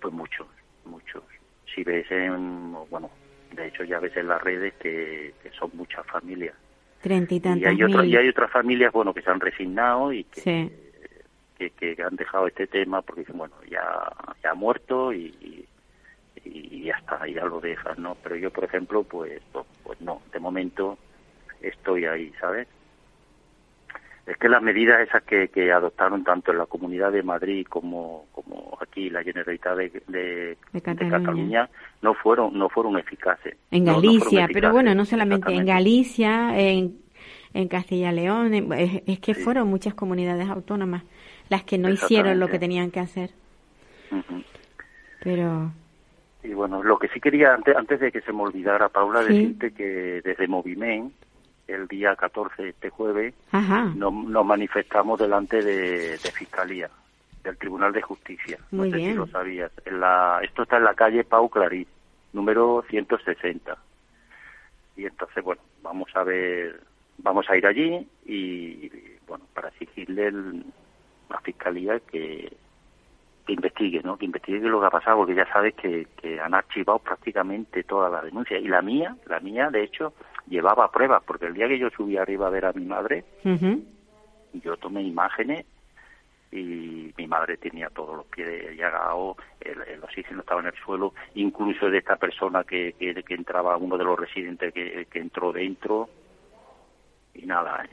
Pues 0.01 0.13
muchos, 0.13 0.47
muchos. 0.85 1.23
Si 1.75 1.83
ves 1.85 2.11
en, 2.11 2.73
bueno, 2.91 3.11
de 3.53 3.69
hecho 3.69 3.85
ya 3.85 3.99
ves 3.99 4.17
en 4.17 4.29
las 4.29 4.43
redes 4.43 4.75
que, 4.75 5.35
que 5.43 5.51
son 5.51 5.71
muchas 5.75 6.07
familias. 6.07 6.55
Treinta 7.03 7.35
y 7.35 7.37
Y 7.39 7.41
tantos 7.41 7.69
hay, 7.69 7.83
otra- 7.83 8.03
mil. 8.03 8.13
y 8.13 8.17
hay 8.17 8.29
otras 8.29 8.51
familias, 8.51 8.93
bueno, 8.93 9.13
que 9.15 9.23
se 9.23 9.31
han 9.31 9.41
resignado 9.41 10.13
y 10.13 10.25
que, 10.25 10.41
Sí. 10.41 10.73
que, 11.59 11.71
que 11.71 12.03
han 12.03 12.17
dejado 12.17 12.47
este 12.47 12.67
tema 12.67 13.03
porque 13.03 13.23
dicen, 13.23 13.39
bueno, 13.39 13.55
ya, 13.71 13.85
ya 14.43 14.51
ha 14.51 14.55
muerto 14.55 15.13
y, 15.13 15.35
y, 15.41 15.67
y 16.45 16.85
ya 16.85 16.95
está, 16.97 17.27
ya 17.27 17.45
lo 17.45 17.61
dejas, 17.61 17.99
¿no? 17.99 18.17
Pero 18.23 18.37
yo, 18.37 18.51
por 18.51 18.65
ejemplo, 18.65 19.03
pues, 19.03 19.41
pues, 19.53 19.67
pues 19.83 20.01
no, 20.01 20.23
de 20.33 20.39
momento 20.41 20.99
estoy 21.61 22.05
ahí, 22.05 22.33
¿sabes? 22.41 22.69
Es 24.27 24.37
que 24.39 24.49
las 24.49 24.61
medidas 24.61 25.01
esas 25.07 25.23
que, 25.23 25.49
que 25.49 25.71
adoptaron 25.71 26.25
tanto 26.25 26.51
en 26.51 26.59
la 26.59 26.67
Comunidad 26.67 27.13
de 27.13 27.23
Madrid 27.23 27.65
como, 27.69 28.27
como 28.33 28.77
aquí 28.81 29.09
la 29.09 29.23
Generalitat 29.23 29.77
de, 29.77 30.03
de, 30.09 30.57
De 30.73 30.81
Cataluña. 30.83 31.19
Cataluña 31.19 31.69
no 32.03 32.15
fueron 32.15 32.59
no 32.59 32.69
fueron 32.69 32.99
eficaces. 32.99 33.57
En 33.71 33.85
No- 33.85 33.93
no 33.93 33.99
fueron 34.01 34.19
Galicia, 34.19 34.49
pero 34.53 34.73
bueno, 34.73 34.95
no 34.97 35.05
solamente 35.05 35.53
en. 35.55 35.65
Galicia, 35.65 36.59
en, 36.59 36.97
en 37.55 37.69
Castilla 37.69 38.11
y 38.11 38.17
León, 38.17 38.53
en- 38.55 38.73
es, 38.73 39.03
es 39.07 39.21
que 39.21 39.35
Sí. 39.35 39.43
fueron 39.43 39.69
muchas 39.69 39.95
comunidades 39.95 40.49
autónomas 40.49 41.05
las 41.49 41.63
que 41.63 41.79
no 41.79 41.89
hicieron 41.89 42.41
lo 42.41 42.49
que 42.49 42.59
tenían 42.59 42.91
que 42.91 42.99
hacer. 42.99 43.31
Pero 45.23 45.71
Y 46.43 46.49
bueno, 46.53 46.83
lo 46.83 46.99
que 46.99 47.09
sí 47.09 47.21
quería, 47.21 47.55
antes, 47.55 47.77
antes 47.77 47.99
de 48.01 48.13
que 48.13 48.21
se 48.21 48.33
me 48.33 48.43
olvidara, 48.43 48.89
Paula, 48.89 49.23
Sí. 49.25 49.33
decirte 49.33 49.73
que 49.73 50.21
desde 50.25 50.47
Moviment, 50.47 51.13
el 51.67 51.89
día 51.89 52.15
14, 52.15 52.69
este 52.69 52.91
jueves, 52.91 53.35
nos, 53.53 54.13
nos 54.13 54.47
manifestamos 54.47 55.19
delante 55.19 55.63
de, 55.63 56.11
de 56.19 56.31
Fiscalía, 56.33 56.89
del 57.43 57.57
Tribunal 57.57 57.93
de 57.93 58.03
Justicia. 58.03 58.59
Muy 58.71 58.89
no 58.91 58.97
sé 58.97 58.99
bien. 58.99 59.11
si 59.13 59.17
lo 59.17 59.27
sabías. 59.27 59.73
En 59.85 60.01
la, 60.01 60.41
esto 60.43 60.63
está 60.63 60.77
en 60.77 60.85
la 60.85 60.95
calle 60.95 61.25
Pau 61.25 61.49
Clarí, 61.49 61.87
número 62.33 62.85
160. 62.89 63.77
Y 64.97 65.07
entonces, 65.07 65.43
bueno, 65.43 65.63
vamos 65.83 66.09
a 66.15 66.23
ver, 66.23 66.81
vamos 67.19 67.49
a 67.51 67.57
ir 67.57 67.67
allí 67.67 68.07
y, 68.25 68.91
bueno, 69.27 69.45
para 69.53 69.69
exigirle 69.69 70.29
el, 70.29 70.65
la 71.29 71.41
fiscalía 71.41 71.99
que, 72.01 72.53
que 73.45 73.53
investigue, 73.53 74.03
¿no? 74.03 74.17
Que 74.17 74.25
investigue 74.25 74.61
lo 74.61 74.81
que 74.81 74.87
ha 74.87 74.91
pasado, 74.91 75.19
porque 75.19 75.35
ya 75.35 75.47
sabes 75.53 75.75
que, 75.75 76.07
que 76.21 76.41
han 76.41 76.55
archivado 76.55 77.01
prácticamente 77.01 77.83
todas 77.83 78.11
las 78.13 78.25
denuncias. 78.25 78.63
Y 78.63 78.69
la 78.69 78.83
mía, 78.83 79.17
la 79.27 79.41
mía, 79.41 79.69
de 79.71 79.83
hecho, 79.83 80.15
llevaba 80.49 80.91
pruebas, 80.91 81.23
porque 81.25 81.47
el 81.47 81.55
día 81.55 81.69
que 81.69 81.79
yo 81.79 81.91
subí 81.91 82.17
arriba 82.17 82.47
a 82.47 82.51
ver 82.51 82.67
a 82.67 82.73
mi 82.73 82.85
madre, 82.85 83.25
yo 84.53 84.77
tomé 84.77 85.03
imágenes 85.03 85.67
y 86.53 87.13
mi 87.17 87.27
madre 87.27 87.57
tenía 87.57 87.91
todos 87.91 88.17
los 88.17 88.27
pies 88.27 88.77
llagados, 88.77 89.37
el, 89.61 89.83
el 89.83 90.03
oxígeno 90.03 90.41
estaba 90.41 90.61
en 90.61 90.69
el 90.69 90.75
suelo, 90.75 91.13
incluso 91.35 91.91
de 91.91 91.99
esta 91.99 92.17
persona 92.17 92.65
que, 92.65 92.95
que, 92.99 93.23
que 93.23 93.35
entraba, 93.35 93.77
uno 93.77 93.99
de 93.99 94.05
los 94.05 94.19
residentes 94.19 94.73
que, 94.73 95.07
que 95.11 95.19
entró 95.19 95.53
dentro, 95.53 96.09
y 97.35 97.47
nada, 97.47 97.85
¿eh? 97.85 97.91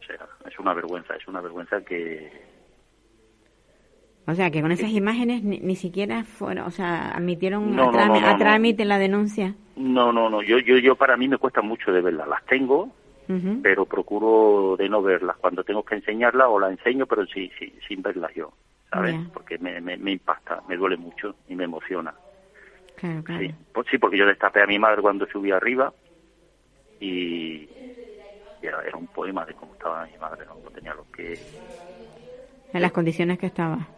o 0.00 0.04
sea, 0.04 0.26
es 0.46 0.58
una 0.58 0.72
vergüenza, 0.74 1.16
es 1.16 1.26
una 1.26 1.40
vergüenza 1.40 1.82
que, 1.82 2.30
o 4.28 4.34
sea, 4.34 4.50
que 4.50 4.60
con 4.60 4.70
esas 4.70 4.90
imágenes 4.90 5.42
ni, 5.42 5.58
ni 5.58 5.74
siquiera 5.74 6.22
fueron, 6.22 6.66
o 6.66 6.70
sea, 6.70 7.12
admitieron 7.12 7.80
a, 7.80 7.90
trámite, 7.90 8.26
a 8.26 8.36
trámite 8.36 8.84
la 8.84 8.98
denuncia. 8.98 9.54
No, 9.74 10.12
no, 10.12 10.28
no, 10.28 10.42
yo, 10.42 10.58
yo, 10.58 10.76
yo 10.76 10.96
para 10.96 11.16
mí 11.16 11.28
me 11.28 11.38
cuesta 11.38 11.62
mucho 11.62 11.90
de 11.90 12.02
verlas. 12.02 12.28
Las 12.28 12.44
tengo, 12.44 12.92
pero 13.62 13.86
procuro 13.86 14.76
de 14.76 14.86
no 14.86 15.00
verlas. 15.00 15.38
Cuando 15.38 15.64
tengo 15.64 15.82
que 15.82 15.94
enseñarlas 15.94 16.46
o 16.50 16.60
las 16.60 16.72
enseño, 16.72 17.06
pero 17.06 17.24
sí, 17.24 17.50
sí, 17.58 17.72
sin 17.88 18.02
verlas 18.02 18.34
yo, 18.34 18.52
¿sabes? 18.92 19.16
Porque 19.32 19.56
me, 19.56 19.80
me, 19.80 19.96
me 19.96 20.12
impacta, 20.12 20.62
me 20.68 20.76
duele 20.76 20.98
mucho 20.98 21.34
y 21.48 21.54
me 21.54 21.64
emociona. 21.64 22.12
Claro, 22.96 23.24
claro. 23.24 23.40
Sí, 23.40 23.54
pues 23.72 23.86
sí, 23.90 23.96
porque 23.96 24.18
yo 24.18 24.26
destapé 24.26 24.60
a 24.60 24.66
mi 24.66 24.78
madre 24.78 25.00
cuando 25.00 25.26
subí 25.26 25.52
arriba 25.52 25.90
y, 27.00 27.66
y 28.60 28.66
era, 28.66 28.82
era 28.82 28.96
un 28.98 29.06
poema 29.06 29.46
de 29.46 29.54
cómo 29.54 29.72
estaba 29.72 30.04
mi 30.04 30.18
madre, 30.18 30.44
¿no? 30.44 30.52
Cómo 30.52 30.70
tenía 30.70 30.92
los 30.92 31.06
pies, 31.06 31.40
En 32.74 32.82
las 32.82 32.92
condiciones 32.92 33.38
que 33.38 33.46
estaba. 33.46 33.88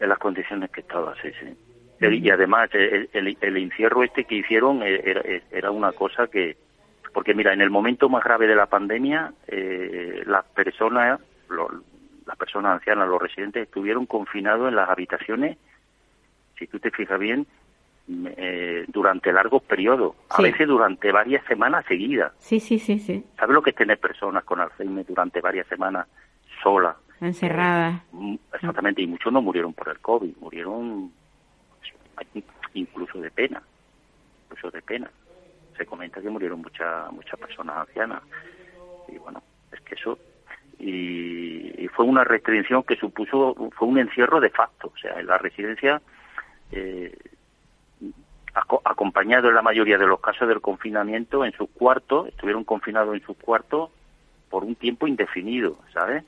En 0.00 0.08
las 0.08 0.18
condiciones 0.18 0.70
que 0.70 0.80
estaba, 0.80 1.14
sí, 1.22 1.28
sí. 1.38 1.54
El- 2.00 2.14
y 2.24 2.30
además, 2.30 2.70
el, 2.72 3.10
el, 3.12 3.36
el 3.40 3.56
encierro 3.58 4.02
este 4.02 4.24
que 4.24 4.36
hicieron 4.36 4.82
eh, 4.82 5.00
era, 5.04 5.22
era 5.50 5.70
una 5.70 5.92
cosa 5.92 6.26
que... 6.28 6.56
Porque 7.12 7.34
mira, 7.34 7.52
en 7.52 7.60
el 7.60 7.70
momento 7.70 8.08
más 8.08 8.24
grave 8.24 8.46
de 8.46 8.54
la 8.54 8.66
pandemia, 8.66 9.34
eh, 9.48 10.22
las 10.26 10.44
personas, 10.46 11.20
las 12.26 12.36
personas 12.38 12.74
ancianas, 12.74 13.08
los 13.08 13.20
residentes, 13.20 13.64
estuvieron 13.64 14.06
confinados 14.06 14.68
en 14.68 14.76
las 14.76 14.88
habitaciones, 14.88 15.58
si 16.58 16.66
tú 16.68 16.78
te 16.78 16.90
fijas 16.92 17.18
bien, 17.18 17.46
eh, 18.36 18.84
durante 18.88 19.32
largos 19.32 19.62
periodos, 19.64 20.14
a 20.30 20.40
veces 20.40 20.66
durante 20.68 21.10
varias 21.12 21.44
semanas 21.46 21.84
seguidas. 21.86 22.32
Sí, 22.38 22.60
sí, 22.60 22.78
sí, 22.78 22.98
sí. 23.00 23.24
¿Sabes 23.38 23.54
lo 23.54 23.62
que 23.62 23.70
es 23.70 23.76
tener 23.76 23.98
personas 23.98 24.44
con 24.44 24.60
Alzheimer 24.60 25.04
durante 25.04 25.40
varias 25.40 25.66
semanas 25.66 26.06
solas? 26.62 26.96
Encerrada. 27.20 28.04
Mm, 28.12 28.36
Exactamente, 28.54 29.02
y 29.02 29.06
muchos 29.06 29.32
no 29.32 29.42
murieron 29.42 29.72
por 29.72 29.88
el 29.88 29.98
COVID, 29.98 30.36
murieron 30.40 31.12
incluso 32.74 33.18
de 33.20 33.30
pena, 33.30 33.62
incluso 34.44 34.70
de 34.70 34.82
pena. 34.82 35.10
Se 35.76 35.86
comenta 35.86 36.20
que 36.20 36.28
murieron 36.30 36.60
muchas 36.60 37.10
muchas 37.12 37.38
personas 37.40 37.76
ancianas. 37.78 38.22
Y 39.08 39.18
bueno, 39.18 39.42
es 39.72 39.80
que 39.80 39.94
eso... 39.94 40.18
Y, 40.78 41.88
fue 41.94 42.04
una 42.06 42.24
restricción 42.24 42.82
que 42.84 42.96
supuso, 42.96 43.54
fue 43.76 43.88
un 43.88 43.98
encierro 43.98 44.40
de 44.40 44.48
facto. 44.50 44.92
O 44.94 44.98
sea, 44.98 45.18
en 45.20 45.26
la 45.26 45.36
residencia, 45.36 46.00
eh, 46.72 47.14
aco- 48.54 48.80
acompañado 48.84 49.48
en 49.48 49.54
la 49.56 49.62
mayoría 49.62 49.98
de 49.98 50.06
los 50.06 50.20
casos 50.20 50.48
del 50.48 50.60
confinamiento, 50.62 51.44
en 51.44 51.52
sus 51.52 51.68
cuartos, 51.70 52.28
estuvieron 52.28 52.64
confinados 52.64 53.14
en 53.14 53.22
sus 53.22 53.36
cuartos 53.36 53.90
por 54.48 54.64
un 54.64 54.74
tiempo 54.76 55.06
indefinido, 55.06 55.76
¿sabes? 55.92 56.24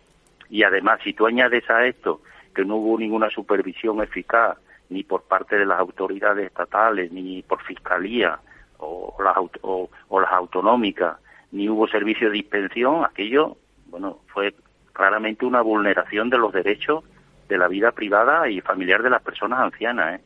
Y 0.52 0.64
además, 0.64 1.00
si 1.02 1.14
tú 1.14 1.26
añades 1.26 1.68
a 1.70 1.86
esto 1.86 2.20
que 2.54 2.62
no 2.62 2.76
hubo 2.76 2.98
ninguna 2.98 3.30
supervisión 3.30 4.02
eficaz, 4.02 4.58
ni 4.90 5.02
por 5.02 5.22
parte 5.22 5.56
de 5.56 5.64
las 5.64 5.80
autoridades 5.80 6.46
estatales, 6.46 7.10
ni 7.10 7.42
por 7.42 7.62
fiscalía 7.62 8.38
o 8.76 9.16
las, 9.24 9.34
o, 9.62 9.88
o 10.08 10.20
las 10.20 10.30
autonómicas, 10.30 11.16
ni 11.52 11.70
hubo 11.70 11.88
servicio 11.88 12.28
de 12.28 12.34
dispensión, 12.34 13.02
aquello, 13.02 13.56
bueno, 13.86 14.18
fue 14.26 14.54
claramente 14.92 15.46
una 15.46 15.62
vulneración 15.62 16.28
de 16.28 16.36
los 16.36 16.52
derechos 16.52 17.02
de 17.48 17.56
la 17.56 17.68
vida 17.68 17.90
privada 17.92 18.46
y 18.50 18.60
familiar 18.60 19.02
de 19.02 19.08
las 19.08 19.22
personas 19.22 19.58
ancianas, 19.58 20.20
¿eh? 20.20 20.24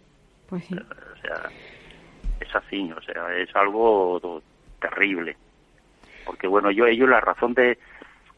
Pues 0.49 0.65
sí. 0.65 0.75
O 0.75 1.21
sea, 1.21 1.51
es 2.41 2.53
así, 2.53 2.91
o 2.91 3.01
sea, 3.01 3.33
es 3.37 3.55
algo 3.55 4.43
terrible. 4.81 5.37
Porque 6.25 6.49
bueno, 6.49 6.73
yo 6.73 6.85
ellos 6.87 7.09
la 7.09 7.21
razón 7.21 7.55
de, 7.55 7.79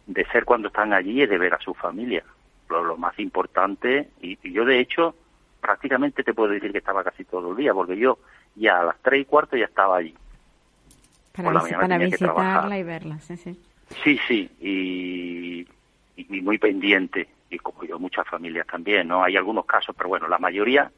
de 0.09 0.24
ser 0.26 0.44
cuando 0.44 0.68
están 0.68 0.92
allí 0.92 1.22
es 1.22 1.30
de 1.30 1.38
ver 1.38 1.54
a 1.54 1.61
su 1.61 1.74
familia, 1.74 2.24
lo, 2.68 2.82
lo 2.82 2.96
más 2.96 3.16
importante. 3.18 4.09
Y, 4.20 4.38
y 4.42 4.52
yo 4.52 4.64
de 4.64 4.80
hecho 4.80 5.14
prácticamente 5.61 6.22
te 6.24 6.34
puedo 6.34 6.52
decir 6.52 6.72
que 6.72 6.78
estaba 6.78 7.04
casi 7.04 7.24
todo 7.24 7.50
el 7.50 7.56
día, 7.56 7.74
porque 7.74 7.96
yo 7.96 8.18
ya 8.54 8.80
a 8.80 8.84
las 8.84 8.98
tres 9.02 9.22
y 9.22 9.24
cuarto 9.24 9.56
ya 9.56 9.66
estaba 9.66 9.98
allí. 9.98 10.14
Para, 11.32 11.52
la 11.52 11.61
para 11.61 11.98
visitarla 11.98 12.78
y 12.78 12.82
verla, 12.82 13.18
sí, 13.20 13.36
sí. 13.36 13.61
Sí, 14.02 14.18
sí, 14.26 14.50
y, 14.61 15.66
muy 16.42 16.59
pendiente, 16.59 17.28
y 17.48 17.59
como 17.59 17.84
yo, 17.84 17.98
muchas 17.98 18.26
familias 18.26 18.66
también, 18.66 19.09
¿no? 19.09 19.22
Hay 19.22 19.36
algunos 19.36 19.64
casos, 19.64 19.94
pero 19.96 20.09
bueno, 20.09 20.28
la 20.28 20.38
mayoría, 20.38 20.90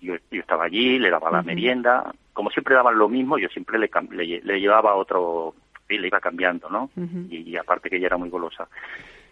yo, 0.00 0.14
yo 0.30 0.40
estaba 0.40 0.64
allí, 0.64 0.98
le 0.98 1.10
daba 1.10 1.30
la 1.30 1.42
merienda, 1.42 2.12
como 2.32 2.50
siempre 2.50 2.74
daban 2.74 2.96
lo 2.96 3.08
mismo, 3.08 3.38
yo 3.38 3.48
siempre 3.48 3.78
le, 3.78 3.90
le, 4.10 4.40
le 4.40 4.60
llevaba 4.60 4.94
otro, 4.94 5.54
le 5.98 6.08
iba 6.08 6.20
cambiando, 6.20 6.68
¿no? 6.68 6.90
Y, 7.28 7.50
y 7.50 7.56
aparte 7.56 7.88
que 7.90 7.96
ella 7.96 8.06
era 8.06 8.16
muy 8.16 8.30
golosa. 8.30 8.68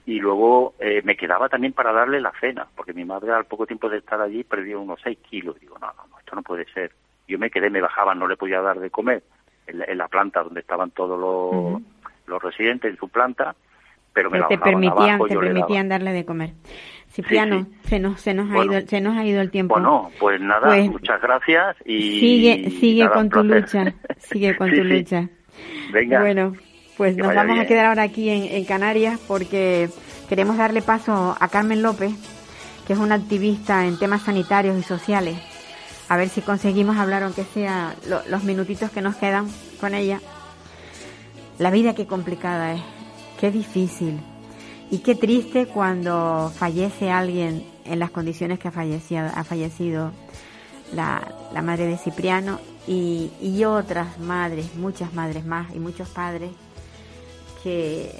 Y 0.06 0.18
luego 0.18 0.74
eh, 0.80 1.02
me 1.04 1.16
quedaba 1.16 1.48
también 1.48 1.72
para 1.72 1.92
darle 1.92 2.20
la 2.20 2.32
cena, 2.40 2.66
porque 2.74 2.94
mi 2.94 3.04
madre 3.04 3.32
al 3.32 3.44
poco 3.44 3.66
tiempo 3.66 3.88
de 3.88 3.98
estar 3.98 4.20
allí 4.20 4.44
perdió 4.44 4.80
unos 4.80 5.00
seis 5.02 5.18
kilos. 5.18 5.60
Digo, 5.60 5.78
no, 5.78 5.88
no, 5.88 6.06
no, 6.10 6.18
esto 6.18 6.34
no 6.34 6.42
puede 6.42 6.64
ser. 6.72 6.92
Yo 7.28 7.38
me 7.38 7.50
quedé, 7.50 7.70
me 7.70 7.80
bajaban, 7.80 8.18
no 8.18 8.26
le 8.26 8.36
podía 8.36 8.60
dar 8.60 8.80
de 8.80 8.90
comer 8.90 9.22
en 9.66 9.78
la, 9.78 9.84
en 9.84 9.98
la 9.98 10.08
planta 10.08 10.42
donde 10.42 10.60
estaban 10.60 10.90
todos 10.90 11.20
los, 11.20 11.82
los 12.26 12.42
residentes 12.42 12.90
en 12.90 12.96
su 12.96 13.08
planta, 13.08 13.54
pero 14.12 14.30
me 14.30 14.38
la 14.38 14.48
te 14.48 14.58
permitían, 14.58 15.10
abajo, 15.10 15.26
te 15.26 15.38
permitían 15.38 15.88
darle 15.88 16.12
de 16.12 16.24
comer. 16.24 16.50
Cipriano, 17.08 17.64
sí. 17.64 17.88
se 17.88 17.98
nos, 17.98 18.20
se 18.20 18.34
nos 18.34 18.50
ha 18.50 18.64
ido, 18.64 18.80
se 18.82 19.00
nos 19.00 19.16
ha 19.16 19.24
ido 19.24 19.40
el 19.40 19.50
tiempo. 19.50 19.74
Bueno, 19.74 20.10
pues 20.18 20.40
nada, 20.40 20.68
Pues, 20.68 20.90
muchas 20.90 21.20
gracias 21.20 21.76
y 21.84 22.20
sigue, 22.20 22.70
sigue 22.70 23.04
nada, 23.04 23.14
con 23.14 23.28
tu 23.28 23.42
lucha, 23.42 23.94
sigue 24.18 24.56
con 24.56 24.70
Sí, 24.70 24.76
tu 24.76 24.84
lucha. 24.84 25.28
Venga, 25.92 26.20
Bueno, 26.20 26.56
pues 26.96 27.16
Que 27.16 27.22
nos 27.22 27.34
vamos 27.34 27.58
a 27.58 27.66
quedar 27.66 27.86
ahora 27.86 28.02
aquí 28.02 28.28
en, 28.28 28.44
en 28.44 28.64
Canarias 28.64 29.18
porque 29.26 29.88
queremos 30.28 30.56
darle 30.56 30.82
paso 30.82 31.36
a 31.38 31.48
Carmen 31.48 31.82
López, 31.82 32.12
que 32.86 32.92
es 32.92 32.98
una 32.98 33.14
activista 33.16 33.86
en 33.86 33.98
temas 33.98 34.22
sanitarios 34.22 34.78
y 34.78 34.82
sociales. 34.82 35.36
A 36.08 36.16
ver 36.16 36.28
si 36.28 36.40
conseguimos 36.40 36.96
hablar, 36.96 37.22
aunque 37.22 37.44
sea 37.44 37.94
lo- 38.08 38.22
los 38.28 38.42
minutitos 38.44 38.90
que 38.90 39.00
nos 39.00 39.16
quedan 39.16 39.48
con 39.80 39.94
ella. 39.94 40.20
La 41.58 41.70
vida 41.70 41.94
qué 41.94 42.06
complicada 42.06 42.74
es, 42.74 42.80
qué 43.38 43.50
difícil 43.50 44.18
y 44.90 44.98
qué 44.98 45.14
triste 45.14 45.66
cuando 45.66 46.50
fallece 46.56 47.10
alguien 47.10 47.64
en 47.84 47.98
las 47.98 48.10
condiciones 48.10 48.58
que 48.58 48.68
ha 48.68 48.72
fallecido, 48.72 49.26
ha 49.34 49.44
fallecido 49.44 50.10
la, 50.92 51.22
la 51.52 51.62
madre 51.62 51.86
de 51.86 51.96
Cipriano 51.96 52.58
y, 52.86 53.30
y 53.40 53.64
otras 53.64 54.18
madres, 54.18 54.74
muchas 54.74 55.12
madres 55.12 55.44
más 55.44 55.74
y 55.74 55.78
muchos 55.78 56.08
padres 56.08 56.50
que 57.62 58.10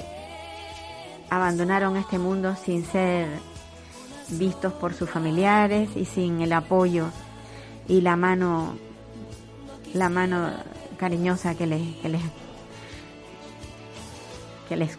abandonaron 1.31 1.97
este 1.97 2.19
mundo 2.19 2.57
sin 2.57 2.85
ser 2.85 3.29
vistos 4.29 4.73
por 4.73 4.95
sus 4.95 5.09
familiares 5.09 5.91
y 5.97 6.05
sin 6.05 6.41
el 6.41 6.53
apoyo 6.53 7.07
y 7.89 8.01
la 8.01 8.17
mano 8.17 8.77
la 9.95 10.09
mano 10.09 10.51
cariñosa 10.99 11.55
que 11.55 11.67
les 11.67 11.97
que 11.97 12.09
les 12.09 12.23
que 14.69 14.77
les 14.77 14.99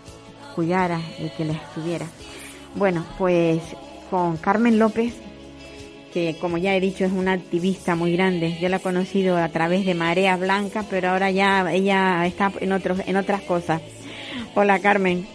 cuidara 0.53 0.99
y 1.17 1.29
que 1.29 1.45
les 1.45 1.55
estuviera. 1.55 2.05
Bueno, 2.75 3.05
pues 3.17 3.61
con 4.09 4.35
Carmen 4.35 4.77
López, 4.77 5.13
que 6.13 6.35
como 6.39 6.57
ya 6.57 6.75
he 6.75 6.79
dicho 6.79 7.05
es 7.05 7.11
una 7.11 7.33
activista 7.33 7.95
muy 7.95 8.13
grande. 8.13 8.57
Yo 8.59 8.69
la 8.69 8.77
he 8.77 8.81
conocido 8.81 9.37
a 9.37 9.49
través 9.49 9.85
de 9.85 9.93
Marea 9.95 10.37
Blanca, 10.37 10.83
pero 10.89 11.09
ahora 11.09 11.31
ya 11.31 11.71
ella 11.71 12.25
está 12.25 12.51
en 12.59 12.71
otros 12.71 13.01
en 13.07 13.15
otras 13.15 13.41
cosas. 13.41 13.81
Hola 14.55 14.79
Carmen. 14.79 15.25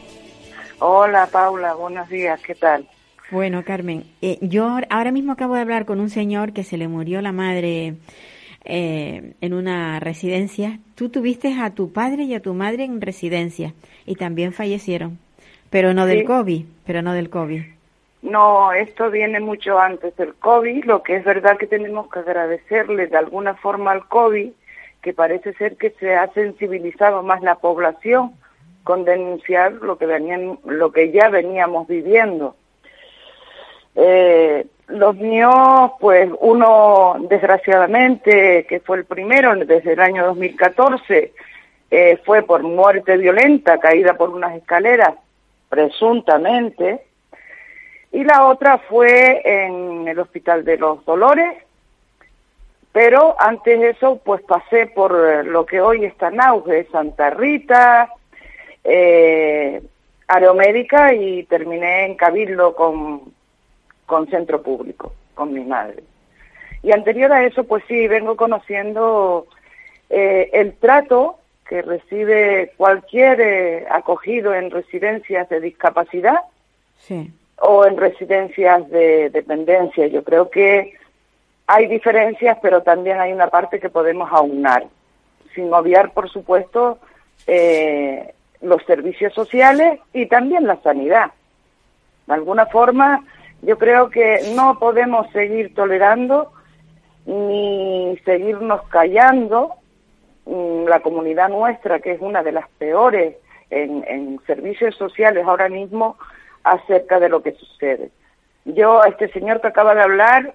Hola 0.79 1.27
Paula, 1.33 1.75
buenos 1.75 2.09
días, 2.09 2.41
¿qué 2.43 2.55
tal? 2.55 2.87
Bueno, 3.31 3.65
Carmen, 3.65 4.05
eh, 4.23 4.39
yo 4.41 4.69
ahora- 4.91 5.11
mismo 5.11 5.33
acabo 5.33 5.55
de 5.55 5.63
hablar 5.63 5.85
con 5.85 5.99
un 6.01 6.11
señor 6.11 6.53
que 6.53 6.63
se 6.63 6.77
le 6.77 6.87
murió 6.87 7.21
la 7.23 7.33
madre 7.33 7.95
eh, 8.65 9.33
en 9.41 9.55
una 9.55 9.99
residencia. 10.01 10.79
Tú 10.95 11.09
tuviste 11.09 11.55
a 11.55 11.71
tu 11.71 11.93
padre 11.93 12.25
y 12.25 12.35
a 12.35 12.41
tu 12.41 12.55
madre 12.55 12.85
en 12.85 13.01
residencia 13.01 13.75
y 14.07 14.15
también 14.17 14.53
fallecieron, 14.53 15.19
pero 15.71 15.95
no 15.95 16.07
del. 16.07 16.25
COVID, 16.25 16.65
pero 16.85 17.03
no 17.03 17.15
del 17.15 17.31
COVID. 17.31 17.63
No, 18.27 18.73
esto 18.73 19.09
viene 19.09 19.39
mucho 19.39 19.79
antes 19.79 20.17
del 20.17 20.35
COVID, 20.35 20.85
lo 20.85 21.05
que 21.05 21.15
es 21.15 21.25
verdad 21.25 21.57
que 21.59 21.69
tenemos 21.69 22.11
que 22.11 22.19
agradecerle 22.19 23.07
de 23.07 23.17
alguna 23.17 23.55
forma 23.55 23.93
al 23.93 24.09
COVID, 24.09 24.51
que 25.01 25.13
parece 25.13 25.53
ser 25.53 25.77
que 25.77 25.91
se 25.91 26.17
ha 26.17 26.27
sensibilizado 26.33 27.23
más 27.23 27.41
la 27.43 27.55
población 27.55 28.33
con 28.83 29.05
denunciar 29.05 29.75
lo 29.75 29.97
que 29.97 30.07
venían, 30.07 30.59
lo 30.65 30.91
que 30.91 31.13
ya 31.13 31.29
veníamos 31.29 31.87
viviendo. 31.87 32.57
Eh, 33.95 34.67
los 34.89 35.15
míos, 35.15 35.93
pues 36.01 36.29
uno 36.41 37.15
desgraciadamente, 37.29 38.67
que 38.69 38.81
fue 38.81 38.97
el 38.99 39.05
primero 39.05 39.55
desde 39.55 39.93
el 39.93 40.01
año 40.01 40.27
2014, 40.27 41.33
eh, 41.93 42.19
fue 42.25 42.43
por 42.43 42.65
muerte 42.65 43.17
violenta, 43.19 43.79
caída 43.79 44.15
por 44.15 44.31
unas 44.31 44.57
escaleras, 44.57 45.15
presuntamente, 45.69 47.07
y 48.17 48.25
la 48.25 48.47
otra 48.47 48.79
fue 48.79 49.43
en 49.45 50.09
el 50.09 50.19
Hospital 50.19 50.65
de 50.65 50.79
los 50.79 51.05
Dolores, 51.05 51.53
pero 52.91 53.37
antes 53.39 53.79
de 53.79 53.91
eso, 53.91 54.23
pues 54.25 54.41
pasé 54.41 54.87
por 54.87 55.45
lo 55.45 55.67
que 55.67 55.83
hoy 55.83 56.07
está 56.07 56.29
en 56.29 56.41
auge, 56.41 56.89
Santa 56.91 57.29
Rita, 57.29 58.11
eh, 58.83 59.83
Aeromédica 60.29 61.13
y 61.13 61.45
terminé 61.45 62.07
en 62.07 62.15
Cabildo 62.15 62.75
con 62.75 63.35
con 64.07 64.27
centro 64.29 64.63
público, 64.63 65.13
con 65.35 65.53
mi 65.53 65.65
madre. 65.65 66.03
Y 66.83 66.93
anterior 66.93 67.31
a 67.33 67.45
eso, 67.45 67.65
pues 67.65 67.85
sí, 67.87 68.09
vengo 68.09 68.35
conociendo 68.35 69.47
eh, 70.09 70.49
el 70.55 70.73
trato 70.77 71.39
que 71.69 71.83
recibe 71.83 72.73
cualquier 72.79 73.41
eh, 73.43 73.87
acogido 73.91 74.55
en 74.55 74.71
residencias 74.71 75.51
de 75.51 75.61
discapacidad 75.61 76.41
o 77.59 77.87
en 77.87 77.97
residencias 77.97 78.89
de 78.91 79.31
dependencia. 79.31 80.07
Yo 80.07 80.23
creo 80.25 80.51
que 80.51 80.95
hay 81.67 81.87
diferencias, 81.87 82.59
pero 82.63 82.83
también 82.83 83.21
hay 83.21 83.33
una 83.33 83.49
parte 83.49 83.81
que 83.81 83.91
podemos 83.91 84.31
aunar, 84.33 84.87
sin 85.55 85.73
obviar, 85.73 86.13
por 86.13 86.31
supuesto, 86.31 86.99
eh, 87.47 88.35
los 88.61 88.83
servicios 88.85 89.33
sociales 89.35 90.01
y 90.13 90.27
también 90.27 90.67
la 90.67 90.77
sanidad. 90.83 91.33
De 92.27 92.35
alguna 92.35 92.67
forma, 92.67 93.25
yo 93.63 93.79
creo 93.79 94.11
que 94.11 94.53
no 94.55 94.79
podemos 94.79 95.31
seguir 95.33 95.75
tolerando 95.75 96.53
ni 97.27 98.19
seguirnos 98.25 98.83
callando 98.89 99.75
mm, 100.45 100.85
la 100.87 101.01
comunidad 101.01 101.49
nuestra, 101.49 102.01
que 102.01 102.13
es 102.13 102.21
una 102.21 102.43
de 102.43 102.53
las 102.53 102.69
peores 102.79 103.37
en, 103.71 104.41
servicios 104.47 104.95
sociales 104.95 105.45
ahora 105.47 105.69
mismo, 105.69 106.17
acerca 106.67 107.21
de 107.21 107.29
lo 107.29 107.43
que 107.43 107.53
sucede. 107.53 108.11
Yo 108.65 109.03
a 109.03 109.09
este 109.09 109.29
señor 109.29 109.61
que 109.61 109.69
acaba 109.69 109.95
de 109.95 110.03
hablar, 110.03 110.55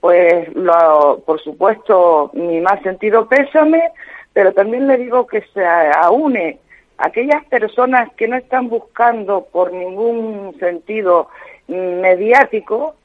pues 0.00 0.52
lo, 0.54 1.22
por 1.24 1.40
supuesto 1.40 2.30
mi 2.34 2.60
más 2.60 2.82
sentido 2.82 3.28
pésame, 3.28 3.90
pero 4.32 4.52
también 4.52 4.88
le 4.88 4.96
digo 4.96 5.26
que 5.26 5.42
se 5.54 5.64
aúne 5.64 6.58
aquellas 6.98 7.44
personas 7.46 8.12
que 8.14 8.26
no 8.26 8.36
están 8.36 8.68
buscando 8.68 9.46
por 9.52 9.72
ningún 9.72 10.56
sentido 10.58 11.28
mediático, 11.68 12.96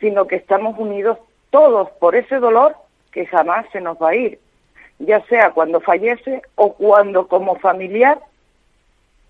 sino 0.00 0.26
que 0.26 0.36
estamos 0.36 0.78
unidos 0.78 1.18
todos 1.50 1.90
por 1.92 2.14
ese 2.14 2.36
dolor 2.36 2.76
que 3.10 3.26
jamás 3.26 3.64
se 3.72 3.80
nos 3.80 3.96
va 3.96 4.10
a 4.10 4.14
ir, 4.14 4.38
ya 4.98 5.24
sea 5.26 5.52
cuando 5.52 5.80
fallece 5.80 6.42
o 6.56 6.74
cuando 6.74 7.28
como 7.28 7.56
familiar 7.56 8.18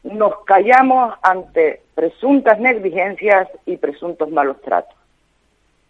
nos 0.05 0.45
callamos 0.45 1.15
ante 1.23 1.81
presuntas 1.95 2.61
negligencias 2.61 3.49
y 3.67 3.77
presuntos 3.77 4.31
malos 4.31 4.61
tratos. 4.63 4.97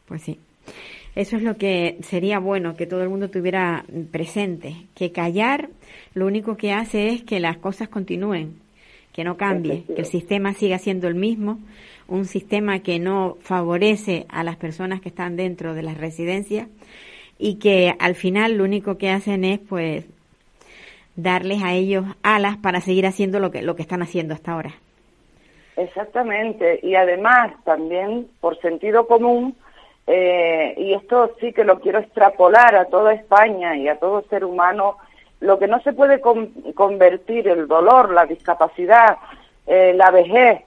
Pues 0.06 0.22
sí. 0.22 0.40
Eso 1.14 1.36
es 1.36 1.42
lo 1.42 1.56
que 1.56 1.98
sería 2.02 2.40
bueno 2.40 2.76
que 2.76 2.86
todo 2.86 3.02
el 3.02 3.08
mundo 3.08 3.30
tuviera 3.30 3.84
presente, 4.10 4.74
que 4.96 5.12
callar 5.12 5.68
lo 6.14 6.26
único 6.26 6.56
que 6.56 6.72
hace 6.72 7.08
es 7.08 7.22
que 7.22 7.38
las 7.38 7.58
cosas 7.58 7.88
continúen, 7.88 8.60
que 9.12 9.22
no 9.22 9.36
cambie, 9.36 9.84
que 9.84 10.00
el 10.00 10.06
sistema 10.06 10.54
siga 10.54 10.78
siendo 10.78 11.06
el 11.06 11.14
mismo, 11.14 11.60
un 12.08 12.24
sistema 12.24 12.80
que 12.80 12.98
no 12.98 13.36
favorece 13.40 14.26
a 14.28 14.42
las 14.42 14.56
personas 14.56 15.00
que 15.00 15.08
están 15.08 15.36
dentro 15.36 15.74
de 15.74 15.82
las 15.82 15.98
residencias 15.98 16.68
y 17.38 17.56
que 17.56 17.94
al 17.98 18.14
final 18.16 18.58
lo 18.58 18.64
único 18.64 18.98
que 18.98 19.10
hacen 19.10 19.44
es 19.44 19.60
pues 19.60 20.04
darles 21.16 21.62
a 21.62 21.72
ellos 21.72 22.04
alas 22.22 22.56
para 22.56 22.80
seguir 22.80 23.06
haciendo 23.06 23.40
lo 23.40 23.50
que 23.50 23.62
lo 23.62 23.76
que 23.76 23.82
están 23.82 24.02
haciendo 24.02 24.34
hasta 24.34 24.52
ahora. 24.52 24.74
Exactamente, 25.76 26.78
y 26.82 26.94
además 26.94 27.52
también 27.64 28.28
por 28.40 28.60
sentido 28.60 29.06
común, 29.06 29.56
eh, 30.06 30.74
y 30.76 30.92
esto 30.92 31.34
sí 31.40 31.52
que 31.52 31.64
lo 31.64 31.80
quiero 31.80 31.98
extrapolar 31.98 32.76
a 32.76 32.84
toda 32.84 33.12
España 33.12 33.76
y 33.76 33.88
a 33.88 33.96
todo 33.96 34.22
ser 34.30 34.44
humano, 34.44 34.98
lo 35.40 35.58
que 35.58 35.66
no 35.66 35.80
se 35.80 35.92
puede 35.92 36.20
convertir 36.20 37.48
el 37.48 37.66
dolor, 37.66 38.12
la 38.12 38.24
discapacidad, 38.24 39.18
eh, 39.66 39.92
la 39.96 40.10
vejez 40.10 40.62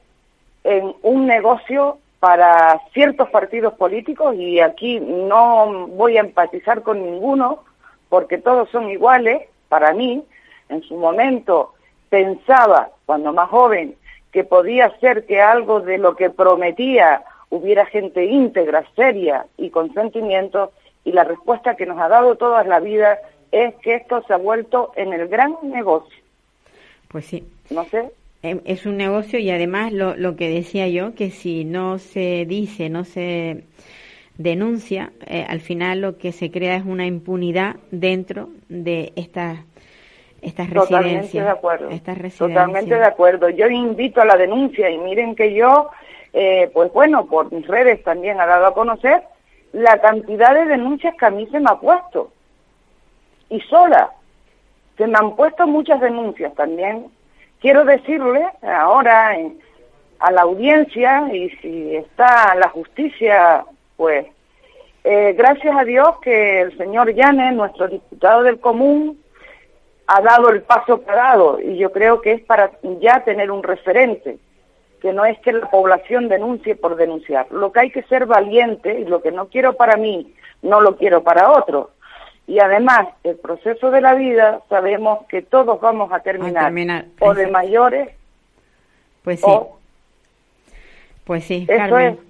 en 0.64 0.93
un 1.04 1.26
negocio 1.26 2.00
para 2.20 2.82
ciertos 2.93 3.30
partidos 3.30 3.74
políticos 3.76 4.36
y 4.36 4.60
aquí 4.60 5.00
no 5.00 5.88
voy 5.88 6.18
a 6.18 6.22
empatizar 6.22 6.82
con 6.82 7.02
ninguno 7.02 7.64
porque 8.10 8.38
todos 8.38 8.70
son 8.70 8.89
iguales 8.89 9.43
para 9.70 9.93
mí. 9.93 10.24
En 10.70 10.82
su 10.84 10.95
momento 10.95 11.74
pensaba, 12.09 12.89
cuando 13.05 13.34
más 13.34 13.49
joven, 13.49 13.95
que 14.32 14.43
podía 14.43 14.97
ser 14.99 15.26
que 15.26 15.41
algo 15.41 15.80
de 15.80 15.97
lo 15.97 16.15
que 16.15 16.30
prometía 16.30 17.24
hubiera 17.49 17.86
gente 17.86 18.26
íntegra, 18.26 18.84
seria 18.95 19.45
y 19.57 19.70
con 19.70 19.93
sentimientos 19.93 20.70
y 21.03 21.13
la 21.13 21.24
respuesta 21.24 21.76
que 21.76 21.86
nos 21.86 21.97
ha 21.99 22.09
dado 22.09 22.36
toda 22.36 22.63
la 22.63 22.80
vida 22.80 23.18
es 23.51 23.74
que 23.76 23.95
esto 23.95 24.22
se 24.28 24.34
ha 24.34 24.38
vuelto 24.38 24.91
en 24.95 25.13
el 25.13 25.28
gran 25.30 25.55
negocio. 25.63 26.22
Pues 27.07 27.26
sí. 27.26 27.47
No 27.70 27.86
sé 27.86 28.11
Em, 28.43 28.61
es 28.65 28.86
un 28.86 28.97
negocio 28.97 29.39
y 29.39 29.49
además 29.49 29.91
lo, 29.91 30.15
lo 30.15 30.36
que 30.36 30.49
decía 30.49 30.88
yo, 30.88 31.15
que 31.15 31.32
si 31.32 31.65
no 31.65 31.97
se 31.97 32.45
dice, 32.47 32.89
no 32.89 33.03
se 33.03 33.63
denuncia, 34.38 35.12
eh, 35.26 35.46
al 35.48 35.60
final 35.60 36.02
lo 36.02 36.18
que 36.18 36.32
se 36.32 36.52
crea 36.52 36.76
es 36.76 36.86
una 36.86 37.06
impunidad 37.06 37.76
dentro 37.92 38.50
de 38.70 39.14
estas 39.16 39.60
estas 40.42 40.70
residencias. 40.70 41.46
de 41.46 41.52
acuerdo. 41.52 41.90
Totalmente 42.38 42.96
de 42.96 43.04
acuerdo. 43.04 43.50
Yo 43.50 43.68
invito 43.68 44.22
a 44.22 44.26
la 44.26 44.38
denuncia 44.38 44.90
y 44.90 44.98
miren 45.00 45.36
que 45.36 45.54
yo, 45.54 45.90
eh, 46.32 46.70
pues 46.74 46.94
bueno, 46.94 47.26
por 47.26 47.52
mis 47.52 47.66
redes 47.66 48.04
también 48.04 48.40
ha 48.40 48.46
dado 48.46 48.68
a 48.68 48.74
conocer 48.74 49.24
la 49.74 50.00
cantidad 50.00 50.54
de 50.54 50.66
denuncias 50.66 51.16
que 51.16 51.26
a 51.26 51.32
mí 51.32 51.48
se 51.48 51.60
me 51.60 51.72
ha 51.72 51.76
puesto. 51.76 52.32
Y 53.50 53.60
sola. 53.62 54.12
Se 54.98 55.08
me 55.08 55.18
han 55.18 55.36
puesto 55.36 55.66
muchas 55.68 56.00
denuncias 56.00 56.54
también 56.54 57.08
quiero 57.60 57.86
decirle 57.86 58.48
ahora 58.62 59.36
a 60.20 60.32
la 60.32 60.42
audiencia 60.42 61.34
y 61.34 61.50
si 61.62 61.96
está 61.96 62.56
la 62.56 62.70
justicia, 62.70 63.66
pues 63.98 64.28
eh, 65.04 65.34
gracias 65.38 65.76
a 65.76 65.84
Dios 65.84 66.20
que 66.22 66.62
el 66.62 66.78
señor 66.78 67.14
Llanes, 67.14 67.54
nuestro 67.54 67.88
diputado 67.88 68.43
del 68.43 68.60
común, 68.60 69.20
ha 70.06 70.22
dado 70.22 70.50
el 70.50 70.62
paso 70.62 71.02
parado 71.02 71.60
y 71.62 71.78
yo 71.78 71.91
creo 71.91 72.22
que 72.22 72.34
es 72.34 72.41
para 72.41 72.72
ya 73.00 73.24
tener 73.24 73.52
un 73.52 73.64
referente, 73.64 74.38
que 75.02 75.14
no 75.14 75.26
es 75.26 75.38
que 75.39 75.52
la 75.52 75.70
población 75.70 76.28
denuncie 76.28 76.76
por 76.76 76.95
denunciar. 76.95 77.48
Lo 77.52 77.72
que 77.72 77.80
hay 77.82 77.91
que 77.91 78.04
ser 78.04 78.26
valiente 78.26 79.00
y 79.00 79.06
lo 79.06 79.22
que 79.22 79.32
no 79.32 79.48
quiero 79.48 79.74
para 79.74 79.98
mí, 79.98 80.34
no 80.62 80.82
lo 80.82 80.95
quiero 80.95 81.24
para 81.24 81.52
otro. 81.52 81.91
Y 82.45 82.60
además, 82.60 83.08
el 83.24 83.36
proceso 83.36 83.91
de 83.91 84.02
la 84.02 84.14
vida, 84.14 84.62
sabemos 84.70 85.26
que 85.28 85.41
todos 85.41 85.82
vamos 85.82 86.12
a 86.14 86.20
terminar, 86.20 86.74
o 87.20 87.34
de 87.34 87.48
mayores. 87.48 88.10
Pues 89.24 89.41
sí. 89.41 89.52
pues 91.26 91.43
sí, 91.43 91.66
Carmen. 91.66 92.27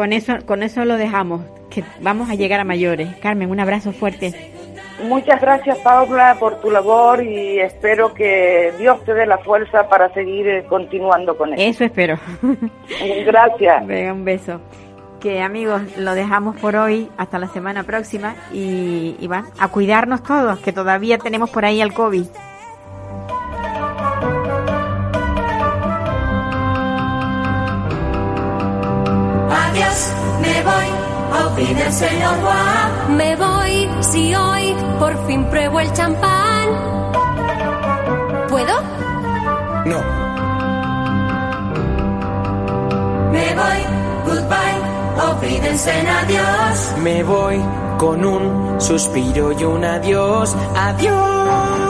Con 0.00 0.14
eso, 0.14 0.32
con 0.46 0.62
eso 0.62 0.82
lo 0.86 0.96
dejamos, 0.96 1.42
que 1.68 1.84
vamos 2.00 2.30
a 2.30 2.34
llegar 2.34 2.58
a 2.58 2.64
mayores. 2.64 3.14
Carmen, 3.16 3.50
un 3.50 3.60
abrazo 3.60 3.92
fuerte. 3.92 4.32
Muchas 5.02 5.38
gracias, 5.42 5.76
Paula, 5.80 6.38
por 6.40 6.58
tu 6.62 6.70
labor 6.70 7.22
y 7.22 7.60
espero 7.60 8.14
que 8.14 8.72
Dios 8.78 9.04
te 9.04 9.12
dé 9.12 9.26
la 9.26 9.36
fuerza 9.36 9.90
para 9.90 10.10
seguir 10.14 10.48
eh, 10.48 10.64
continuando 10.66 11.36
con 11.36 11.52
eso. 11.52 11.62
Eso 11.62 11.84
espero. 11.84 12.18
Gracias. 13.26 13.86
Venga, 13.86 14.14
un 14.14 14.24
beso 14.24 14.58
que 15.20 15.42
amigos, 15.42 15.82
lo 15.98 16.14
dejamos 16.14 16.56
por 16.56 16.76
hoy 16.76 17.10
hasta 17.18 17.38
la 17.38 17.48
semana 17.48 17.82
próxima 17.82 18.36
y, 18.54 19.16
y 19.20 19.26
va 19.26 19.44
a 19.58 19.68
cuidarnos 19.68 20.22
todos, 20.22 20.60
que 20.60 20.72
todavía 20.72 21.18
tenemos 21.18 21.50
por 21.50 21.66
ahí 21.66 21.82
el 21.82 21.92
COVID. 21.92 22.24
Auf 31.50 31.56
Wiedersehen, 31.56 32.22
au 32.22 32.34
revoir. 32.34 33.08
Me 33.08 33.36
voy, 33.36 33.88
si 34.00 34.34
hoy 34.34 34.74
por 34.98 35.26
fin 35.26 35.44
pruebo 35.46 35.80
el 35.80 35.92
champán. 35.92 36.68
¿Puedo? 38.48 38.80
No. 39.86 40.00
Me 43.32 43.54
voy, 43.54 43.80
goodbye 44.26 44.90
olvídense 45.20 45.90
en 45.98 46.06
adiós. 46.06 46.94
Me 47.02 47.22
voy 47.22 47.62
con 47.98 48.24
un 48.24 48.80
suspiro 48.80 49.52
y 49.52 49.64
un 49.64 49.84
adiós, 49.84 50.56
adiós. 50.76 51.89